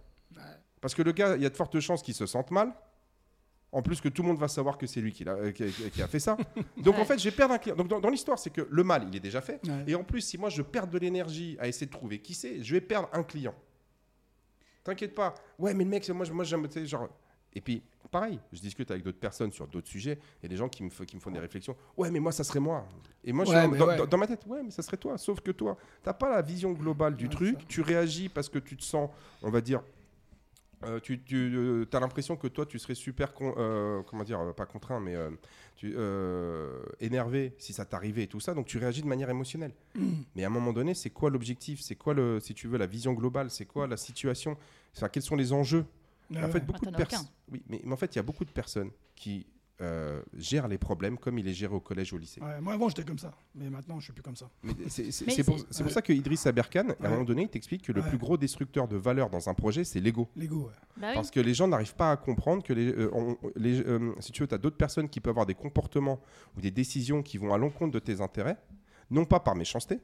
[0.81, 2.73] Parce que le gars, il y a de fortes chances qu'il se sente mal.
[3.71, 5.67] En plus que tout le monde va savoir que c'est lui qui, euh, qui a,
[5.91, 6.38] qui a fait ça.
[6.77, 7.75] Donc en fait, je vais perdre un client.
[7.75, 9.59] Donc dans, dans l'histoire, c'est que le mal, il est déjà fait.
[9.67, 9.84] Ouais.
[9.88, 12.61] Et en plus, si moi je perds de l'énergie à essayer de trouver qui c'est,
[12.63, 13.55] je vais perdre un client.
[14.84, 15.34] T'inquiète pas.
[15.57, 17.07] Ouais, mais le mec, moi, je- moi j'aime, genre.
[17.55, 17.81] Et puis,
[18.11, 20.19] pareil, je discute avec d'autres personnes sur d'autres sujets.
[20.41, 21.75] Il y a des gens qui me, qui me font des réflexions.
[21.95, 22.86] Ouais, mais moi, ça serait moi.
[23.23, 23.97] Et moi, je Ouais, suis dans, mais dans- ouais.
[23.97, 25.17] dans- dans ma tête, ouais, mais ça serait toi.
[25.17, 27.55] Sauf que toi, t'as pas la vision globale du Ouais, truc.
[27.59, 27.65] ça.
[27.67, 29.09] Tu réagis parce que tu te sens,
[29.41, 29.81] on va dire,
[30.86, 35.15] euh, tu, as l'impression que toi, tu serais super, comment dire, pas contraint, mais
[35.75, 35.95] tu,
[36.99, 39.73] énervé si ça t'arrivait et tout ça, donc tu réagis de manière émotionnelle.
[40.36, 41.81] Mais à un moment donné, c'est quoi l'objectif?
[41.81, 43.49] C'est quoi, le, si tu veux, la vision globale?
[43.49, 44.57] C'est quoi la situation?
[44.95, 45.86] Enfin, Quels sont les enjeux?
[46.36, 47.27] En fait, beaucoup de personnes.
[47.51, 49.45] Oui, mais, en fait, il y a beaucoup de personnes qui
[49.82, 52.39] euh, gèrent les problèmes comme il est géré au collège ou au lycée.
[52.61, 54.49] moi avant j'étais comme ça, mais maintenant je suis plus comme ça.
[54.88, 58.01] C'est pour, pour, ça que Idriss Aberkan, à un moment donné, il t'explique que le
[58.01, 60.30] plus gros destructeur de valeur dans un projet, c'est l'ego.
[60.36, 64.13] L'ego, bah Parce que les gens n'arrivent pas à comprendre que les, euh, les euh,
[64.19, 66.19] si tu veux, tu as d'autres personnes qui peuvent avoir des comportements
[66.55, 68.57] ou des décisions qui vont à l'encontre de tes intérêts,
[69.09, 69.99] non pas par méchanceté,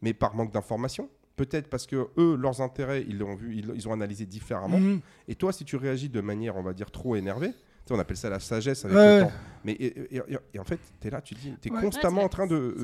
[0.00, 3.92] mais par manque d'information, peut-être parce que eux, leurs intérêts, ils l'ont vu, ils, ont
[3.92, 4.78] analysé différemment.
[4.78, 5.00] Mhm.
[5.28, 7.52] Et toi, si tu réagis de manière, on va dire, trop énervée,
[7.90, 9.32] on appelle ça la sagesse avec le temps.
[9.64, 12.76] Mais et, en fait, tu es là, tu dis, tu es constamment en train de.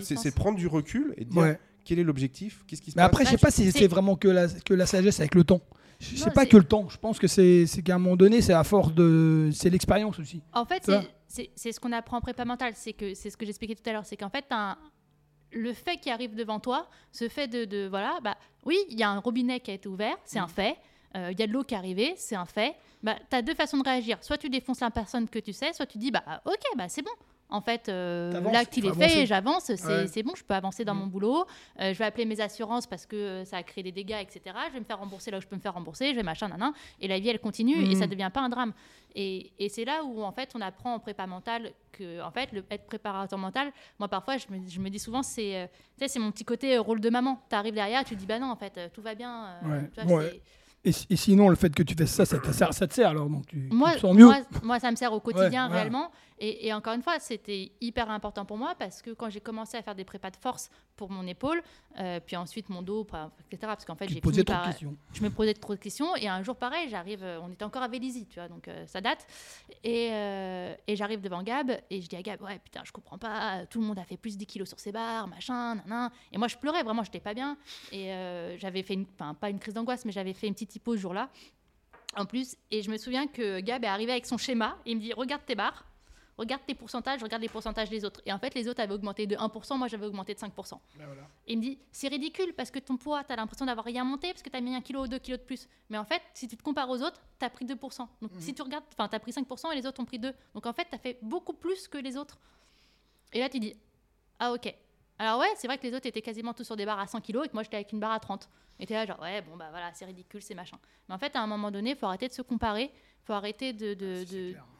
[0.00, 3.06] c'est prendre du recul et de dire quel est l'objectif, qu'est-ce qui se mais passe?
[3.06, 5.60] Après, je sais pas si c'est vraiment que la, que la sagesse avec le temps.
[6.00, 6.88] Je sais pas que le temps.
[6.88, 9.50] Je pense que c'est qu'à un moment donné, c'est à force de.
[9.52, 10.42] C'est l'expérience aussi.
[10.52, 10.90] En fait,
[11.28, 12.72] c'est ce qu'on apprend en prépa mentale.
[12.74, 14.04] C'est que c'est ce que j'expliquais tout à l'heure.
[14.04, 14.76] C'est qu'en fait, un,
[15.52, 19.10] le fait qui arrive devant toi, ce fait de, voilà, bah oui, il y a
[19.10, 20.50] un robinet qui a été ouvert, c'est un mm.
[21.12, 21.18] Fait.
[21.18, 22.76] Euh, il y a de l'eau qui est arrivée, c'est un fait.
[23.02, 24.18] Bah, tu as deux façons de réagir.
[24.22, 27.02] Soit tu défonces la personne que tu sais, soit tu dis, bah ok, bah c'est
[27.02, 27.10] bon,
[27.48, 30.98] en fait, euh, l'acte il est fait, j'avance, c'est bon, je peux avancer dans mm.
[30.98, 31.46] mon boulot.
[31.80, 34.56] Euh, je vais appeler mes assurances parce que ça a créé des dégâts, etc.
[34.68, 36.48] Je vais me faire rembourser là où je peux me faire rembourser, je vais machin,
[36.48, 38.10] nan, et la vie elle continue et ça ne mm.
[38.10, 38.72] devient pas un drame.
[39.14, 42.64] Et, c'est là où en fait on apprend en prépa mentale que en fait le,
[42.70, 45.66] être préparateur mental, moi parfois je me, je me dis souvent c'est euh,
[46.06, 47.40] c'est mon petit côté rôle de maman.
[47.48, 49.60] Tu arrives derrière, tu dis bah non en fait tout va bien.
[50.86, 53.28] Et, sinon, le fait que tu fasses ça, ça te sert, ça te sert alors
[53.28, 54.24] donc tu, moi, te sens mieux.
[54.24, 56.10] Moi, moi, ça me sert au quotidien réellement.
[56.38, 59.82] Et, encore une fois, c'était hyper important pour moi parce que quand j'ai commencé à
[59.82, 61.62] faire des prépas de force pour mon épaule,
[61.98, 63.06] euh, puis ensuite mon dos,
[63.50, 63.58] etc.
[63.62, 64.70] Parce qu'en fait, j'ai fini par,
[65.12, 66.14] je me posais trop de questions.
[66.16, 68.86] Et un jour, pareil, j'arrive, euh, on était encore à Vélizy, tu vois, donc euh,
[68.86, 69.26] ça date.
[69.82, 70.08] Et,
[70.86, 73.80] et j'arrive devant Gab et je dis à Gab, ouais, putain, je comprends pas, tout
[73.80, 76.48] le monde a fait plus de 10 kilos sur ses barres, machin, nan, Et moi,
[76.48, 77.56] je pleurais vraiment, j'étais pas bien.
[77.92, 78.08] Et
[78.58, 81.00] j'avais fait, une, enfin, pas une crise d'angoisse, mais j'avais fait une petite hypo ce
[81.00, 81.30] jour-là.
[82.16, 84.78] En plus, et je me souviens que Gab est arrivé avec son schéma.
[84.86, 85.84] Et il me dit, regarde tes barres
[86.38, 88.20] regarde tes pourcentages, regarde les pourcentages des autres.
[88.26, 90.78] Et en fait, les autres avaient augmenté de 1%, moi j'avais augmenté de 5%.
[90.98, 91.06] Ben
[91.46, 94.04] et il me dit, c'est ridicule parce que ton poids, tu as l'impression d'avoir rien
[94.04, 95.68] monté parce que tu as mis un kilo ou deux kilos de plus.
[95.88, 98.08] Mais en fait, si tu te compares aux autres, tu as pris 2%.
[98.20, 98.40] Donc mhm.
[98.40, 100.32] si tu regardes, enfin, tu as pris 5% et les autres ont pris 2.
[100.54, 102.38] Donc en fait, tu as fait beaucoup plus que les autres.
[103.32, 103.74] Et là, tu dis,
[104.38, 104.74] ah ok.
[105.18, 107.20] Alors ouais, c'est vrai que les autres étaient quasiment tous sur des barres à 100
[107.20, 108.48] kilos et que moi j'étais avec une barre à 30.
[108.78, 110.78] Et tu là genre, ouais, bon bah voilà, c'est ridicule, c'est machin.
[111.08, 112.92] Mais en fait, à un moment donné, il faut arrêter de se comparer
[113.26, 113.94] faut arrêter de.
[113.94, 114.24] de,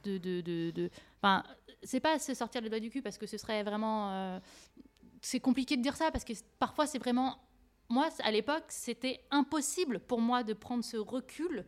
[0.04, 1.42] de, de, de, Enfin,
[1.82, 4.12] c'est pas se sortir les doigts du cul parce que ce serait vraiment.
[4.12, 4.40] Euh,
[5.20, 7.38] c'est compliqué de dire ça parce que parfois c'est vraiment.
[7.88, 11.64] Moi, à l'époque, c'était impossible pour moi de prendre ce recul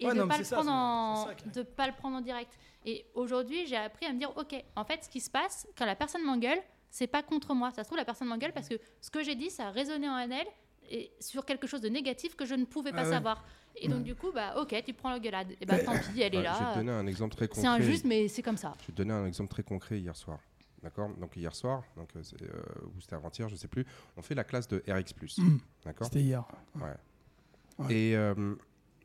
[0.00, 2.52] et de ne pas, le prendre en, de pas le prendre en direct.
[2.84, 5.86] Et aujourd'hui, j'ai appris à me dire ok, en fait, ce qui se passe quand
[5.86, 7.70] la personne m'engueule, c'est pas contre moi.
[7.70, 10.08] Ça se trouve, la personne m'engueule parce que ce que j'ai dit, ça a résonné
[10.08, 10.46] en elle
[10.88, 13.44] et sur quelque chose de négatif que je ne pouvais pas savoir.
[13.78, 15.52] Et donc, du coup, bah, ok, tu prends la gueulade.
[15.60, 16.56] Et bah, tant pis, elle est là.
[16.58, 17.62] Je vais te donner un exemple très concret.
[17.62, 18.72] C'est injuste, mais c'est comme ça.
[18.80, 20.38] Je vais te donner un exemple très concret hier soir.
[20.82, 21.10] D'accord?
[21.16, 23.84] Donc, hier soir, donc, euh, euh, ou c'était avant-hier, je ne sais plus,
[24.16, 25.38] on fait la classe de RX.
[25.38, 25.58] Mmh.
[25.84, 26.06] D'accord?
[26.06, 26.44] C'était hier.
[26.76, 27.90] Ouais.
[27.90, 28.54] Et euh,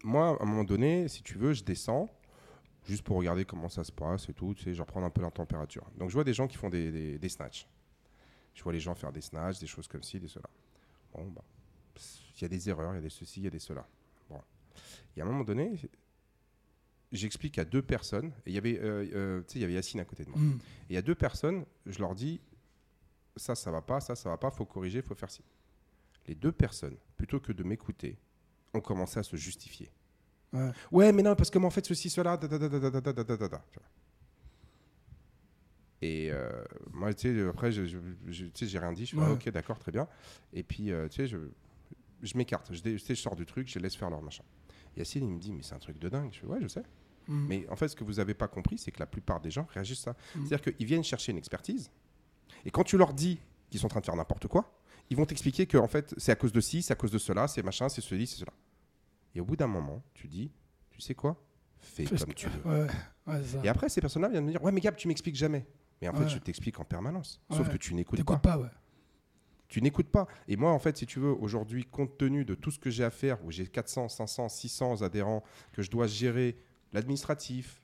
[0.03, 2.09] moi, à un moment donné, si tu veux, je descends
[2.85, 4.53] juste pour regarder comment ça se passe et tout.
[4.53, 5.85] Tu sais, je reprends un peu la température.
[5.97, 7.67] Donc, je vois des gens qui font des, des, des snatchs.
[8.53, 10.49] Je vois les gens faire des snatchs, des choses comme ci, des cela.
[11.13, 11.43] Bon, bah,
[12.37, 13.87] il y a des erreurs, il y a des ceci, il y a des cela.
[14.29, 14.41] Bon.
[15.15, 15.79] Et à un moment donné,
[17.11, 20.05] j'explique à deux personnes, et il y avait, euh, euh, il y avait Yacine à
[20.05, 20.39] côté de moi.
[20.39, 20.59] Mm.
[20.89, 22.41] Et il y a deux personnes, je leur dis,
[23.35, 25.43] ça, ça va pas, ça, ça va pas, faut corriger, faut faire ci.
[26.27, 28.17] Les deux personnes, plutôt que de m'écouter,
[28.73, 29.91] ont commencé à se justifier.
[30.91, 31.11] Ouais.
[31.11, 33.61] mais non, parce que moi, en fait, ceci, cela, da, da, da,
[36.01, 36.49] Et euh,
[36.91, 39.05] moi, tu sais, après, je, j'ai rien dit.
[39.05, 40.07] Je fais, ah, ok, d'accord, très bien.
[40.53, 41.37] Et puis, tu sais, je,
[42.21, 42.73] je m'écarte.
[42.73, 44.43] Je, je, sors du truc, je laisse faire leur machin.
[44.97, 46.29] Yacine, il me dit, mais c'est un truc de dingue.
[46.33, 46.83] Je fais, ouais, je sais.
[47.27, 47.47] Mm.
[47.47, 49.67] Mais en fait, ce que vous n'avez pas compris, c'est que la plupart des gens
[49.73, 50.11] réagissent ça.
[50.11, 50.45] Mm.
[50.45, 51.89] C'est-à-dire qu'ils viennent chercher une expertise.
[52.65, 53.39] Et quand tu leur dis
[53.69, 54.73] qu'ils sont en train de faire n'importe quoi,
[55.09, 57.17] ils vont t'expliquer que en fait, c'est à cause de ci, c'est à cause de
[57.17, 58.53] cela, c'est machin, c'est ceci, c'est cela.
[59.35, 60.51] Et au bout d'un moment, tu dis,
[60.89, 61.41] tu sais quoi?
[61.79, 62.87] Fais comme tu veux.
[63.63, 65.65] et après, ces personnes-là viennent me dire, ouais, mais Gab, tu m'expliques jamais.
[66.01, 67.39] Mais en fait, je t'explique en permanence.
[67.51, 68.37] Sauf que tu n'écoutes pas.
[68.37, 68.71] pas
[69.71, 70.27] tu n'écoutes pas.
[70.49, 73.05] Et moi, en fait, si tu veux, aujourd'hui, compte tenu de tout ce que j'ai
[73.05, 76.57] à faire, où j'ai 400, 500, 600 adhérents, que je dois gérer
[76.91, 77.81] l'administratif,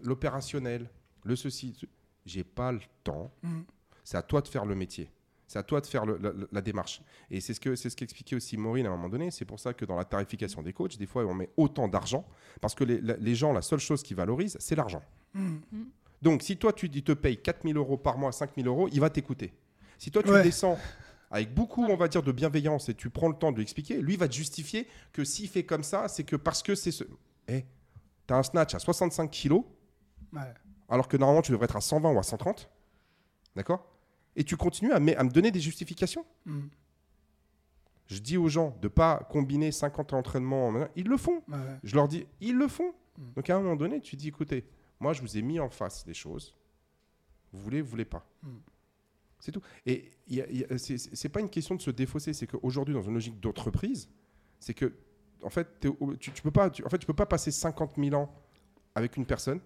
[0.00, 0.88] l'opérationnel,
[1.24, 1.76] le ceci,
[2.24, 3.34] j'ai pas le temps.
[3.42, 3.62] Mm.
[4.04, 5.10] C'est à toi de faire le métier.
[5.46, 7.02] C'est à toi de faire le- la, la démarche.
[7.30, 9.30] Et c'est ce que c'est ce qu'expliquait aussi Maureen à un moment donné.
[9.30, 12.26] C'est pour ça que dans la tarification des coachs, des fois, on met autant d'argent
[12.60, 15.02] parce que les, gens, la seule chose qu'ils valorisent, c'est l'argent.
[15.34, 15.56] Mm.
[16.22, 19.08] Donc, si toi, tu il te payes 4000 euros par mois, 5000 euros, il va
[19.10, 19.52] t'écouter.
[19.98, 20.42] Si toi, tu Ouais.
[20.42, 20.78] descends
[21.30, 24.00] avec beaucoup, on va dire, de bienveillance et tu prends le temps de lui expliquer,
[24.00, 27.04] lui va te justifier que s'il fait comme ça, c'est que parce que c'est ce.
[27.48, 27.64] Eh,
[28.26, 29.62] t'as un snatch à 65 kilos,
[30.32, 30.40] Ouais.
[30.88, 32.68] alors que normalement, tu devrais être à 120 ou à 130.
[33.54, 33.86] D'accord?
[34.36, 36.24] Et tu continues à, me- donner des justifications.
[36.44, 36.60] Mm.
[38.08, 40.68] Je dis aux gens de pas combiner 50 entraînements.
[40.68, 41.42] en- Ils le font.
[41.48, 41.56] Ouais.
[41.82, 42.92] Je leur dis, ils le font.
[43.18, 43.22] Mm.
[43.36, 44.64] Donc à un moment donné, tu dis, écoutez,
[45.00, 46.54] moi je vous ai mis en face des choses.
[47.52, 48.24] Vous voulez, vous voulez pas.
[48.42, 48.48] Mm.
[49.40, 49.62] C'est tout.
[49.84, 50.10] Et
[50.78, 54.08] c'est- pas une question de se défausser, c'est qu'aujourd'hui, dans une logique d'entreprise,
[54.60, 54.92] c'est que,
[55.42, 55.68] en fait,
[56.20, 58.32] tu, tu peux pas, tu- en fait, tu peux pas passer 50 000 ans
[58.94, 59.60] avec une personne.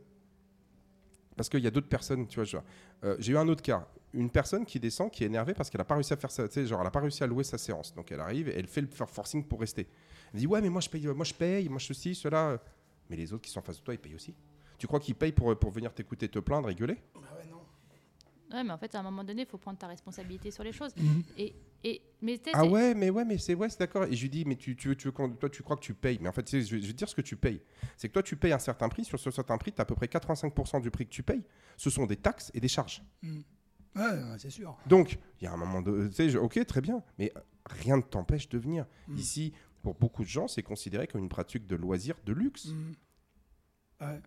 [1.36, 2.62] Parce qu'il y a d'autres personnes, tu vois.
[3.04, 3.88] euh, J'ai eu un autre cas.
[4.12, 6.48] Une personne qui descend, qui est énervée parce qu'elle n'a pas réussi à faire ça,
[6.48, 7.94] tu sais, genre, elle n'a pas réussi à louer sa séance.
[7.94, 9.86] Donc elle arrive et elle fait le forcing pour rester.
[10.34, 12.60] Elle dit Ouais, mais moi je paye, moi je paye, moi ceci, cela.
[13.08, 14.34] Mais les autres qui sont en face de toi, ils payent aussi.
[14.78, 17.58] Tu crois qu'ils payent pour, pour venir t'écouter, te plaindre, rigoler Bah ouais, non.
[18.52, 20.72] Ouais, mais en fait, à un moment donné, il faut prendre ta responsabilité sur les
[20.72, 20.92] choses.
[20.96, 21.22] Mhm.
[21.38, 21.54] Et,
[21.84, 24.04] et, mais Ah ouais, mais ouais, mais c'est ouais, c'est d'accord.
[24.04, 26.18] Et je lui dis, mais tu, tu, veux- tu toi, tu crois que tu payes.
[26.20, 27.60] Mais en fait, je, je vais te dire ce que tu payes.
[27.96, 29.04] C'est que toi, tu payes un certain prix.
[29.04, 31.42] Sur ce certain prix, tu as à peu près 85% du prix que tu payes.
[31.76, 33.02] Ce sont des taxes et des charges.
[33.96, 34.76] Ouais, ouais, c'est sûr.
[34.86, 36.08] Donc, il y a un moment de.
[36.08, 37.02] Tu sais, je- ok, très bien.
[37.18, 37.32] Mais
[37.66, 38.86] rien ne t'empêche de venir.
[39.08, 39.16] Mm.
[39.16, 42.66] Ici, pour beaucoup de gens, c'est considéré comme une pratique de loisir de luxe.
[42.66, 42.92] Mm.
[44.02, 44.20] Ouais.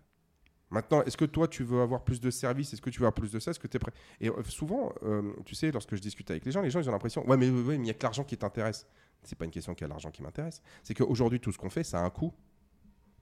[0.70, 2.72] Maintenant, est-ce que toi, tu veux avoir plus de services?
[2.72, 3.52] Est-ce que tu veux avoir plus de ça?
[3.52, 3.92] Est-ce que tu es prêt?
[4.20, 6.88] Et euh, souvent, euh, tu sais, lorsque je discute avec les gens, les gens, ils
[6.88, 8.86] ont l'impression Ouais, mais ouais, mais il n'y a que l'argent qui t'intéresse.
[9.22, 10.60] C'est pas une question qu'il y a l'argent qui m'intéresse.
[10.82, 12.32] C'est qu'aujourd'hui, tout ce qu'on fait, ça a un coût.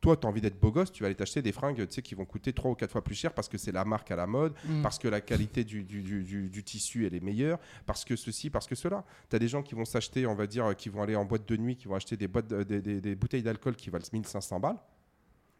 [0.03, 2.03] Toi, tu as envie d'être beau gosse, tu vas aller t'acheter des fringues tu sais,
[2.03, 4.17] qui vont coûter 3 ou 4 fois plus cher parce que c'est la marque à
[4.17, 4.83] la mode, Mm.
[4.83, 6.03] parce que la qualité du, du-
[6.51, 9.05] du- tissu, elle est meilleure, parce que ceci, parce que cela.
[9.31, 11.25] Tu as des gens qui vont s'acheter, on va dire, euh, qui vont aller en
[11.25, 13.89] boîte de nuit, qui vont acheter des, boîtes de- des, des- des bouteilles d'alcool qui
[13.91, 14.77] valent 1500 balles.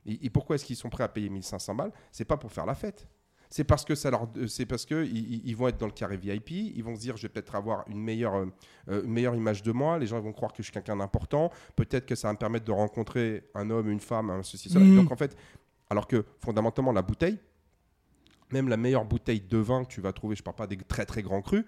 [0.07, 1.93] Et, et pourquoi est-ce qu'ils sont prêts à payer 1500 balles?
[2.11, 3.07] C'est pas pour faire la fête.
[3.53, 6.17] C'est parce que ça leur, euh, c'est parce que ils, vont être dans le carré
[6.17, 6.53] VIP.
[6.53, 8.47] Ils vont se dire, je vais peut-être avoir une meilleure, euh,
[8.89, 9.99] euh, une meilleure image de moi.
[9.99, 11.51] Les gens vont croire que je suis quelqu'un d'important.
[11.77, 14.87] Peut-être que ça va me permettre de rencontrer un homme, une femme, un ceci, cela.
[14.87, 14.97] Mhm.
[14.97, 15.37] Donc en fait,
[15.91, 17.39] alors que fondamentalement la bouteille,
[18.51, 21.05] même la meilleure bouteille de vin que tu vas trouver, je parle pas des très
[21.05, 21.67] très grands crus.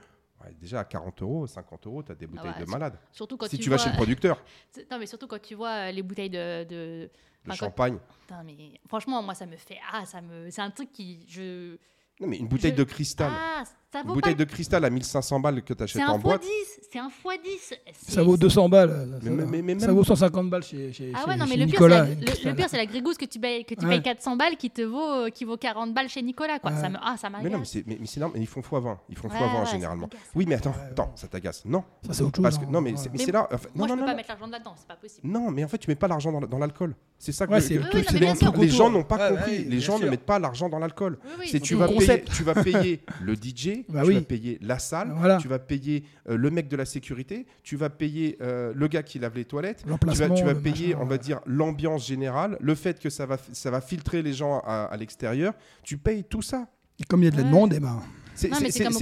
[0.53, 2.99] Déjà à 40 euros, 50 euros, tu as des bouteilles ouais, de malade.
[3.13, 4.43] surtout quand Si tu, tu vas vois, chez le producteur,
[4.91, 6.65] Non, mais surtout quand tu vois euh, les bouteilles de.
[6.65, 6.75] de...
[6.75, 7.11] le
[7.47, 7.99] Enfin, quand- champagne.
[8.21, 9.79] Putain, mais franchement, moi, ça me fait.
[9.93, 10.51] Ah, ça me.
[10.51, 11.25] C'est un truc qui.
[11.29, 11.77] Je.
[12.21, 13.31] Non, mais une bouteille Je- de cristal.
[13.35, 14.45] Ah, ça une vaut bouteille pas.
[14.45, 16.43] de cristal à 1500 balles que tu C'est achètes un en boîte.
[16.45, 16.81] x10.
[16.93, 17.75] C'est un x10.
[18.09, 19.19] Ça vaut 200 balles.
[19.21, 21.57] Ça, Mais- mais- mais Ça vaut 150 balles chez, chez, Ah chez- ouais, non, mais
[21.57, 23.75] le pire, c'est la, une le- le pire, c'est la grégousse que tu payes, que
[23.75, 23.95] tu Ouais.
[23.95, 26.71] payes 400 balles qui te vaut, qui vaut 40 balles chez Nicolas, quoi.
[26.71, 26.81] Ouais.
[26.81, 27.69] Ça me, ah, ça Mais non, mais m'agace.
[27.73, 28.99] c'est mais, mais ils font x20.
[29.09, 30.07] Ils font Ouais, x20 ouais, ça généralement.
[30.07, 31.65] m'agace, Oui, mais attends, attends, ça t'agace.
[31.65, 31.83] Non.
[32.07, 32.43] Ça, c'est autre chose.
[32.45, 32.69] Parce que, hein.
[32.71, 33.49] non, mais c'est là.
[33.53, 35.27] enfin, Moi, non, je peux pas mettre l'argent là-dedans, c'est pas possible.
[35.27, 36.95] Non, mais en fait, tu mets pas l'argent dans, la- dans l'alcool.
[37.19, 39.65] C'est ça que, les gens n'ont pas compris.
[39.65, 41.19] les gens ne mettent pas l'argent dans l'alcool.
[41.25, 44.15] Oui, oui, C'est tu le payer, tu vas payer le DJ, Bah tu oui.
[44.15, 45.37] vas payer la salle, Voilà.
[45.39, 49.03] tu vas payer euh, le mec de la sécurité, tu vas payer euh, le gars
[49.03, 52.75] qui lave les toilettes, tu vas, tu payer, machin, on va dire, l'ambiance générale, le
[52.75, 55.55] fait que ça va, ça va filtrer les gens à, à l'extérieur.
[55.83, 56.67] Tu payes tout ça.
[57.01, 57.49] Et comme il y a de la Ouais.
[57.51, 58.01] demande, eh ben,
[58.35, 58.49] C'est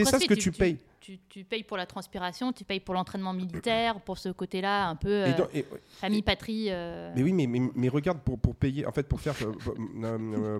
[0.04, 0.78] ça ce que tu tu- payes.
[1.00, 4.94] Tu, tu payes pour la transpiration, tu payes pour l'entraînement militaire, pour ce côté-là, un
[4.94, 5.66] peu Et euh, dans- et-
[6.00, 6.66] famille, patrie.
[6.68, 9.34] euh, Mais oui, mais, mais, mais regarde, pour, pour payer, en fait, pour faire,
[10.04, 10.58] euh,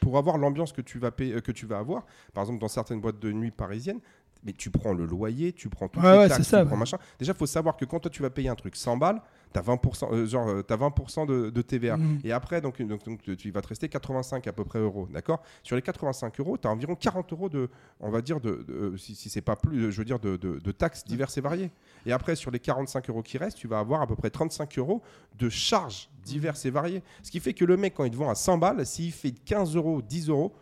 [0.00, 2.04] pour avoir l'ambiance que tu vas payer, euh, que tu vas avoir,
[2.34, 4.00] par exemple dans certaines boîtes de nuit parisiennes,
[4.44, 6.80] mais tu prends le loyer, tu prends toutes Ouais, les taxes, ça, tu prends ouais.
[6.80, 6.98] machin.
[7.18, 9.20] Déjà, il faut savoir que quand toi tu vas payer un truc 100 balles,
[9.52, 11.96] t'as 20%, euh, genre, euh, t'as 20% de, de TVA.
[11.96, 12.20] Mm.
[12.24, 15.08] Et après, donc, donc, donc, tu il va te rester 85 à peu près euros,
[15.12, 15.42] d'accord?
[15.62, 17.68] Sur les 85 euros, tu as environ 40 euros de,
[18.00, 20.36] on va dire, de, de- si, si c'est pas plus, euh, je veux dire, de,
[20.36, 21.70] de- de taxes diverses et variées.
[22.06, 24.78] Et après, sur les 45 euros qui restent, tu vas avoir à peu près 35
[24.78, 25.02] euros
[25.38, 27.02] de charges diverses et variées.
[27.22, 29.32] Ce qui fait que le mec, quand il te vend à 100 balles, s'il fait
[29.32, 30.52] 15 euros, 10 euros,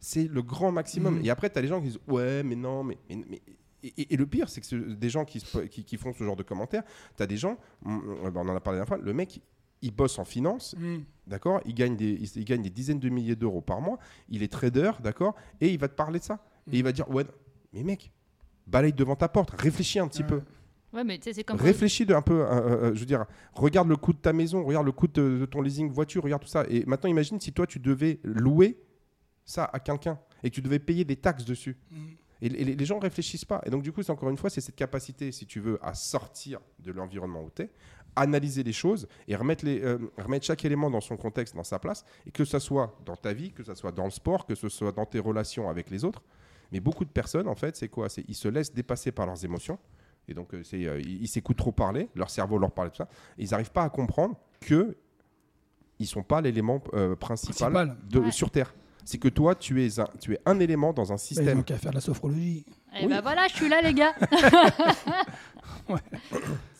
[0.00, 1.16] c'est le grand maximum.
[1.18, 1.24] Mhm.
[1.24, 2.96] Et après, tu as les gens qui disent Ouais, mais non, mais.
[3.08, 3.42] mais- mais-
[3.82, 6.12] et, et- et le pire, c'est que ce- des gens qui, se- qui, qui font
[6.12, 6.82] ce genre de commentaires,
[7.16, 9.40] tu as des gens, on, on- on en a parlé la dernière fois, le mec,
[9.82, 10.98] il bosse en finance, Mm.
[11.28, 13.98] d'accord il, gagne des- il, il gagne des dizaines de milliers d'euros par mois,
[14.28, 16.44] il est trader, d'accord Et il va te parler de ça.
[16.72, 17.24] Et il va dire Ouais,
[17.72, 18.10] mais mec,
[18.66, 20.28] balaye devant ta porte, réfléchis un petit Ouais.
[20.28, 20.42] peu.
[20.92, 21.58] Ouais, mais tu sais, c'est comme.
[21.60, 24.64] Réfléchis de un peu, euh, euh, je veux dire, regarde le coût de ta maison,
[24.64, 26.64] regarde le coût de, de ton leasing voiture, regarde tout ça.
[26.70, 28.78] Et maintenant, imagine si toi, tu devais louer
[29.44, 31.76] ça à quelqu'un et que tu devais payer des taxes dessus.
[31.90, 31.96] Mm.
[32.40, 33.60] Et les, les gens réfléchissent pas.
[33.66, 35.94] Et donc, du coup, c'est encore une fois, c'est cette capacité, si tu veux, à
[35.94, 37.70] sortir de l'environnement où tu es,
[38.16, 41.78] analyser les choses et remettre, les, euh, remettre chaque élément dans son contexte, dans sa
[41.78, 44.54] place, et que ce soit dans ta vie, que ce soit dans le sport, que
[44.54, 46.22] ce soit dans tes relations avec les autres.
[46.72, 48.08] Mais beaucoup de personnes, en fait, c'est quoi?
[48.08, 49.78] C'est ils se laissent dépasser par leurs émotions.
[50.28, 52.98] Et donc, euh, c'est, euh, ils s'écoutent trop parler, leur cerveau leur parle de tout
[52.98, 53.08] ça.
[53.38, 54.96] Et ils n'arrivent pas à comprendre que
[55.98, 57.96] ils sont pas l'élément euh, principal, Principal.
[58.10, 58.30] de, Ouais.
[58.30, 58.74] sur Terre.
[59.10, 61.60] C'est que toi, tu es un, tu es un élément dans un Bah, ils système.
[61.60, 62.66] ont qu'à faire de la sophrologie.
[63.00, 64.12] Et bah voilà, je suis là, les gars.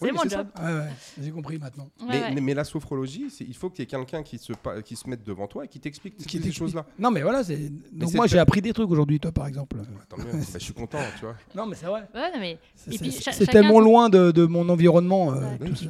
[0.01, 0.47] Oui, c'est mon job.
[0.57, 0.89] Ouais, ouais,
[1.21, 1.89] j'ai compris maintenant.
[2.01, 2.35] Ouais, mais, ouais.
[2.35, 4.53] mais- mais la sophrologie, il faut qu'il y ait quelqu'un qui se,
[4.85, 6.87] qui se mette devant toi et qui t'explique Qui ces choses-là.
[7.01, 7.59] Non, mais voilà, c'est.
[7.93, 9.77] Donc moi, j'ai appris des trucs aujourd'hui, toi, par exemple.
[10.09, 10.25] Tant mieux.
[10.31, 11.35] Bah, je suis content, tu vois.
[11.55, 12.09] Non, mais c'est vrai.
[12.15, 15.33] Ouais, mais C'est- tellement loin de, de mon environnement.
[15.33, 15.59] euh, Ouais.
[15.75, 15.89] C'est-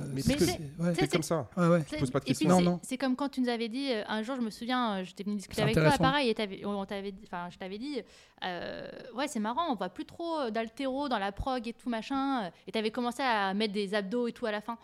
[0.78, 1.08] ouais.
[1.08, 1.46] comme ça.
[1.56, 1.80] Ouais, ouais.
[2.10, 2.80] Pas de questions.
[2.82, 5.22] C'est- comme quand tu nous avais dit, euh, un jour, je me souviens, euh, j'étais
[5.22, 8.00] venue discuter avec toi, pareil, et je t'avais dit,
[8.44, 12.50] euh, ouais, c'est marrant, on voit plus trop d'altéro dans la prog et tout machin,
[12.66, 14.78] et t'avais commencé à mettre des abdos et tout à la fin.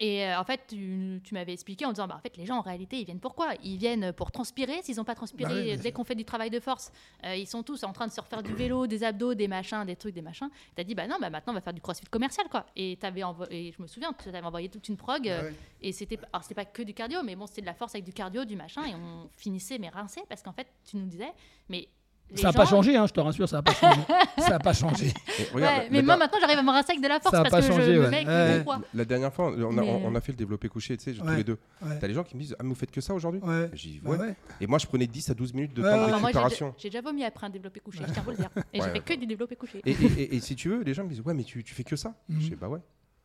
[0.00, 2.58] Et euh, en fait, tu, tu m'avais expliqué en disant, bah, en fait, les gens,
[2.58, 4.80] en réalité, ils viennent pourquoi Ils viennent pour transpirer.
[4.84, 6.92] S'ils n'ont pas transpiré, Bah oui, dès qu'on fait du travail de force,
[7.24, 9.84] euh, ils sont tous en train de se refaire du vélo, des abdos, des machins,
[9.84, 10.50] des trucs, des machins.
[10.76, 12.64] Tu as dit, bah non, bah maintenant, on va faire du crossfit commercial, quoi.
[12.76, 15.28] Et, t'avais envo- et je me souviens, tu avais envoyé toute une prog.
[15.28, 15.54] euh, Ouais, ouais.
[15.82, 18.04] et c'était alors c'était pas que du cardio, mais bon, c'était de la force avec
[18.04, 21.32] du cardio, du machin, et on finissait mais rincé parce qu'en fait, tu nous disais,
[21.68, 21.88] mais
[22.30, 24.00] les Ça n'a pas changé, hein, je te rassure, ça n'a pas changé.
[24.38, 25.06] ça n'a pas changé.
[25.06, 27.20] Et regarde, Ouais, la- mais la- moi maintenant j'arrive à me rincer avec de la
[27.20, 28.84] force Ça a parce pas que changé, je, ouais.
[28.94, 31.26] La dernière fois, on a, Mais- on a fait le développé couché, tu sais, tous
[31.28, 31.58] les deux.
[31.82, 31.98] Ouais.
[31.98, 33.70] T'as les gens qui me disent Ah, mais vous faites que ça aujourd'hui Ouais.
[33.72, 34.18] J'ai Bah ouais.
[34.18, 34.36] ouais.
[34.60, 36.74] Et moi, je prenais 10 à 12 minutes de Ouais, temps de déjà, récupération.
[36.76, 38.50] j'ai déjà vomi après un développé couché, je tiens à vous le dire.
[38.56, 39.00] Et Ouais, j'ai fait ouais.
[39.00, 39.80] que du développé couché.
[39.86, 41.74] Et, et- et- et si tu veux, les gens me disent Ouais, mais tu, tu
[41.74, 42.40] fais que ça Mhm.
[42.40, 42.80] Je dis Bah ouais.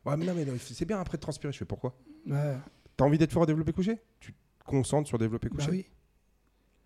[0.06, 1.52] Ouais, mais non, mais c'est bien après de transpirer.
[1.52, 1.94] Je fais Pourquoi
[2.26, 2.56] Ouais.
[2.96, 3.98] T'as envie d'être fort au développé couché?
[4.20, 5.70] Tu te concentres sur développer Bah couché?
[5.70, 5.86] oui.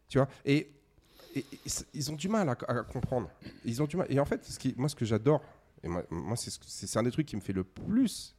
[0.08, 0.28] Tu vois?
[0.44, 0.70] Et,
[1.34, 1.44] et-
[1.94, 3.30] ils ont du mal à, à comprendre.
[3.64, 4.06] Ils ont du mal.
[4.10, 5.42] Et en fait, ce qui, moi, ce que j'adore,
[5.82, 8.34] et moi, moi c'est un des trucs qui me fait le plus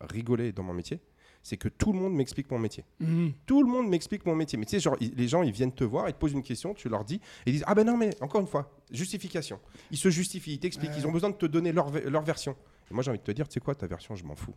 [0.00, 1.00] rigoler dans mon métier,
[1.42, 2.84] c'est que tout le monde m'explique mon métier.
[3.00, 3.32] Mhm.
[3.46, 4.58] Tout le monde m'explique mon métier.
[4.58, 6.42] Mais tu sais, genre, ils- les gens, ils viennent te voir, ils te posent une
[6.42, 9.58] question, tu leur dis, et ils disent Ah ben non, mais encore une fois, justification.
[9.90, 12.56] Ils se justifient, ils t'expliquent, ils ont besoin de te donner leur, leur version.
[12.90, 14.54] Et moi, j'ai envie de te dire, tu sais quoi, ta version, je m'en fous.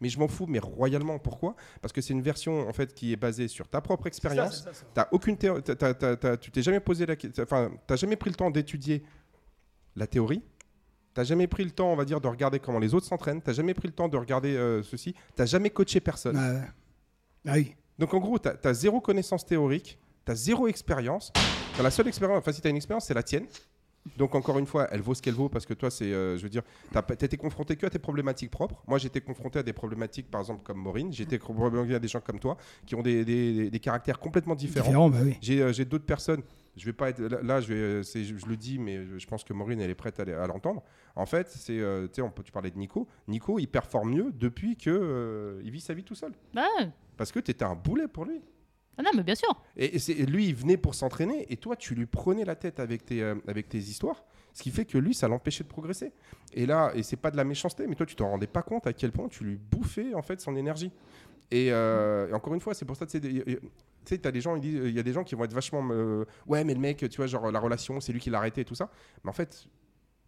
[0.00, 1.18] Mais je m'en fous, mais royalement.
[1.18, 1.54] Pourquoi?
[1.82, 4.64] Parce que c'est une version en fait qui est basée sur ta propre expérience.
[4.94, 8.16] T'as aucune théo- t'as- t'as- t'as- t'as- tu t'es jamais posé la, enfin, t'as jamais
[8.16, 9.02] pris le temps d'étudier
[9.96, 10.42] la théorie.
[11.12, 13.42] T'as jamais pris le temps, on va dire, de regarder comment les autres s'entraînent.
[13.42, 15.14] T'as jamais pris le temps de regarder euh, ceci.
[15.34, 16.36] T'as jamais coaché personne.
[17.46, 17.74] Ah oui.
[17.98, 21.32] Donc en gros, tu as, zéro connaissance théorique, tu as zéro expérience.
[21.76, 23.46] T'as la seule expérience, enfin si tu as une expérience, c'est la tienne.
[24.16, 26.42] Donc encore une fois, elle vaut ce qu'elle vaut parce que toi, c'est, euh, je
[26.42, 28.82] veux dire, tu as, été confronté que à tes problématiques propres.
[28.86, 31.12] Moi, j'ai été confronté à des problématiques, par exemple, comme Maureen.
[31.12, 34.18] J'ai été confronté à des gens comme toi qui ont des, des- des- des caractères
[34.18, 34.86] complètement différents.
[34.86, 35.36] Différent, bah oui.
[35.40, 36.42] J'ai euh, j'ai d'autres personnes.
[36.76, 37.40] Je vais pas être là.
[37.42, 39.94] là, je, vais, euh, je, je le dis, mais je, pense que Maureen elle est
[39.94, 40.82] prête à, l'entendre.
[41.16, 43.06] En fait, c'est, euh, tu sais, parlais de Nico.
[43.28, 46.32] Nico, il performe mieux depuis que euh, il vit sa vie tout seul.
[46.54, 46.88] Bah, ouais.
[47.16, 48.40] Parce que tu étais un boulet pour lui.
[49.00, 49.48] Ah non, mais bien sûr.
[49.76, 52.80] Et, et c'est- lui, il venait pour s'entraîner, et toi, tu lui prenais la tête
[52.80, 56.12] avec tes, euh, avec tes histoires, ce qui fait que lui, ça l'empêchait de progresser.
[56.52, 58.86] Et là, et c'est pas de la méchanceté, mais toi, tu t'en rendais pas compte
[58.86, 60.90] à quel point tu lui bouffais en fait son énergie.
[61.50, 63.20] Et, euh, encore une fois, c'est pour ça que tu
[64.04, 66.74] sais, des gens, il y a des gens qui vont être vachement, euh, ouais, mais
[66.74, 68.90] le mec, tu vois, genre la relation, c'est lui qui l'a arrêté et tout ça.
[69.24, 69.68] Mais en fait, c'est-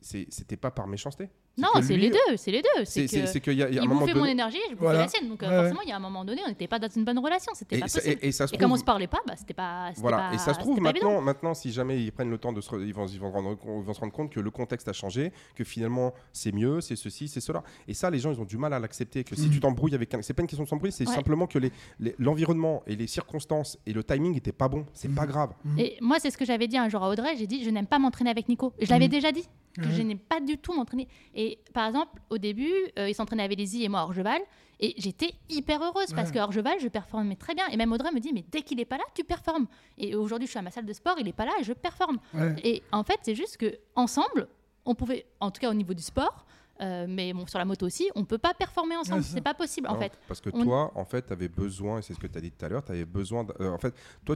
[0.03, 1.29] c'était pas par méchanceté.
[1.59, 2.85] Non, que c'est lui- les deux, c'est les deux.
[2.87, 5.01] C'est que qu'il y a, a il mon énergie, je bouffais Voilà.
[5.01, 5.29] la sienne.
[5.29, 7.05] Donc euh, Ouais, forcément, il y a un moment donné, on n'était pas dans une
[7.05, 7.53] bonne relation.
[7.55, 8.19] C'était Et, pas ça- possible.
[8.23, 9.91] et- et ça se Et trouve, comme on se parlait pas, bah, c'était pas.
[9.97, 12.61] Voilà, pas- et ça se trouve maintenant, maintenant, si jamais ils prennent le temps de
[12.63, 14.89] se, re- ils vont, ils vont, rendre, ils vont se rendre compte que le contexte
[14.89, 17.63] a changé, que finalement c'est mieux, c'est ceci, c'est cela.
[17.87, 19.23] Et ça, les gens, ils ont du mal à l'accepter.
[19.23, 19.51] Que si Mm.
[19.51, 21.15] tu t'embrouilles avec un, c'est pas une question de s'embrouiller, c'est Ouais.
[21.15, 24.87] simplement que les- les- l'environnement et les circonstances et le timing n'étaient pas bons.
[24.95, 25.15] C'est Mm.
[25.15, 25.53] pas grave.
[25.77, 27.37] Et moi, c'est ce que j'avais dit un jour à Audrey.
[27.37, 28.73] J'ai dit, je n'aime pas m'entraîner avec Nico.
[28.81, 29.11] Je l'avais Mhm.
[29.11, 29.93] déjà dit, que Ouais.
[29.95, 31.09] je n'aime pas du tout m'entraîner.
[31.35, 34.41] Et par exemple, au début, euh, il s'entraînait avec Daisy et moi à Orgeval.
[34.81, 36.35] Et j'étais hyper heureuse parce Ouais.
[36.35, 37.67] que Orgeval, je performais très bien.
[37.69, 39.67] Et même Audrey me dit, mais dès qu'il est pas là, tu performes.
[39.97, 41.73] Et aujourd'hui, je suis à ma salle de sport, il est pas là et je
[41.73, 42.19] performe.
[42.35, 42.57] Ouais.
[42.65, 44.49] Et en fait, c'est juste que ensemble,
[44.85, 46.45] on pouvait, en tout cas au niveau du sport,
[46.81, 49.21] euh, mais bon, sur la moto aussi, on peut pas performer ensemble.
[49.21, 50.19] Ouais, c'est pas possible en fait.
[50.27, 52.41] Parce que on- toi, en fait, tu avais besoin, et c'est ce que tu as
[52.41, 53.45] dit tout à l'heure, tu avais besoin.
[53.45, 53.95] de- euh, en fait,
[54.25, 54.35] toi,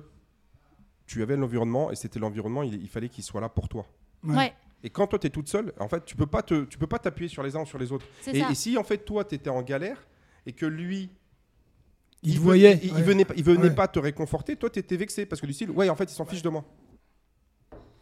[1.07, 3.84] tu avais l'environnement et c'était l'environnement, il, il fallait qu'il soit là pour toi.
[4.22, 4.55] Ouais.
[4.85, 6.87] Et quand toi, tu es toute seule, en fait, tu peux pas te, tu peux
[6.87, 8.07] pas t'appuyer sur les uns ou sur les autres.
[8.33, 10.07] Et, si en fait toi tu étais en galère
[10.47, 11.11] et que lui
[12.22, 12.79] Il voyait.
[12.83, 13.74] il, il venait pas, il venait Ouais.
[13.74, 16.14] pas te réconforter, toi tu étais vexé parce que du style ouais en fait il
[16.14, 16.64] s'en fiche de moi.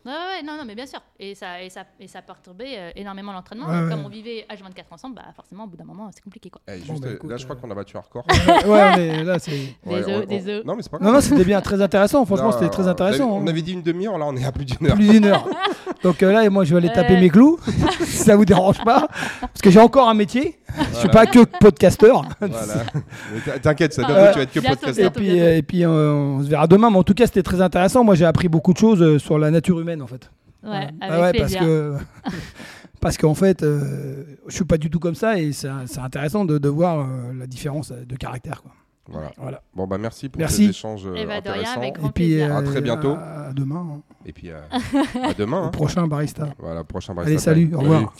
[0.06, 1.00] Ouais, ouais, non, non, mais bien sûr.
[1.18, 3.66] Et ça, et ça, et ça perturbait euh, énormément l'entraînement.
[3.68, 3.90] Ouais, Et ouais.
[3.90, 6.60] Comme on vivait H24 ensemble, bah forcément, au bout d'un moment, c'est compliqué quoi.
[6.68, 8.24] Eh, Bon, juste, bah, euh, écoute, là je crois euh, qu'on a battu un record.
[8.66, 9.52] Ouais, mais là, c'est.
[9.86, 10.64] Ouais, Des œufs.
[10.64, 11.14] Non mais c'est pas Non, grave.
[11.14, 12.24] non, c'était bien très intéressant.
[12.26, 13.24] Franchement, c'était très on intéressant.
[13.24, 13.50] avait- On hein.
[13.50, 14.94] avait dit une demi-heure, là on est à plus d'une heure.
[14.94, 15.48] Plus d'une heure.
[16.02, 17.58] Donc euh, là, moi, je vais aller taper mes clous,
[18.02, 19.06] si ça vous dérange pas.
[19.40, 20.58] Parce que j'ai encore un métier.
[20.76, 21.12] Je suis Voilà.
[21.12, 22.24] pas que podcasteur.
[22.40, 23.58] Voilà.
[23.62, 24.30] T'inquiète, ça bientôt ouais.
[24.32, 25.06] tu vas être que podcasteur.
[25.06, 26.90] Et puis, euh, et puis euh, on se verra demain.
[26.90, 28.02] Mais en tout cas, c'était très intéressant.
[28.02, 30.30] Moi, j'ai appris beaucoup de choses euh, sur la nature humaine, en fait.
[30.62, 31.96] Ouais, ah parce que
[33.00, 35.68] parce qu'en fait, euh, je suis pas du tout comme ça et c'est
[35.98, 38.72] intéressant de, voir euh, la différence de caractère quoi.
[39.06, 39.32] Voilà.
[39.36, 39.62] voilà.
[39.74, 40.64] Bon bah merci pour merci.
[40.64, 43.12] ces échanges euh, et puis euh, à très bientôt.
[43.12, 43.86] À, demain.
[43.96, 44.00] Hein.
[44.24, 45.64] Et puis à, demain.
[45.64, 45.68] Hein.
[45.68, 46.54] Prochain barista.
[46.58, 47.50] Voilà, prochain barista.
[47.50, 48.14] Allez, salut, au revoir.